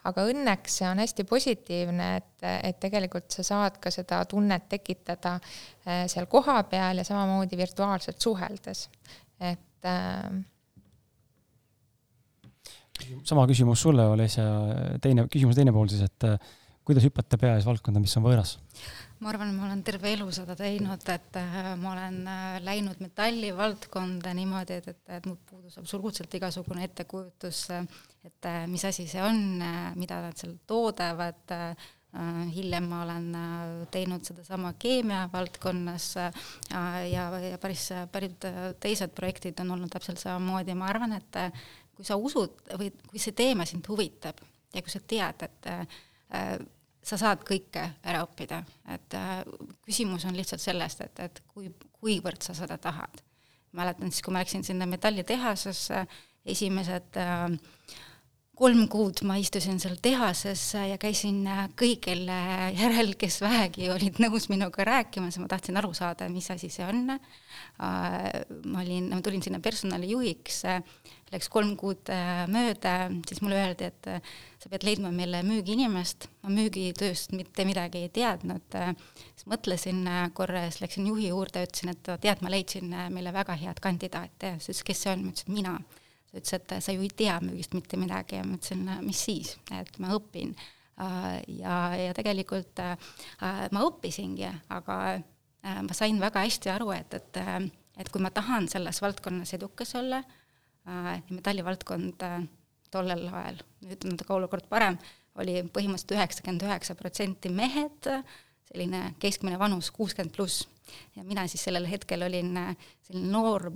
[0.07, 5.35] aga õnneks see on hästi positiivne, et, et tegelikult sa saad ka seda tunnet tekitada
[5.39, 8.87] äh, seal kohapeal ja samamoodi virtuaalselt suheldes,
[9.39, 10.41] et äh,
[13.25, 14.45] sama küsimus sulle, Olesja,
[15.01, 16.27] teine, küsimuse teine pool siis, et
[16.87, 18.57] kuidas hüpata peaees valdkonda, mis on võõras?
[19.23, 23.53] ma arvan, ma olen terve elu seda teinud, et äh, ma olen äh, läinud metalli
[23.55, 27.65] valdkonda niimoodi, et, et, et mul puudus absoluutselt igasugune ettekujutus,
[28.27, 29.63] et mis asi see on,
[29.99, 31.55] mida nad seal toodavad,
[32.53, 33.23] hiljem ma olen
[33.89, 36.11] teinud sedasama keemia valdkonnas
[36.69, 38.45] ja, ja, päris paljud
[38.83, 41.39] teised projektid on olnud täpselt samamoodi, ma arvan, et
[41.95, 44.41] kui sa usud või kui see teema sind huvitab
[44.73, 46.01] ja kui sa tead, et äh,
[47.03, 48.61] sa saad kõike ära õppida,
[48.93, 49.41] et äh,
[49.85, 51.69] küsimus on lihtsalt sellest, et, et kui,
[51.99, 53.21] kuivõrd sa seda tahad.
[53.73, 56.05] mäletan siis, kui ma läksin sinna metallitehasesse,
[56.45, 57.49] esimesed äh,
[58.55, 61.41] kolm kuud ma istusin seal tehases ja käisin
[61.79, 62.27] kõigil
[62.77, 66.85] järel, kes vähegi olid nõus minuga rääkima, sest ma tahtsin aru saada, mis asi see
[66.85, 67.17] on.
[67.79, 70.59] Ma olin, ma tulin sinna personalijuhiks,
[71.33, 72.11] läks kolm kuud
[72.53, 72.93] mööda,
[73.27, 74.09] siis mulle öeldi, et
[74.61, 78.77] sa pead leidma meile müügiinimest, ma müügitööst mitte midagi ei teadnud.
[79.33, 80.05] siis mõtlesin
[80.37, 84.53] korra ja siis läksin juhi juurde, ütlesin, et tead, ma leidsin meile väga head kandidaati,
[84.59, 85.75] siis ütles, kes see on, ma ütlesin, mina.
[86.29, 88.39] Ta ütles, et sa ju ei tea müügist mitte midagi.
[88.39, 90.55] Ja ma ütlesin, mis siis, et ma õpin.
[91.01, 92.97] Äh, ja, ja tegelikult äh,
[93.73, 95.23] ma õppisingi, aga äh,
[95.63, 97.37] ma sain väga hästi aru, et, et,
[97.99, 100.19] et kui ma tahan selles valdkonnas edukas olla,
[101.29, 102.25] metallivaldkond
[102.91, 104.97] tollel ajal, nüüd on ka olukord parem,
[105.39, 108.09] oli põhimõtteliselt üheksakümmend üheksa protsenti mehed,
[108.69, 110.67] selline keskmine vanus kuuskümmend pluss.
[111.15, 112.57] ja mina siis sellel hetkel olin
[113.07, 113.69] selline noor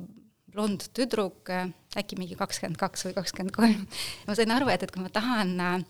[0.52, 1.50] blond tüdruk,
[1.98, 3.88] äkki mingi kakskümmend kaks või kakskümmend kolm.
[4.28, 5.82] ma sain aru, et, et kui ma tahan äh,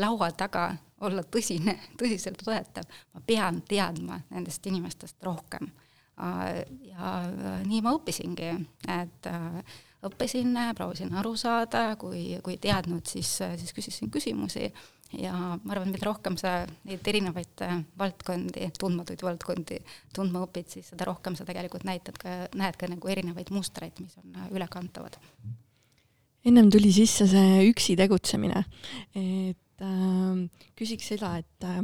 [0.00, 0.74] laua taga
[1.06, 5.70] olla tõsine, tõsiseltvõetav, ma pean teadma nendest inimestest rohkem.
[6.14, 7.14] Ja
[7.66, 8.50] nii ma õppisingi,
[8.94, 14.68] et äh, õppisin, proovisin aru saada, kui, kui teadnud, siis, siis küsisin küsimusi.
[15.14, 19.78] Ja ma arvan, mida rohkem sa neid erinevaid äh, valdkondi, tundmatuid valdkondi
[20.14, 24.16] tundma õpid, siis seda rohkem sa tegelikult näitad ka, näed ka nagu erinevaid mustreid, mis
[24.22, 25.20] on äh, ülekantavad.
[26.44, 28.64] ennem tuli sisse see üksi tegutsemine,
[29.14, 31.80] et äh, küsiks seda, et äh,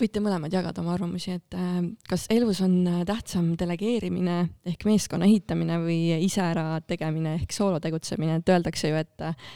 [0.00, 4.38] võite mõlemad jagada oma arvamusi, et äh, kas elus on äh, tähtsam delegeerimine
[4.72, 9.50] ehk meeskonna ehitamine või ise ära tegemine ehk soolo tegutsemine, et öeldakse ju, et äh,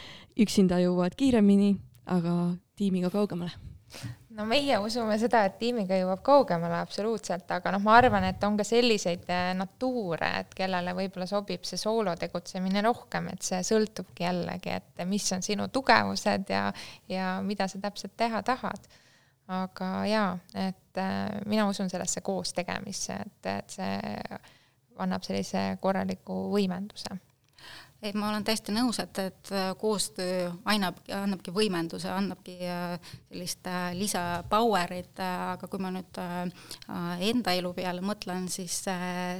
[0.44, 1.74] üksinda jõuad kiiremini,
[2.11, 3.55] aga tiimiga kaugemale?
[4.35, 8.56] No meie usume seda, et tiimiga jõuab kaugemale absoluutselt, aga noh, ma arvan, et on
[8.59, 14.27] ka selliseid äh, natuure, et kellele võib-olla sobib see soolo tegutsemine rohkem, et see sõltubki
[14.27, 16.66] jällegi, et mis on sinu tugevused ja,
[17.11, 18.90] ja mida sa täpselt teha tahad.
[19.55, 24.19] aga jaa, et äh, mina usun sellesse koos tegemisse, et, et see
[25.05, 27.19] annab sellise korraliku võimenduse
[28.05, 32.97] ei, ma olen täiesti nõus, et, et äh, koostöö annab, annabki võimenduse, annabki äh,
[33.31, 36.20] sellist äh, lisapower'it, aga kui ma nüüd
[37.24, 38.82] enda elu peale mõtlen, siis,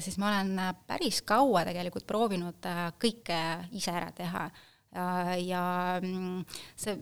[0.05, 0.55] siis ma olen
[0.89, 2.69] päris kaua tegelikult proovinud
[3.03, 3.41] kõike
[3.77, 4.49] ise ära teha.
[5.43, 5.62] ja
[6.01, 6.45] mm,
[6.78, 6.95] see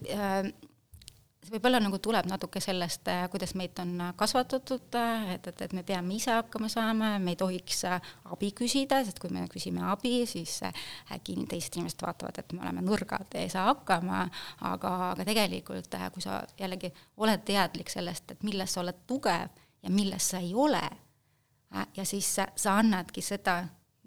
[1.43, 5.65] see võib-olla nagu tuleb natuke sellest, äh, kuidas meid on äh, kasvatatud, äh, et, et,
[5.67, 9.83] et me peame ise hakkama saama, me ei tohiks abi küsida, sest kui me küsime
[9.91, 14.25] abi, siis äkki teised inimesed vaatavad, et me oleme nõrgad ja ei saa hakkama,
[14.71, 16.93] aga, aga tegelikult kui sa jällegi
[17.23, 19.51] oled teadlik sellest, et milles sa oled tugev
[19.83, 20.83] ja milles sa ei ole,
[21.97, 23.63] ja siis sa, sa annadki seda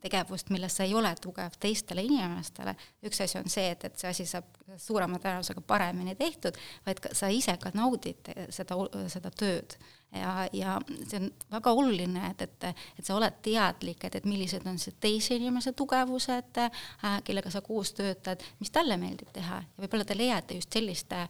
[0.05, 2.75] tegevust, milles sa ei ole tugev teistele inimestele,
[3.05, 4.47] üks asi on see, et, et see asi saab
[4.81, 8.77] suurema tõenäosusega paremini tehtud, vaid ka sa ise ka naudid seda,
[9.11, 9.77] seda tööd
[10.19, 10.75] ja, ja
[11.07, 14.95] see on väga oluline, et, et, et sa oled teadlik, et, et millised on see
[15.01, 19.61] teise inimese tugevused äh,, kellega sa koos töötad, mis talle meeldib teha.
[19.63, 21.27] Ja võib-olla te leiate just sellist äh,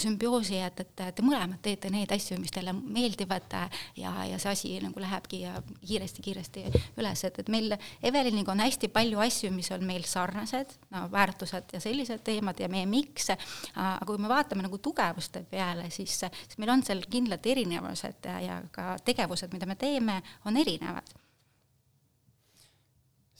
[0.00, 4.54] sümbioosi, et, et te mõlemad teete neid asju, mis teile meeldivad äh, ja, ja see
[4.54, 5.42] asi nagu lähebki
[5.86, 6.66] kiiresti-kiiresti
[7.00, 11.74] üles, et, et meil Eveliniga on hästi palju asju, mis on meil sarnased, no väärtused
[11.74, 13.30] ja sellised teemad ja meie miks.
[13.30, 13.38] Äh,,
[13.76, 18.46] aga kui me vaatame nagu tugevuste peale, siis, siis meil on seal kindlad erinevused, tegevused
[18.46, 21.16] ja, ka tegevused, mida me teeme, on erinevad.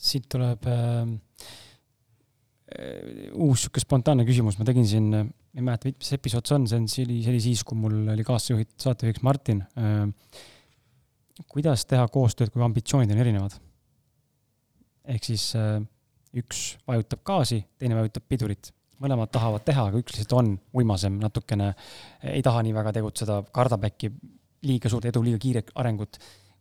[0.01, 1.11] siit tuleb äh,
[3.37, 6.87] uus niisugune spontaanne küsimus, ma tegin siin, ei mäleta, mis episood see on, see on,
[6.89, 10.09] see oli, see oli siis, kui mul oli kaasjuhid, saatejuhiks Martin äh,.
[11.49, 13.59] kuidas teha koostööd, kui ambitsioonid on erinevad?
[15.11, 15.81] ehk siis äh,
[16.41, 21.73] üks vajutab gaasi, teine vajutab pidurit mõlemad tahavad teha, aga üks lihtsalt on uimasem natukene,
[22.25, 24.13] ei taha nii väga tegutseda, kardab äkki
[24.63, 26.19] liiga suurt edu, liiga kiiret arengut.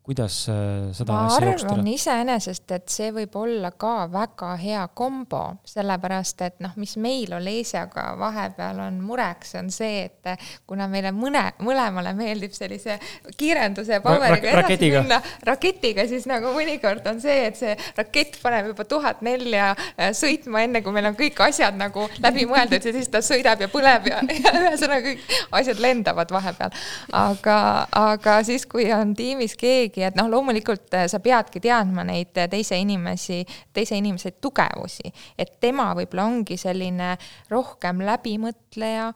[0.09, 6.41] Kuidas äh, seda ma arvan iseenesest, et see võib olla ka väga hea kombo, sellepärast
[6.47, 12.15] et noh, mis meil Olesiaga vahepeal on mureks, on see, et kuna meile mõne, mõlemale
[12.17, 12.95] meeldib sellise
[13.37, 15.03] kiirenduse ja paberiga Rak- edasi raketiga.
[15.05, 15.19] minna,
[15.51, 20.65] raketiga, siis nagu mõnikord on see, et see rakett paneb juba tuhat nelja äh, sõitma,
[20.65, 24.09] enne kui meil on kõik asjad nagu läbi mõeldud ja siis ta sõidab ja põleb
[24.09, 26.73] ja, ja ühesõnaga kõik asjad lendavad vahepeal.
[27.13, 27.61] aga,
[27.93, 32.47] aga siis, kui on tiimis keegi, et noh, loomulikult äh, sa peadki teadma neid äh,
[32.51, 33.41] teise inimesi,
[33.73, 37.15] teise inimese tugevusi, et tema võib-olla ongi selline
[37.49, 39.09] rohkem läbimõtleja,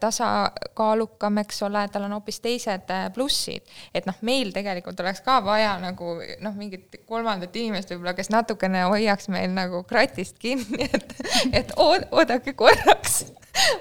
[0.00, 3.66] tasakaalukam, eks ole, tal on hoopis teised äh, plussid.
[3.94, 8.86] et noh, meil tegelikult oleks ka vaja nagu noh, mingit kolmandat inimest võib-olla, kes natukene
[8.90, 11.18] hoiaks meil nagu kratist kinni, et,
[11.52, 13.24] et ood, oodake korraks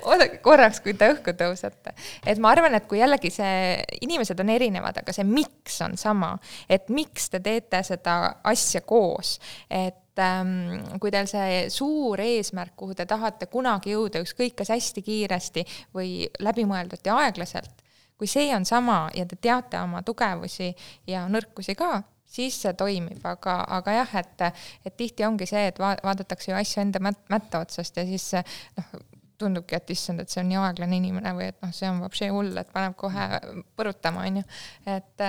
[0.09, 1.93] oodake korraks, kui te õhku tõusete.
[2.25, 3.75] et ma arvan, et kui jällegi see,
[4.05, 6.35] inimesed on erinevad, aga see miks on sama,
[6.69, 9.37] et miks te teete seda asja koos,
[9.69, 15.05] et ähm, kui teil see suur eesmärk, kuhu te tahate kunagi jõuda, ükskõik kas hästi
[15.05, 15.65] kiiresti
[15.95, 17.85] või läbimõeldult ja aeglaselt,
[18.15, 20.71] kui see on sama ja te teate oma tugevusi
[21.07, 21.99] ja nõrkusi ka,
[22.35, 24.45] siis see toimib, aga, aga jah, et,
[24.85, 28.31] et tihti ongi see, et va-, vaadatakse ju asju enda mät-, mätta otsast ja siis
[28.77, 28.95] noh,
[29.41, 32.31] tundubki, et issand, et see on nii aeglane inimene või et noh, see on vapšee
[32.33, 33.27] hull, et paneb kohe
[33.77, 34.45] põrutama, on ju.
[34.95, 35.25] et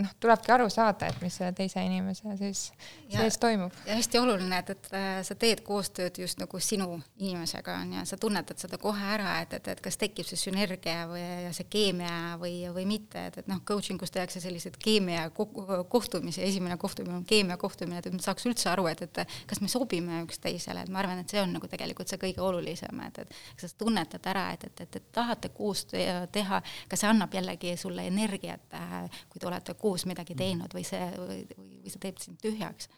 [0.00, 2.66] noh, tulebki aru saada, et mis selle teise inimese siis
[3.10, 3.74] sees toimub.
[3.86, 8.04] ja hästi oluline, et, et äh, sa teed koostööd just nagu sinu inimesega, on ju,
[8.10, 11.68] sa tunnetad seda kohe ära, et, et, et kas tekib see sünergia või ja see
[11.70, 15.48] keemia või, või mitte, et, et noh, coaching us tehakse selliseid keemia ko-
[15.90, 19.62] kohtumisi, esimene kohtumine on keemia kohtumine, et, et me saaks üldse aru, et, et kas
[19.62, 23.19] me sobime üksteisele, et ma arvan, et see on nagu tegelikult see kõige olulisem, et,
[23.22, 27.10] et kas sa tunnetad ära, et, et, et, et tahate koos te- teha, kas see
[27.10, 28.78] annab jällegi sulle energiat,
[29.28, 32.90] kui te olete koos midagi teinud või see, või, või, või see teeb sind tühjaks?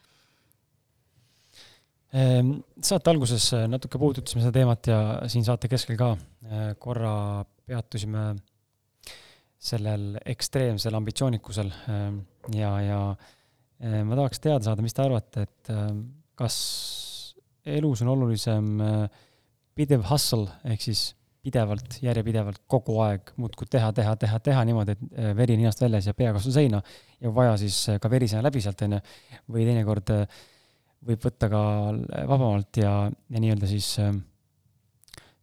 [2.12, 4.96] Ehm, saate alguses äh, natuke puudutasime seda teemat ja
[5.32, 7.14] siin saate keskel ka äh, korra
[7.64, 8.34] peatusime
[9.62, 12.18] sellel ekstreemsel ambitsioonikusel ähm,
[12.52, 12.98] ja, ja
[13.80, 16.02] äh, ma tahaks teada saada, mis te arvate, et ähm,
[16.36, 16.58] kas
[17.64, 19.24] elus on olulisem äh,
[19.74, 21.12] pidev hustle ehk siis
[21.42, 26.06] pidevalt, järjepidevalt, kogu aeg muudkui teha, teha, teha, teha niimoodi, et äh, veri ninast väljas
[26.06, 26.78] ja pea vastu seina
[27.20, 29.00] ja vaja, siis äh, ka verisena läbi sealt, onju.
[29.50, 30.42] või teinekord äh,
[31.08, 31.62] võib võtta ka
[32.30, 34.12] vabamalt ja, ja nii-öelda siis äh,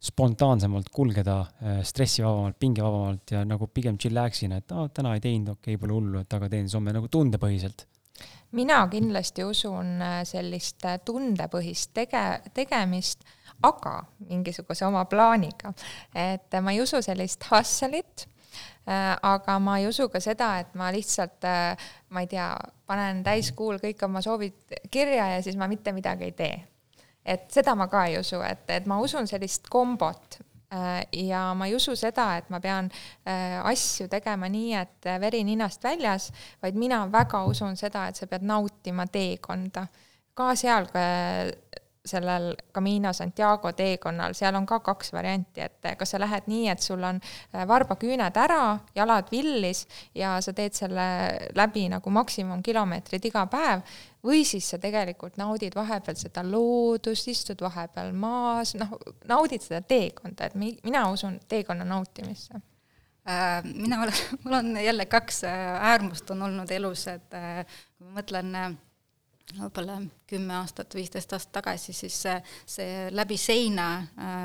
[0.00, 5.74] spontaansemalt kulgeda äh,, stressivabamalt, pingevabamalt ja nagu pigem chillax'ina, et aa, täna ei teinud, okei
[5.74, 7.84] okay,, pole hullu, et aga teen siis homme nagu tundepõhiselt.
[8.56, 13.28] mina kindlasti usun sellist tundepõhist tege-, tegemist,
[13.62, 13.94] aga
[14.28, 15.72] mingisuguse oma plaaniga.
[16.14, 18.26] et äh, ma ei usu sellist hustle'it,
[19.22, 21.44] aga ma ei usu ka seda, et ma lihtsalt,
[22.10, 22.48] ma ei tea,
[22.88, 26.56] panen täiskuul kõik oma soovid kirja ja siis ma mitte midagi ei tee.
[27.24, 30.40] et seda ma ka ei usu, et, et ma usun sellist kombot
[30.74, 32.86] Äh, ja ma ei usu seda, et ma pean
[33.26, 36.28] äh, asju tegema nii, et äh, veri ninast väljas,
[36.62, 39.88] vaid mina väga usun seda, et sa pead nautima teekonda.
[40.40, 40.86] ka seal
[42.04, 46.80] sellel Camino Santiago teekonnal, seal on ka kaks varianti, et kas sa lähed nii, et
[46.80, 47.20] sul on
[47.52, 49.84] varbaküüned ära, jalad villis
[50.16, 51.04] ja sa teed selle
[51.56, 53.84] läbi nagu maksimumkilomeetrid iga päev,
[54.24, 58.96] või siis sa tegelikult naudid vahepeal seda loodust, istud vahepeal maas, noh,
[59.28, 62.60] naudid seda teekonda, et mi-, mina usun teekonna nautimisse.
[63.28, 67.66] Äh, mina olen, mul on jälle kaks äh, äärmust on olnud elus, et äh,
[67.96, 68.56] kui ma mõtlen
[69.56, 69.96] võib-olla
[70.30, 72.16] kümme aastat, viisteist aastat tagasi, siis
[72.70, 73.86] see läbi seina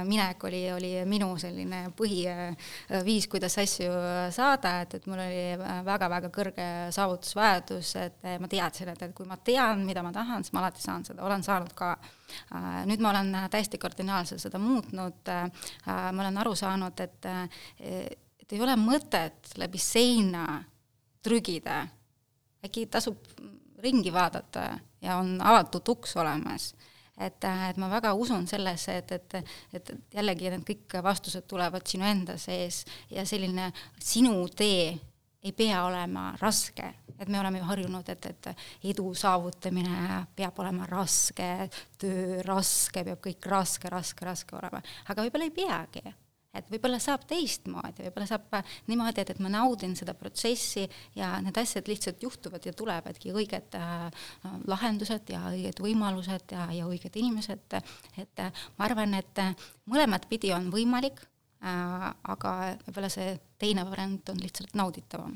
[0.07, 3.91] minek oli, oli minu selline põhiviis, kuidas asju
[4.35, 5.43] saada, et, et mul oli
[5.85, 10.55] väga-väga kõrge saavutusvajadus, et ma teadsin, et, et kui ma tean, mida ma tahan, siis
[10.55, 11.95] ma alati saan seda, olen saanud ka.
[12.89, 15.33] nüüd ma olen täiesti kardinaalselt seda muutnud,
[15.85, 17.29] ma olen aru saanud, et
[18.45, 20.61] et ei ole mõtet läbi seina
[21.25, 21.79] trügida,
[22.65, 23.17] äkki tasub
[23.81, 24.67] ringi vaadata
[25.05, 26.73] ja on avatud uks olemas.
[27.17, 29.35] et, et ma väga usun sellesse, et, et,
[29.73, 33.69] et jällegi need kõik vastused tulevad sinu enda sees ja selline
[34.03, 34.97] sinu tee
[35.45, 38.47] ei pea olema raske, et me oleme ju harjunud, et, et
[38.91, 41.69] edu saavutamine peab olema raske,
[42.01, 46.15] töö raske, peab kõik raske, raske, raske olema, aga võib-olla ei peagi
[46.55, 48.57] et võib-olla saab teistmoodi, võib-olla saab
[48.89, 50.85] niimoodi, et, et ma naudin seda protsessi
[51.17, 54.25] ja need asjad lihtsalt juhtuvad ja tulevadki õiged äh,
[54.71, 57.79] lahendused ja õiged võimalused ja, ja õiged inimesed,
[58.21, 59.43] et äh, ma arvan, et
[59.91, 62.53] mõlemat pidi on võimalik äh,, aga
[62.85, 65.35] võib-olla see teine variant on lihtsalt nauditavam.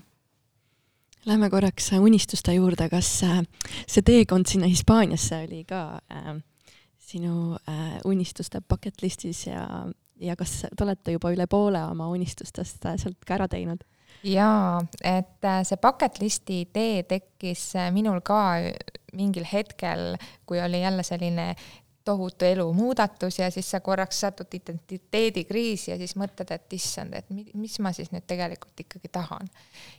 [1.25, 3.41] Lähme korraks unistuste juurde, kas äh,
[3.87, 6.29] see teekond sinna Hispaaniasse oli ka äh,
[7.09, 9.65] sinu äh, unistuste bucket list'is ja,
[10.19, 13.83] ja kas te olete juba üle poole oma unistustest äh, sealt ka ära teinud?
[14.25, 18.41] jaa, et äh, see bucket list'i idee tekkis äh, minul ka
[19.15, 21.53] mingil hetkel, kui oli jälle selline
[22.05, 27.75] tohutu elumuudatus ja siis sa korraks satud identiteedikriisi ja siis mõtled, et issand, et mis
[27.83, 29.49] ma siis nüüd tegelikult ikkagi tahan.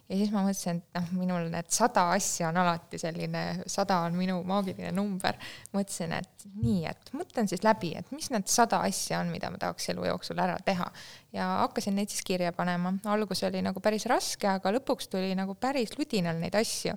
[0.09, 4.17] ja siis ma mõtlesin, et noh, minul need sada asja on alati selline, sada on
[4.19, 5.39] minu maagiline number.
[5.75, 9.61] mõtlesin, et nii, et mõtlen siis läbi, et mis need sada asja on, mida ma
[9.61, 10.91] tahaks elu jooksul ära teha.
[11.33, 15.55] ja hakkasin neid siis kirja panema, algus oli nagu päris raske, aga lõpuks tuli nagu
[15.55, 16.97] päris ludinal neid asju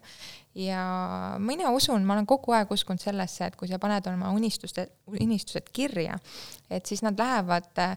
[0.55, 0.83] ja
[1.41, 5.71] mina usun, ma olen kogu aeg uskunud sellesse, et kui sa paned oma unistuste, unistused
[5.73, 6.17] kirja,
[6.69, 7.95] et siis nad lähevad äh,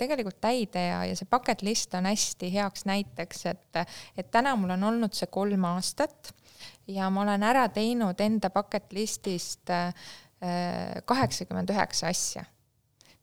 [0.00, 3.80] tegelikult täide ja, ja see bucket list on hästi heaks näiteks, et,
[4.16, 6.34] et täna mul on olnud see kolm aastat
[6.88, 9.92] ja ma olen ära teinud enda bucket list'ist äh,
[11.08, 12.44] kaheksakümmend üheksa asja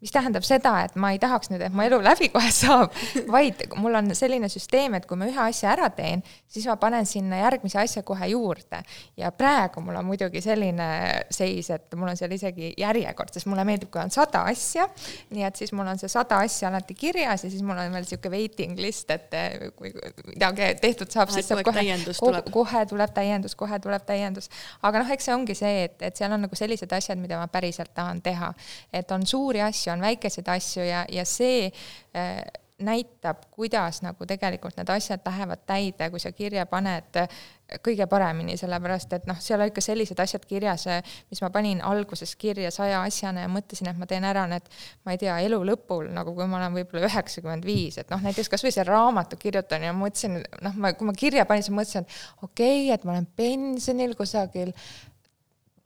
[0.03, 2.93] mis tähendab seda, et ma ei tahaks nüüd, et mu elu läbi kohe saab,
[3.31, 7.07] vaid mul on selline süsteem, et kui ma ühe asja ära teen, siis ma panen
[7.09, 8.81] sinna järgmise asja kohe juurde.
[9.17, 10.87] ja praegu mul on muidugi selline
[11.33, 14.87] seis, et mul on seal isegi järjekord, sest mulle meeldib, kui on sada asja,
[15.33, 18.05] nii et siis mul on see sada asja alati kirjas ja siis mul on veel
[18.05, 19.31] niisugune waiting list, et
[19.79, 19.93] kui
[20.27, 21.85] midagi tehtud saab, siis saab kohe,
[22.19, 24.51] kohe, kohe tuleb täiendus, kohe tuleb täiendus.
[24.83, 27.47] aga noh, eks see ongi see, et, et seal on nagu sellised asjad, mida ma
[27.51, 28.51] päriselt tahan teha.
[28.93, 31.71] et on suuri asju, asju, on väikeseid asju ja, ja see
[32.15, 32.43] äh,
[32.83, 37.37] näitab, kuidas nagu tegelikult need asjad lähevad täide, kui sa kirja paned äh,
[37.85, 41.79] kõige paremini, sellepärast et noh, seal olid ka sellised asjad kirjas, äh, mis ma panin
[41.79, 44.67] alguses kirja saja asjana ja mõtlesin, et ma teen ära need,
[45.07, 48.51] ma ei tea, elu lõpul, nagu kui ma olen võib-olla üheksakümmend viis, et noh, näiteks
[48.51, 52.43] kasvõi see raamatu kirjutamine, ma mõtlesin, noh, ma, kui ma kirja panin, siis mõtlesin, et
[52.43, 54.75] okei okay,, et ma olen pensionil kusagil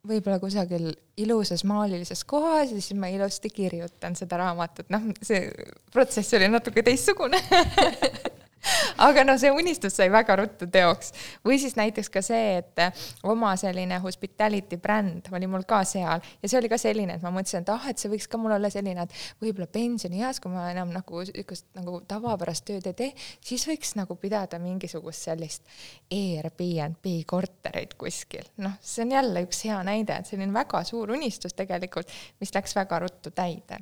[0.07, 5.49] võib-olla kusagil ilusas maalilises kohas ja siis ma ilusti kirjutan seda raamatut, noh, see
[5.91, 7.41] protsess oli natuke teistsugune
[9.07, 11.14] aga noh, see unistus sai väga ruttu teoks.
[11.45, 12.81] või siis näiteks ka see, et
[13.23, 17.31] oma selline hospitality bränd oli mul ka seal ja see oli ka selline, et ma
[17.34, 20.69] mõtlesin, et ah, et see võiks ka mul olla selline, et võib-olla pensionieas, kui ma
[20.73, 23.11] enam nagu niisugust nagu tavapärast tööd ei tee,
[23.45, 25.68] siis võiks nagu pidada mingisugust sellist
[26.14, 28.48] Airbnb korterit kuskil.
[28.64, 32.76] noh, see on jälle üks hea näide, et selline väga suur unistus tegelikult, mis läks
[32.76, 33.80] väga ruttu täide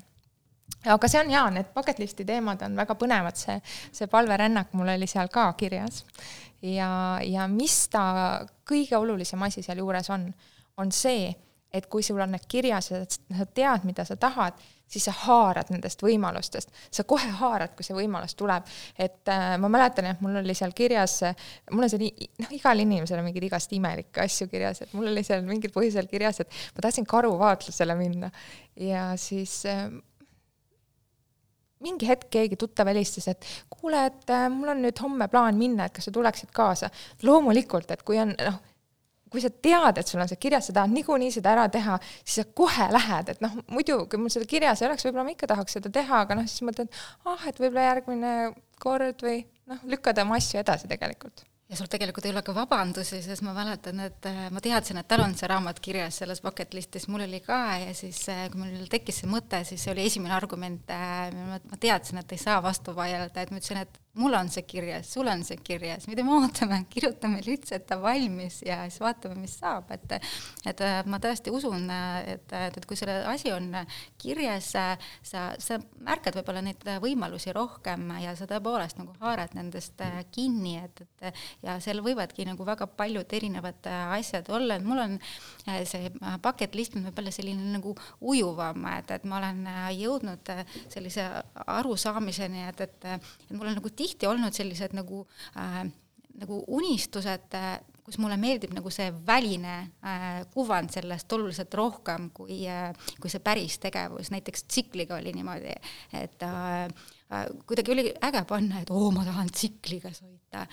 [0.85, 3.57] aga see on jaa, need bucket list'i teemad on väga põnevad, see,
[3.95, 6.03] see palverännak mul oli seal ka kirjas.
[6.61, 10.31] ja, ja mis ta kõige olulisem asi sealjuures on,
[10.77, 11.29] on see,
[11.73, 14.57] et kui sul on need kirjas ja sa tead, mida sa tahad,
[14.87, 18.63] siis sa haarad nendest võimalustest, sa kohe haarad, kui see võimalus tuleb.
[18.97, 21.19] et äh, ma mäletan, et mul oli seal kirjas,
[21.71, 22.05] mul on seal,
[22.39, 26.07] noh, igal inimesel on mingeid igast imelikke asju kirjas, et mul oli seal mingil põhjusel
[26.07, 28.31] kirjas, et ma tahtsin karuvaatlusele minna
[28.79, 29.89] ja siis äh,
[31.83, 35.87] mingi hetk keegi tuttav helistas, et kuule, et äh, mul on nüüd homme plaan minna,
[35.87, 36.89] et kas sa tuleksid kaasa.
[37.23, 38.61] loomulikult, et kui on noh,
[39.31, 42.39] kui sa tead, et sul on see kirjas, sa tahad niikuinii seda ära teha, siis
[42.41, 45.51] sa kohe lähed, et noh, muidu kui mul seda kirjas ei oleks, võib-olla ma ikka
[45.51, 48.33] tahaks seda teha, aga noh, siis mõtled, ah, et võib-olla järgmine
[48.83, 53.19] kord või noh, lükkad oma asju edasi tegelikult ja sul tegelikult ei ole ka vabandusi,
[53.23, 56.75] sest ma mäletan, et äh, ma teadsin, et tal on see raamat kirjas selles bucket
[56.77, 60.05] list'is, mul oli ka ja siis, äh, kui mul tekkis see mõte, siis see oli
[60.07, 61.27] esimene argument, äh,
[61.59, 65.09] ma teadsin, et ei saa vastu vaielda, et ma ütlesin, et mul on see kirjas,
[65.13, 69.53] sul on see kirjas, mida me ootame, kirjutame lihtsalt ta valmis ja siis vaatame, mis
[69.61, 70.17] saab, et
[70.67, 71.87] et äh, ma tõesti usun,
[72.27, 73.69] et, et, et kui selle asi on
[74.19, 80.19] kirjas, sa, sa märkad võib-olla neid võimalusi rohkem ja sa tõepoolest nagu haarad nendest äh,
[80.33, 85.03] kinni, et, et ja seal võivadki nagu väga paljud erinevad äh, asjad olla, et mul
[85.03, 85.17] on
[85.87, 86.11] see
[86.43, 89.63] bucket list on võib-olla selline nagu ujuvam, et, et ma olen
[89.97, 90.53] jõudnud
[90.91, 91.27] sellise
[91.77, 95.25] arusaamiseni, et, et, et mul on nagu tihti tihti olnud sellised nagu
[95.59, 95.83] äh,
[96.41, 97.77] nagu unistused äh,,
[98.07, 99.75] kus mulle meeldib nagu see väline
[100.05, 105.75] äh, kuvand sellest oluliselt rohkem kui äh,, kui see päris tegevus, näiteks tsikliga oli niimoodi,
[106.21, 106.85] et äh,
[107.33, 110.63] äh, kuidagi oli äge panna, et oo, ma tahan tsikliga sõita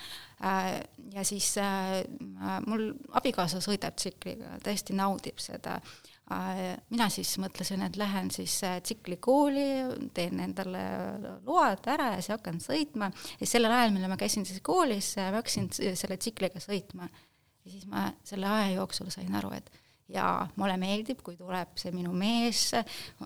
[0.45, 0.79] äh,.
[1.17, 2.03] ja siis äh,
[2.67, 6.14] mul abikaasa sõidab tsikliga, tõesti naudib seda Äh,
[6.89, 10.81] mina siis mõtlesin, et lähen siis äh, tsiklikooli, teen endale
[11.45, 15.37] load ära ja siis hakkan sõitma ja sellel ajal, mil ma käisin siis koolis, ma
[15.37, 17.09] hakkasin selle tsikliga sõitma.
[17.65, 19.69] ja siis ma selle aja jooksul sain aru, et
[20.09, 22.67] ja mulle meeldib, kui tuleb see minu mees,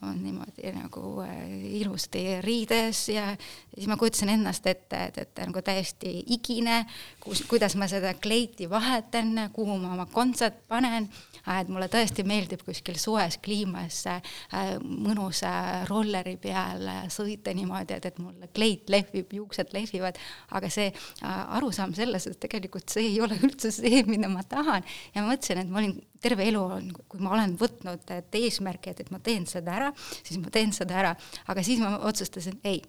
[0.02, 1.42] on niimoodi nagu äh,
[1.82, 3.26] ilusti riides ja
[3.74, 6.82] siis ma kujutasin ennast ette, et, et nagu täiesti igine,
[7.24, 11.10] kus, kuidas ma seda kleiti vahetan, kuhu ma oma kontsert panen,
[11.48, 14.22] et mulle tõesti meeldib kuskil soes kliimas äh,
[14.84, 20.20] mõnusa rolleri peal sõita niimoodi, et, et mul kleit lehvib, juuksed lehvivad,
[20.58, 24.86] aga see äh, arusaam selles, et tegelikult see ei ole üldse see, mida ma tahan.
[25.16, 28.94] Ja ma mõtlesin, et ma olin terve elu on, kui ma olen võtnud et eesmärki,
[28.94, 29.90] et, et ma teen seda ära,
[30.20, 31.16] siis ma teen seda ära,
[31.52, 32.82] aga siis ma otsustasin, ei,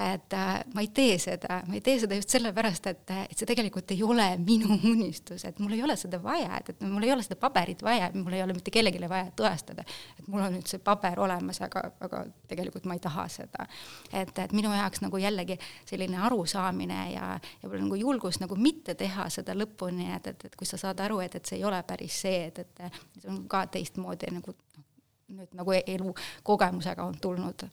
[0.00, 3.48] et äh, ma ei tee seda, ma ei tee seda just sellepärast, et, et see
[3.48, 7.12] tegelikult ei ole minu unistus, et mul ei ole seda vaja, et, et mul ei
[7.12, 9.84] ole seda paberit vaja, mul ei ole mitte kellelegi vaja tõestada,
[10.16, 13.66] et mul on nüüd see paber olemas, aga, aga tegelikult ma ei taha seda.
[14.12, 15.58] et, et minu jaoks nagu jällegi
[15.88, 20.56] selline arusaamine ja, ja võib-olla nagu julgus nagu mitte teha seda lõpuni, et, et, et
[20.56, 23.44] kui sa saad aru, et, et see ei ole päris see, et, et see on
[23.50, 24.88] ka teistmoodi nagu noh,
[25.36, 26.16] nüüd nagu elu
[26.46, 27.68] kogemusega on tulnud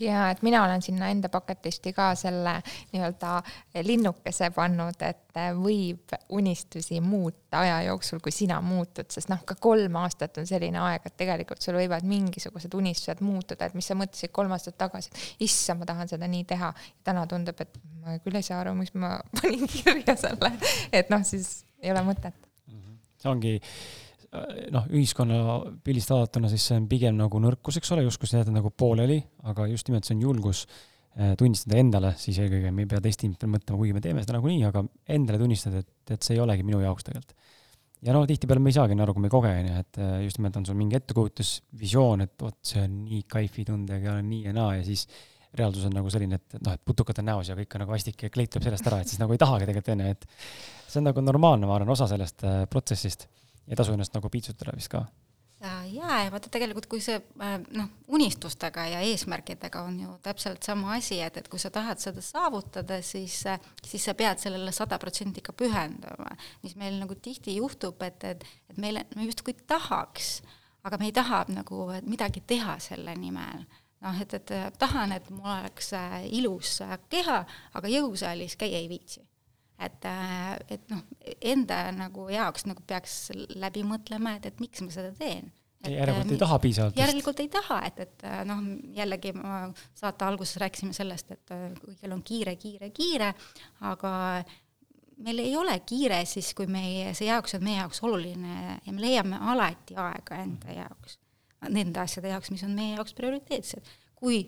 [0.00, 2.56] ja et mina olen sinna enda bucket list'i ka selle
[2.92, 3.32] nii-öelda
[3.86, 9.98] linnukese pannud, et võib unistusi muuta aja jooksul, kui sina muutud, sest noh, ka kolm
[10.00, 14.32] aastat on selline aeg, et tegelikult sul võivad mingisugused unistused muutuda, et mis sa mõtlesid
[14.36, 16.72] kolm aastat tagasi, et issand, ma tahan seda nii teha.
[17.04, 20.52] täna tundub, et ma küll ei saa aru, miks ma panin kirja selle,
[20.92, 22.34] et noh, siis ei ole mõtet.
[23.20, 23.56] see ongi
[24.74, 25.38] noh, ühiskonna
[25.84, 29.18] pildist vaadatuna, siis see on pigem nagu nõrkus, eks ole, justkui sa jätad nagu pooleli,
[29.50, 33.26] aga just nimelt see on julgus äh, tunnistada endale, siis eelkõige me ei pea teiste
[33.26, 34.82] inimestele mõtlema, kuigi me teeme seda nagunii, aga
[35.16, 37.54] endale tunnistada, et, et see ei olegi minu jaoks tegelikult.
[38.06, 40.18] ja no tihtipeale me ei saagi aru, kui me ei koge, on ju, et äh,
[40.26, 44.26] just nimelt on sul mingi ettekujutus, visioon, et vot see on nii kaifi tundega ja
[44.26, 45.06] nii ja naa ja siis
[45.56, 48.26] reaalsus on nagu selline, et noh, et putukad on näos ja kõik on nagu vastik
[48.26, 50.26] ja kleit tuleb sellest ära, et siis nagu ei tahagi tegelikult onju, et
[50.84, 53.24] see on nagu normaalne, ma arvan, osa sellest protsessist
[53.68, 55.04] ei tasu ennast nagu piitsutada vist ka.
[55.60, 60.92] jaa, ja vaata tegelikult, kui see äh, noh, unistustega ja eesmärkidega on ju täpselt sama
[60.98, 63.38] asi, et, et kui sa tahad seda saavutada, siis,
[63.86, 66.36] siis sa pead sellele sada protsenti ka pühenduma.
[66.62, 70.42] mis meil nagu tihti juhtub, et, et, et meile, me justkui tahaks,
[70.84, 73.64] aga me ei taha nagu midagi teha selle nimel
[74.04, 77.40] noh, et, et tahan, et mul oleks äh, ilus keha,
[77.74, 79.25] aga jõusaalis käia ei viitsi
[79.78, 81.04] et, äh, et noh,
[81.40, 83.30] enda nagu jaoks nagu peaks
[83.60, 85.50] läbi mõtlema, et, et miks ma seda teen.
[85.86, 87.00] järelikult ei taha piisavalt?
[87.00, 88.62] järelikult ei taha, et, et äh, noh,
[88.96, 93.34] jällegi ma saate alguses rääkisime sellest, et äh, kõigil on kiire, kiire, kiire,
[93.92, 94.14] aga
[95.26, 99.04] meil ei ole kiire siis, kui meie, see jaoks on meie jaoks oluline ja me
[99.04, 101.20] leiame alati aega enda jaoks,
[101.68, 103.94] nende asjade jaoks, mis on meie jaoks prioriteetsed.
[104.16, 104.40] kui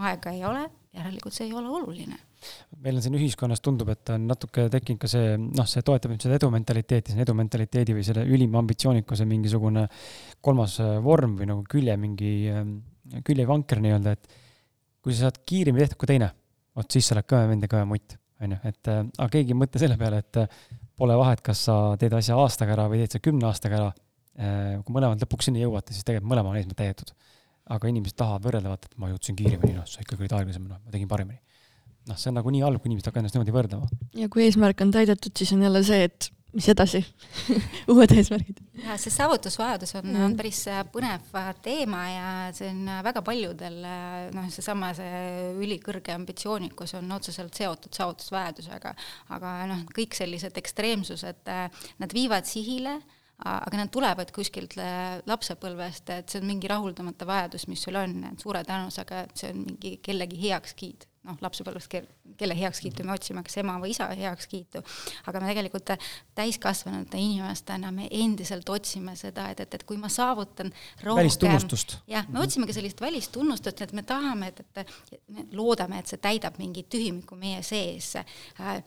[0.00, 0.64] aega ei ole,
[0.96, 2.16] järelikult see ei ole oluline
[2.80, 6.24] meil on siin ühiskonnas tundub, et on natuke tekkinud ka see, noh, see toetab nüüd
[6.24, 9.86] seda edumentaliteeti, see edumentaliteedi või selle ülima ambitsioonikuse mingisugune
[10.44, 12.76] kolmas äh, vorm või nagu külje mingi, ähm,
[13.26, 14.38] küljevanker nii-öelda, et
[15.04, 16.30] kui sa saad kiiremini tehtud kui teine,
[16.76, 19.54] vot siis sa oled kõvem vend ja kõvem mutt, on ju, et äh, aga keegi
[19.56, 20.62] ei mõtle selle peale, et äh,
[21.00, 23.90] pole vahet, kas sa teed asja aastaga ära või teed sa kümne aastaga ära.
[24.40, 27.10] kui mõlemad lõpuks sinna jõuate, siis tegelikult mõlema on eesmärk täidetud.
[27.74, 30.78] aga inimesed tahavad võrrelda, vaata, et ma jõudsin kiiremini, noh, sa ikkagi olid aeglasem, noh,
[30.80, 31.40] ma tegin paremini
[32.08, 34.02] noh, see on nagu nii halb, kui inimesed hakkavad ennast niimoodi võrdlema.
[34.18, 37.00] ja kui eesmärk on täidetud, siis on jälle see, et mis edasi
[37.92, 38.58] uued eesmärgid.
[38.82, 40.34] ja see saavutusvajadus on mm.
[40.38, 43.78] päris äh, põnev äh, teema ja see on äh, väga paljudel
[44.34, 48.94] noh, seesama see ülikõrge ambitsioonikus on otseselt seotud saavutusvajadusega,
[49.36, 51.46] aga noh, kõik sellised ekstreemsused,
[52.00, 52.98] nad viivad sihile
[53.40, 54.74] aga nad tulevad kuskilt
[55.28, 59.62] lapsepõlvest, et see on mingi rahuldamata vajadus, mis sul on, et suure tõenäosusega see on
[59.64, 64.82] mingi kellegi heakskiit noh, lapsepõlves kelle heakskiitu me otsime, kas ema või isa heakskiitu,
[65.28, 65.92] aga me tegelikult
[66.38, 70.72] täiskasvanute inimestena me endiselt otsime seda, et, et, et kui ma saavutan
[71.04, 71.98] rohkem välistunnustust.
[72.10, 74.96] jah, me otsimegi sellist välistunnustust, et me tahame, et, et
[75.28, 78.14] me loodame, et see täidab mingit tühimikku meie sees.
[78.16, 78.80] Äh,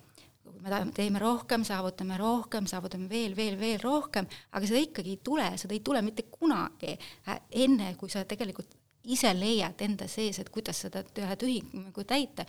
[0.63, 5.49] me teeme rohkem, saavutame rohkem, saavutame veel, veel, veel rohkem, aga seda ikkagi ei tule,
[5.59, 10.49] seda ei tule mitte kunagi äh, enne, kui sa tegelikult ise leiad enda sees, et
[10.53, 12.45] kuidas seda ühe tühingu täita.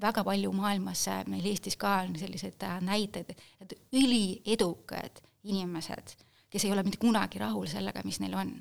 [0.00, 6.14] väga palju maailmas, meil Eestis ka on selliseid äh, näiteid, et üliedukad inimesed,
[6.50, 8.54] kes ei ole mitte kunagi rahul sellega, mis neil on.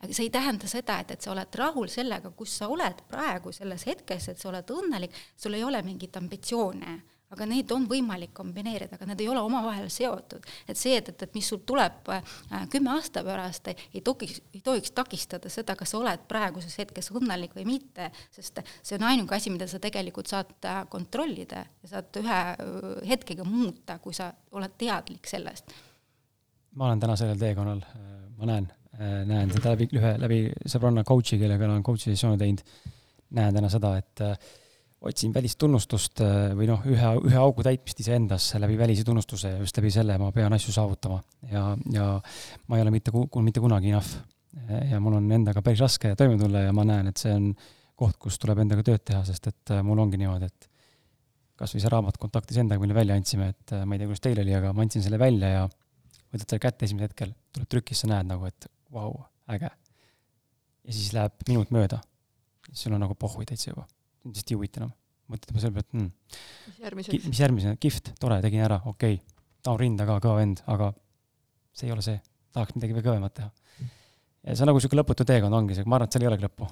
[0.00, 3.52] aga see ei tähenda seda, et, et sa oled rahul sellega, kus sa oled praegu
[3.52, 7.00] selles hetkes, et sa oled õnnelik, sul ei ole mingit ambitsioone
[7.34, 10.46] aga neid on võimalik kombineerida, aga need ei ole omavahel seotud.
[10.68, 12.22] et see, et, et, et mis sul tuleb äh,
[12.72, 17.56] kümme aasta pärast, ei tohiks, ei tohiks takistada seda, kas sa oled praeguses hetkes õnnelik
[17.56, 22.20] või mitte, sest see on ainuke asi, mida sa tegelikult saad äh, kontrollida ja saad
[22.22, 25.74] ühe äh, hetkega muuta, kui sa oled teadlik sellest
[26.78, 27.80] ma olen täna sellel teekonnal,
[28.38, 28.68] ma näen,
[29.26, 30.38] näen seda läbi, ühe, läbi
[30.68, 32.60] sõbranna coach'i, kellega olen coach'i sessioone teinud,
[33.34, 34.22] näen täna seda, et
[35.06, 36.22] otsin välistunnustust
[36.58, 40.32] või noh, ühe, ühe augu täitmist iseendas läbi välise tunnustuse ja just läbi selle ma
[40.34, 41.20] pean asju saavutama.
[41.52, 42.06] ja, ja
[42.66, 44.16] ma ei ole mitte, mitte kunagi enough.
[44.90, 47.52] ja mul on endaga päris raske toime tulla ja ma näen, et see on
[47.98, 50.68] koht, kus tuleb endaga tööd teha, sest et mul ongi niimoodi, et
[51.58, 54.42] kas või see raamat Kontaktis endaga, mille välja andsime, et ma ei tea, kuidas teil
[54.42, 55.66] oli, aga ma andsin selle välja ja
[56.32, 59.70] võtad selle kätte esimesel hetkel, tuleb trükis, sa näed nagu, et vau wow,, äge.
[59.70, 62.00] ja siis läheb minut mööda,
[62.70, 63.86] siis sul on nagu pohhui täitsa juba
[64.26, 64.94] lihtsalt ei huvita enam.
[65.28, 66.12] mõtled juba selle peale, et hmm,
[66.68, 67.26] mis järgmiseks?
[67.28, 70.92] mis järgmisena, kihvt, tore, tegin ära, okei okay., ta on rinda ka, kõva vend, aga
[71.76, 72.18] see ei ole see,
[72.56, 73.50] tahaks midagi veel kõvemat teha.
[74.46, 76.46] ja see on nagu niisugune lõputu teekond ongi see, ma arvan, et seal ei olegi
[76.46, 76.68] lõppu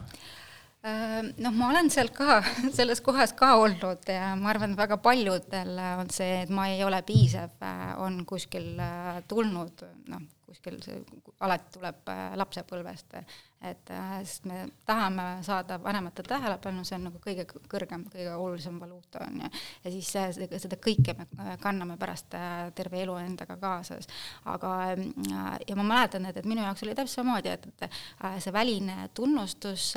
[0.88, 2.38] äh, noh, ma olen seal ka,
[2.78, 6.80] selles kohas ka olnud ja ma arvan, et väga paljudel on see, et ma ei
[6.86, 11.02] ole piisav, äh, on kuskil äh, tulnud, noh, kuskil see
[11.44, 13.18] alati tuleb lapsepõlvest,
[13.64, 13.90] et
[14.24, 19.40] sest me tahame saada vanemate tähelepanu, see on nagu kõige kõrgem, kõige olulisem valuuta on
[19.40, 19.50] ju.
[19.84, 24.08] ja siis seda, seda kõike me kanname pärast äh, terve elu endaga kaasas.
[24.52, 28.36] aga, äh, ja ma mäletan, et, et minu jaoks oli täpselt samamoodi, et, et äh,
[28.44, 29.88] see väline tunnustus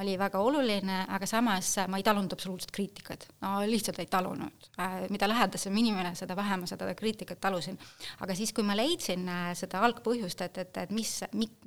[0.00, 3.28] oli väga oluline, aga samas ma ei talunud absoluutselt kriitikat.
[3.44, 4.70] no lihtsalt ei talunud.
[5.10, 7.78] mida lähedasem inimene, seda vähem ma seda kriitikat talusin.
[8.20, 9.28] aga siis, kui ma leidsin
[9.58, 11.18] seda algpõhjust, et, et, et mis,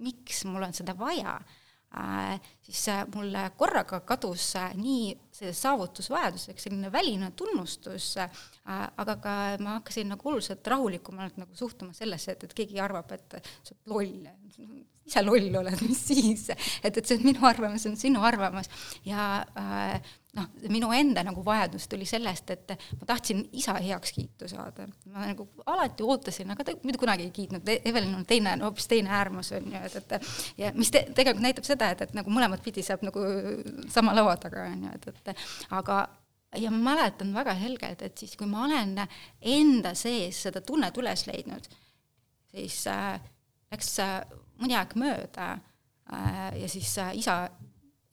[0.02, 1.35] miks mul on seda vaja, Äh,
[2.66, 8.14] siis äh, mul korraga kadus äh, nii see saavutusvajadus, eks selline väline tunnustus,
[8.66, 13.40] aga ka ma hakkasin nagu oluliselt rahulikumalt nagu suhtuma sellesse, et, et keegi arvab, et
[13.64, 17.92] sa oled loll, ise loll oled, mis siis, et, et see on minu arvamus, see
[17.92, 18.72] on sinu arvamus.
[19.06, 24.88] Ja äh, noh, minu enda nagu vajadus tuli sellest, et ma tahtsin isa heakskiitu saada.
[25.12, 29.14] ma nagu alati ootasin, aga ta mitte kunagi ei kiitnud, Evelin on teine, hoopis teine
[29.16, 32.64] äärmus on ju, et, et ja mis te, tegelikult näitab seda, et, et nagu mõlemat
[32.66, 33.24] pidi saab nagu
[33.94, 36.04] sama laua taga, on ju, et, et aga
[36.60, 38.98] ja ma mäletan väga selgelt, et siis, kui ma olen
[39.42, 41.68] enda sees seda tunnet üles leidnud,
[42.52, 43.16] siis äh,
[43.74, 44.20] läks äh,
[44.62, 47.38] mõni aeg mööda äh, ja siis äh, isa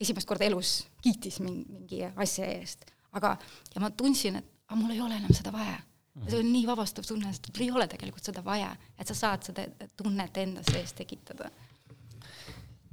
[0.03, 2.85] esimest korda elus kiitis mingi, mingi asja eest,
[3.17, 3.35] aga,
[3.73, 5.77] ja ma tundsin, et aga mul ei ole enam seda vaja.
[6.27, 8.69] see on nii vabastav tunne, sest mul ei ole tegelikult seda vaja,
[8.99, 9.65] et sa saad seda
[9.97, 11.49] tunnet enda sees tekitada.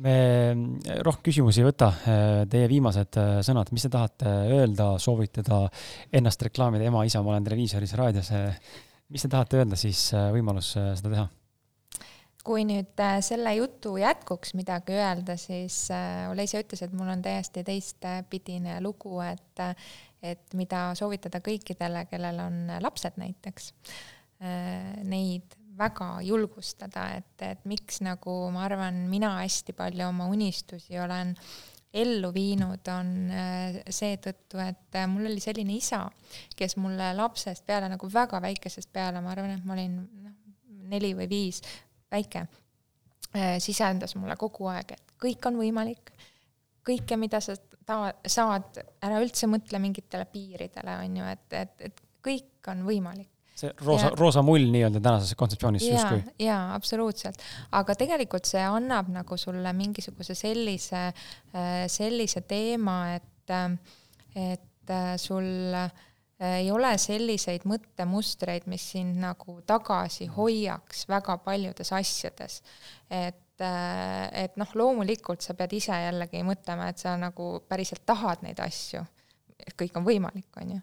[0.00, 0.14] Me
[1.04, 1.90] rohkem küsimusi ei võta,
[2.48, 5.66] teie viimased äh, sõnad, mis te tahate öelda, soovitada,
[6.16, 8.32] ennast reklaamida, ema, isa, ma olen televiisoris, raadios,
[9.12, 11.26] mis te tahate öelda, siis võimalus seda teha
[12.44, 17.22] kui nüüd äh, selle jutu jätkuks midagi öelda, siis äh, Olesia ütles, et mul on
[17.24, 19.62] täiesti teistpidine lugu, et,
[20.24, 23.72] et mida soovitada kõikidele, kellel on lapsed näiteks,
[24.44, 30.98] äh, neid väga julgustada, et, et miks nagu ma arvan, mina hästi palju oma unistusi
[31.00, 31.34] olen
[31.90, 33.08] ellu viinud, on
[33.90, 36.04] seetõttu, et mul oli selline isa,
[36.56, 40.36] kes mulle lapsest peale nagu väga väikesest peale, ma arvan, et ma olin noh,
[40.92, 41.62] neli või viis,
[42.12, 42.46] väike,
[43.34, 46.12] äh, sisendas mulle kogu aeg, et kõik on võimalik,
[46.86, 47.56] kõike, mida sa
[47.86, 53.30] ta-, saad, ära üldse mõtle mingitele piiridele, on ju, et, et, et kõik on võimalik
[53.60, 56.22] see roosa, roosa mull nii-öelda tänases kontseptsioonis justkui.
[56.40, 57.42] jaa, absoluutselt.
[57.76, 63.54] aga tegelikult see annab nagu sulle mingisuguse sellise, äh, sellise teema, et,
[64.36, 65.90] et äh, sul äh,
[66.40, 72.62] ei ole selliseid mõttemustreid, mis sind nagu tagasi hoiaks väga paljudes asjades.
[73.10, 78.42] et, äh, et noh, loomulikult sa pead ise jällegi mõtlema, et sa nagu päriselt tahad
[78.42, 79.04] neid asju,
[79.66, 80.80] et kõik on võimalik, on ju.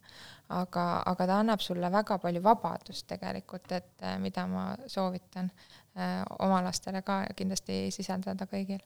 [0.49, 5.49] aga, aga ta annab sulle väga palju vabadust tegelikult, et äh, mida ma soovitan
[5.97, 8.79] äh, oma lastele ka kindlasti sisendada kõigil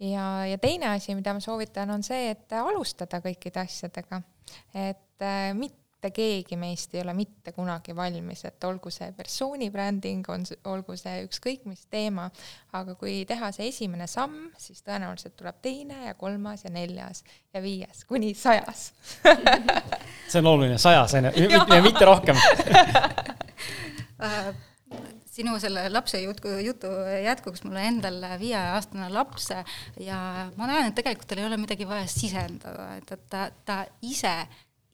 [0.00, 4.22] ja, ja teine asi, mida ma soovitan, on see, et alustada kõikide asjadega,
[4.72, 9.66] et äh, mitte mitte keegi meist ei ole mitte kunagi valmis, et olgu see persooni
[9.74, 12.28] bränding, on, olgu see ükskõik mis teema,
[12.78, 17.62] aga kui teha see esimene samm, siis tõenäoliselt tuleb teine ja kolmas ja neljas ja
[17.64, 18.92] viies kuni sajas.
[20.28, 22.38] See on oluline, sajas on ju, mitte rohkem.
[24.18, 24.48] Äh,
[25.30, 26.88] sinu selle lapse jutu, jutu
[27.22, 29.52] jätkuks, mul on endal viieaastane laps
[30.02, 30.18] ja
[30.58, 34.34] ma näen, et tegelikult tal ei ole midagi vaja sisendada, et, et ta, ta ise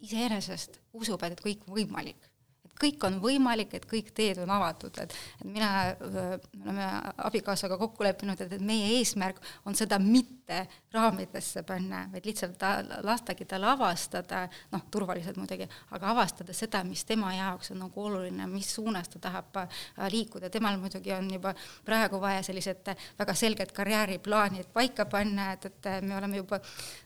[0.04, 2.30] iseenesest usub, et kõik võimalik.
[2.64, 6.24] et kõik on võimalik, et kõik teed on avatud, et, et mina, me
[6.64, 6.88] oleme
[7.28, 12.58] abikaasaga kokku leppinud, et, et meie eesmärk on seda mitte mitte raamidesse panna, vaid lihtsalt
[12.58, 15.66] ta, lastagi tal avastada, noh, turvaliselt muidugi,
[15.96, 19.68] aga avastada seda, mis tema jaoks on nagu oluline, mis suunas ta tahab äh,
[20.12, 21.54] liikuda, temal muidugi on juba
[21.84, 26.60] praegu vaja sellised väga selged karjääriplaanid paika panna, et, et me oleme juba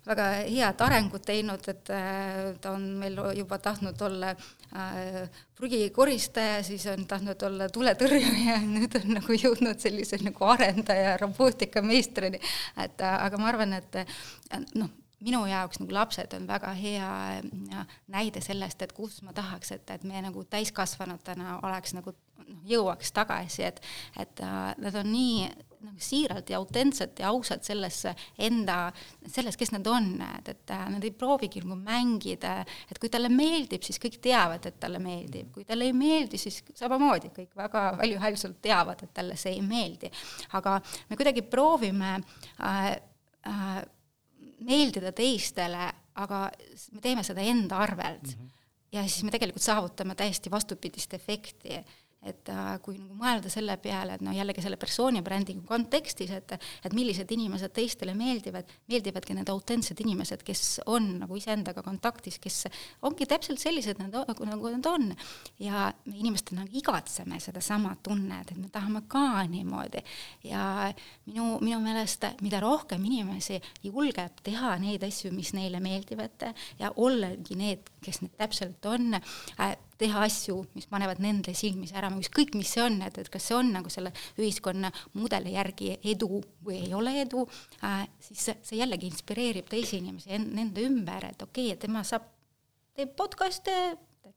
[0.07, 5.29] väga head arengut teinud, et äh, ta on meil juba tahtnud olla äh,
[5.59, 12.41] prügikoristaja, siis on tahtnud olla tuletõrjuja, nüüd on nagu jõudnud sellise nagu arendaja, robootikameistrini.
[12.85, 14.01] et aga ma arvan, et
[14.79, 14.91] noh,
[15.25, 17.13] minu jaoks nagu lapsed on väga hea
[18.13, 23.11] näide sellest, et kus ma tahaks, et, et me nagu täiskasvanutena oleks nagu noh, jõuaks
[23.17, 23.81] tagasi, et,
[24.21, 24.45] et
[24.79, 25.49] nad on nii
[25.79, 28.79] nagu siiralt ja autentselt ja ausalt sellesse enda,
[29.31, 32.57] selles, kes nad on, et, et nad ei proovigi nagu mängida,
[32.91, 36.63] et kui talle meeldib, siis kõik teavad, et talle meeldib, kui talle ei meeldi, siis
[36.79, 40.11] samamoodi kõik väga valjuhäälselt teavad, et talle see ei meeldi.
[40.59, 40.81] aga
[41.11, 42.97] me kuidagi proovime äh,
[43.47, 43.83] äh,
[44.67, 46.49] meeldida teistele, aga
[46.93, 48.45] me teeme seda enda arvelt mm.
[48.45, 48.51] -hmm.
[48.93, 51.79] ja siis me tegelikult saavutame täiesti vastupidist efekti
[52.27, 56.57] et äh, kui nagu mõelda selle peale, et noh, jällegi selle persooni brändingu kontekstis, et
[56.59, 62.67] et millised inimesed teistele meeldivad, meeldivadki need autentsed inimesed, kes on nagu iseendaga kontaktis, kes
[63.07, 65.13] ongi täpselt sellised nagu, nagu nad on.
[65.63, 70.03] ja me inimestena nagu igatseme sedasama tunnet, et me tahame ka niimoodi.
[70.45, 70.93] ja
[71.27, 77.55] minu, minu meelest, mida rohkem inimesi julgeb teha neid asju, mis neile meeldivad ja ollagi
[77.59, 82.71] need, kes need täpselt on äh,, teha asju, mis panevad nende silmis ära, ükskõik, mis
[82.75, 86.93] see on, et, et kas see on nagu selle ühiskonna mudeli järgi edu või ei
[86.95, 87.45] ole edu
[87.83, 92.05] äh,, siis see, jällegi inspireerib teisi inimesi en, nende ümber, et okei okay,, et tema
[92.07, 92.29] saab,
[92.99, 93.79] teeb podcast'e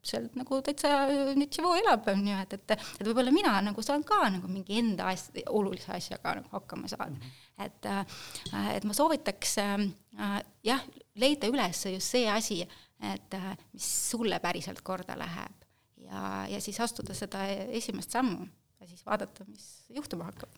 [0.01, 0.89] täpselt nagu täitsa
[1.37, 5.11] Nitšivo elab, on ju, et, et, et võib-olla mina nagu saan ka nagu mingi enda
[5.13, 7.19] asja, olulise asjaga nagu hakkama saada mm.
[7.21, 7.65] -hmm.
[7.65, 10.81] et, äh, et ma soovitaks äh, jah,
[11.15, 12.63] leida üles just see asi,
[13.01, 15.63] et äh, mis sulle päriselt korda läheb
[16.05, 18.45] ja, ja siis astuda seda esimest sammu
[18.81, 20.49] ja siis vaadata, mis juhtuma hakkab.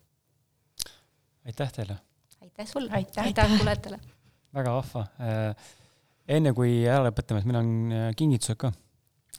[1.46, 1.98] aitäh teile!
[2.42, 4.00] aitäh sulle, aitäh, aitäh kuulajatele!
[4.54, 5.06] väga vahva.
[5.24, 5.72] Äh,
[6.38, 8.74] enne kui ära lõpetame, siis meil on äh, kingitused ka.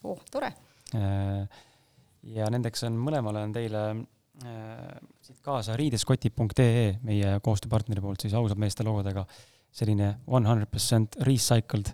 [0.04, 0.52] oh, tore!
[0.94, 3.80] ja nendeks on, mõlemale on teile
[5.24, 9.24] siit kaasa riideskoti.ee, meie koostööpartneri poolt siis ausad meeste logodega
[9.74, 11.90] selline one hundred percent recycled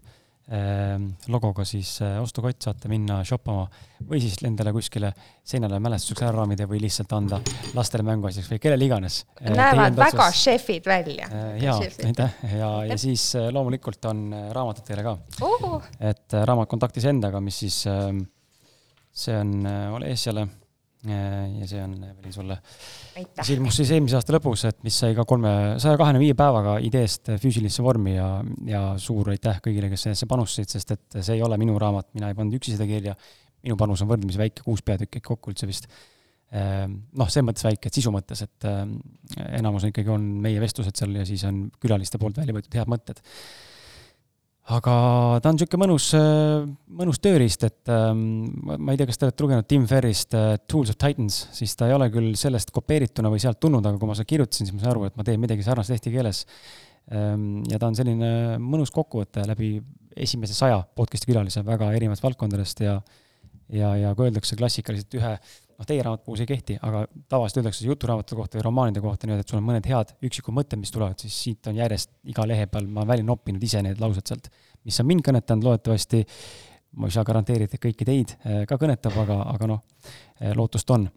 [1.31, 3.69] logoga siis äh, ostukott, saate minna shoppama
[4.09, 5.12] või siis endale kuskile
[5.47, 7.39] seinale mälestuseks ära raamida või lihtsalt anda
[7.77, 9.21] lastele mänguasjaks või kellele iganes.
[9.39, 11.29] Äh, näevad väga šefid välja.
[11.31, 11.77] Äh, jaa,
[12.09, 12.35] aitäh.
[12.57, 15.17] Ja, ja siis loomulikult on raamatud teile ka.
[15.47, 15.79] Uh..
[16.03, 18.25] et raamat Kontaktis endaga, mis siis, ähm,
[19.15, 19.55] see on
[19.95, 20.49] Olesiale
[21.09, 22.56] ja see on Eveli sulle.
[23.40, 26.77] see ilmus siis eelmise aasta lõpus, et mis sai ka kolme, saja kahekümne viie päevaga
[26.85, 28.28] ideest füüsilisse vormi ja,
[28.68, 32.28] ja suur aitäh kõigile, kes sellesse panustasid, sest et see ei ole minu raamat, mina
[32.32, 33.16] ei pannud üksi seda kirja.
[33.64, 35.89] minu panus on võrdlemisi väike, kuus peatükki kokku üldse vist.
[36.51, 38.68] Noh, selles mõttes väike, et sisu mõttes, et
[39.60, 43.20] enamus ikkagi on meie vestlused seal ja siis on külaliste poolt välja võetud head mõtted
[44.70, 44.94] aga
[45.42, 46.66] ta on niisugune mõnus, äh,
[47.01, 48.20] mõnus tööriist, et ähm,
[48.62, 51.88] ma ei tea, kas te olete lugenud Tim Ferrist äh, Tools of Titans, siis ta
[51.88, 54.84] ei ole küll sellest kopeerituna või sealt tulnud, aga kui ma seda kirjutasin, siis ma
[54.84, 56.44] sain aru, et ma teen midagi sarnast eesti keeles.
[57.10, 59.78] Ähm, ja ta on selline mõnus kokkuvõte läbi
[60.20, 63.01] esimese saja podcast'i külalise väga erinevatest valdkondadest ja
[63.70, 65.34] ja, ja kui öeldakse klassikaliselt ühe
[65.81, 69.27] noh, teie raamatu puhul see ei kehti, aga tavaliselt öeldakse juturaamatute kohta või romaanide kohta
[69.27, 72.44] niimoodi, et sul on mõned head üksikud mõtted, mis tulevad, siis siit on järjest iga
[72.48, 74.51] lehe peal, ma olen välja noppinud ise need laused sealt,
[74.85, 76.23] mis on mind kõnetanud, loodetavasti
[77.01, 79.82] ma ei saa garanteerida, et kõiki teid äh, ka kõnetab, aga, aga noh,
[80.43, 81.09] äh, lootust on.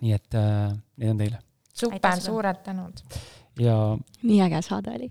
[0.00, 0.70] nii et äh,
[1.02, 1.42] need on teile.
[1.76, 3.02] super, suured tänud!
[3.60, 3.76] ja
[4.22, 5.10] nii äge saade oli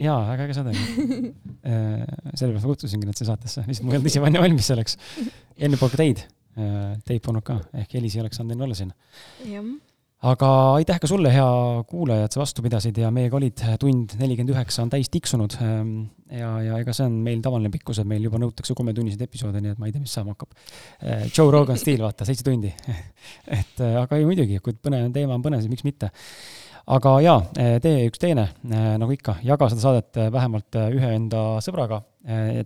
[0.00, 1.32] jaa, väga äge saade oli
[2.38, 4.96] sellepärast ma kutsusingi nad siia saatesse, lihtsalt ma ei olnud ise valmis selleks.
[5.58, 6.22] enne poolt ka teid
[6.52, 8.90] Äh, teid polnud ka, ehk Elis ei oleks saanud enne olla siin.
[10.28, 11.46] aga aitäh ka sulle, hea
[11.88, 15.56] kuulaja, et sa vastu pidasid ja meiega olid, tund nelikümmend üheksa on täis tiksunud.
[15.64, 15.94] Ähm,
[16.28, 19.72] ja, ja ega see on meil tavaline pikkus, et meil juba nõutakse kolmetunniseid episoode, nii
[19.72, 20.52] et ma ei tea, mis saama hakkab.
[21.00, 22.74] Äh, Joe Rogan stiil, vaata, seitse tundi
[23.58, 26.12] et äh, aga ei muidugi, kui põnev teema on põnev, siis miks mitte
[26.92, 27.40] aga jaa,
[27.80, 32.00] tee üks teine, nagu ikka, jaga seda saadet vähemalt ühe enda sõbraga.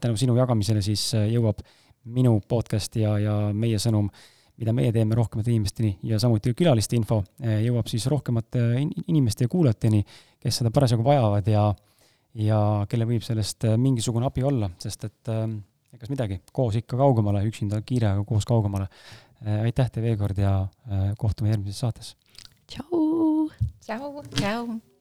[0.01, 1.61] tänu sinu jagamisele siis jõuab
[2.07, 4.09] minu podcast ja, ja meie sõnum,
[4.57, 8.63] mida meie teeme rohkemate inimesteni ja samuti külaliste info eh, jõuab siis rohkemate
[9.07, 10.03] inimeste ja kuulajateni,
[10.43, 11.67] kes seda parasjagu vajavad ja,
[12.47, 12.61] ja
[12.91, 15.47] kellel võib sellest eh, mingisugune abi olla, sest et äh,
[15.97, 18.89] egas midagi, koos ikka kaugemale, üksinda kiire, aga koos kaugemale.
[19.47, 20.53] aitäh teile veel kord ja
[21.21, 22.17] kohtume järgmises saates.
[22.67, 23.49] tšau.
[23.85, 24.13] tšau.
[24.35, 24.96] tšau.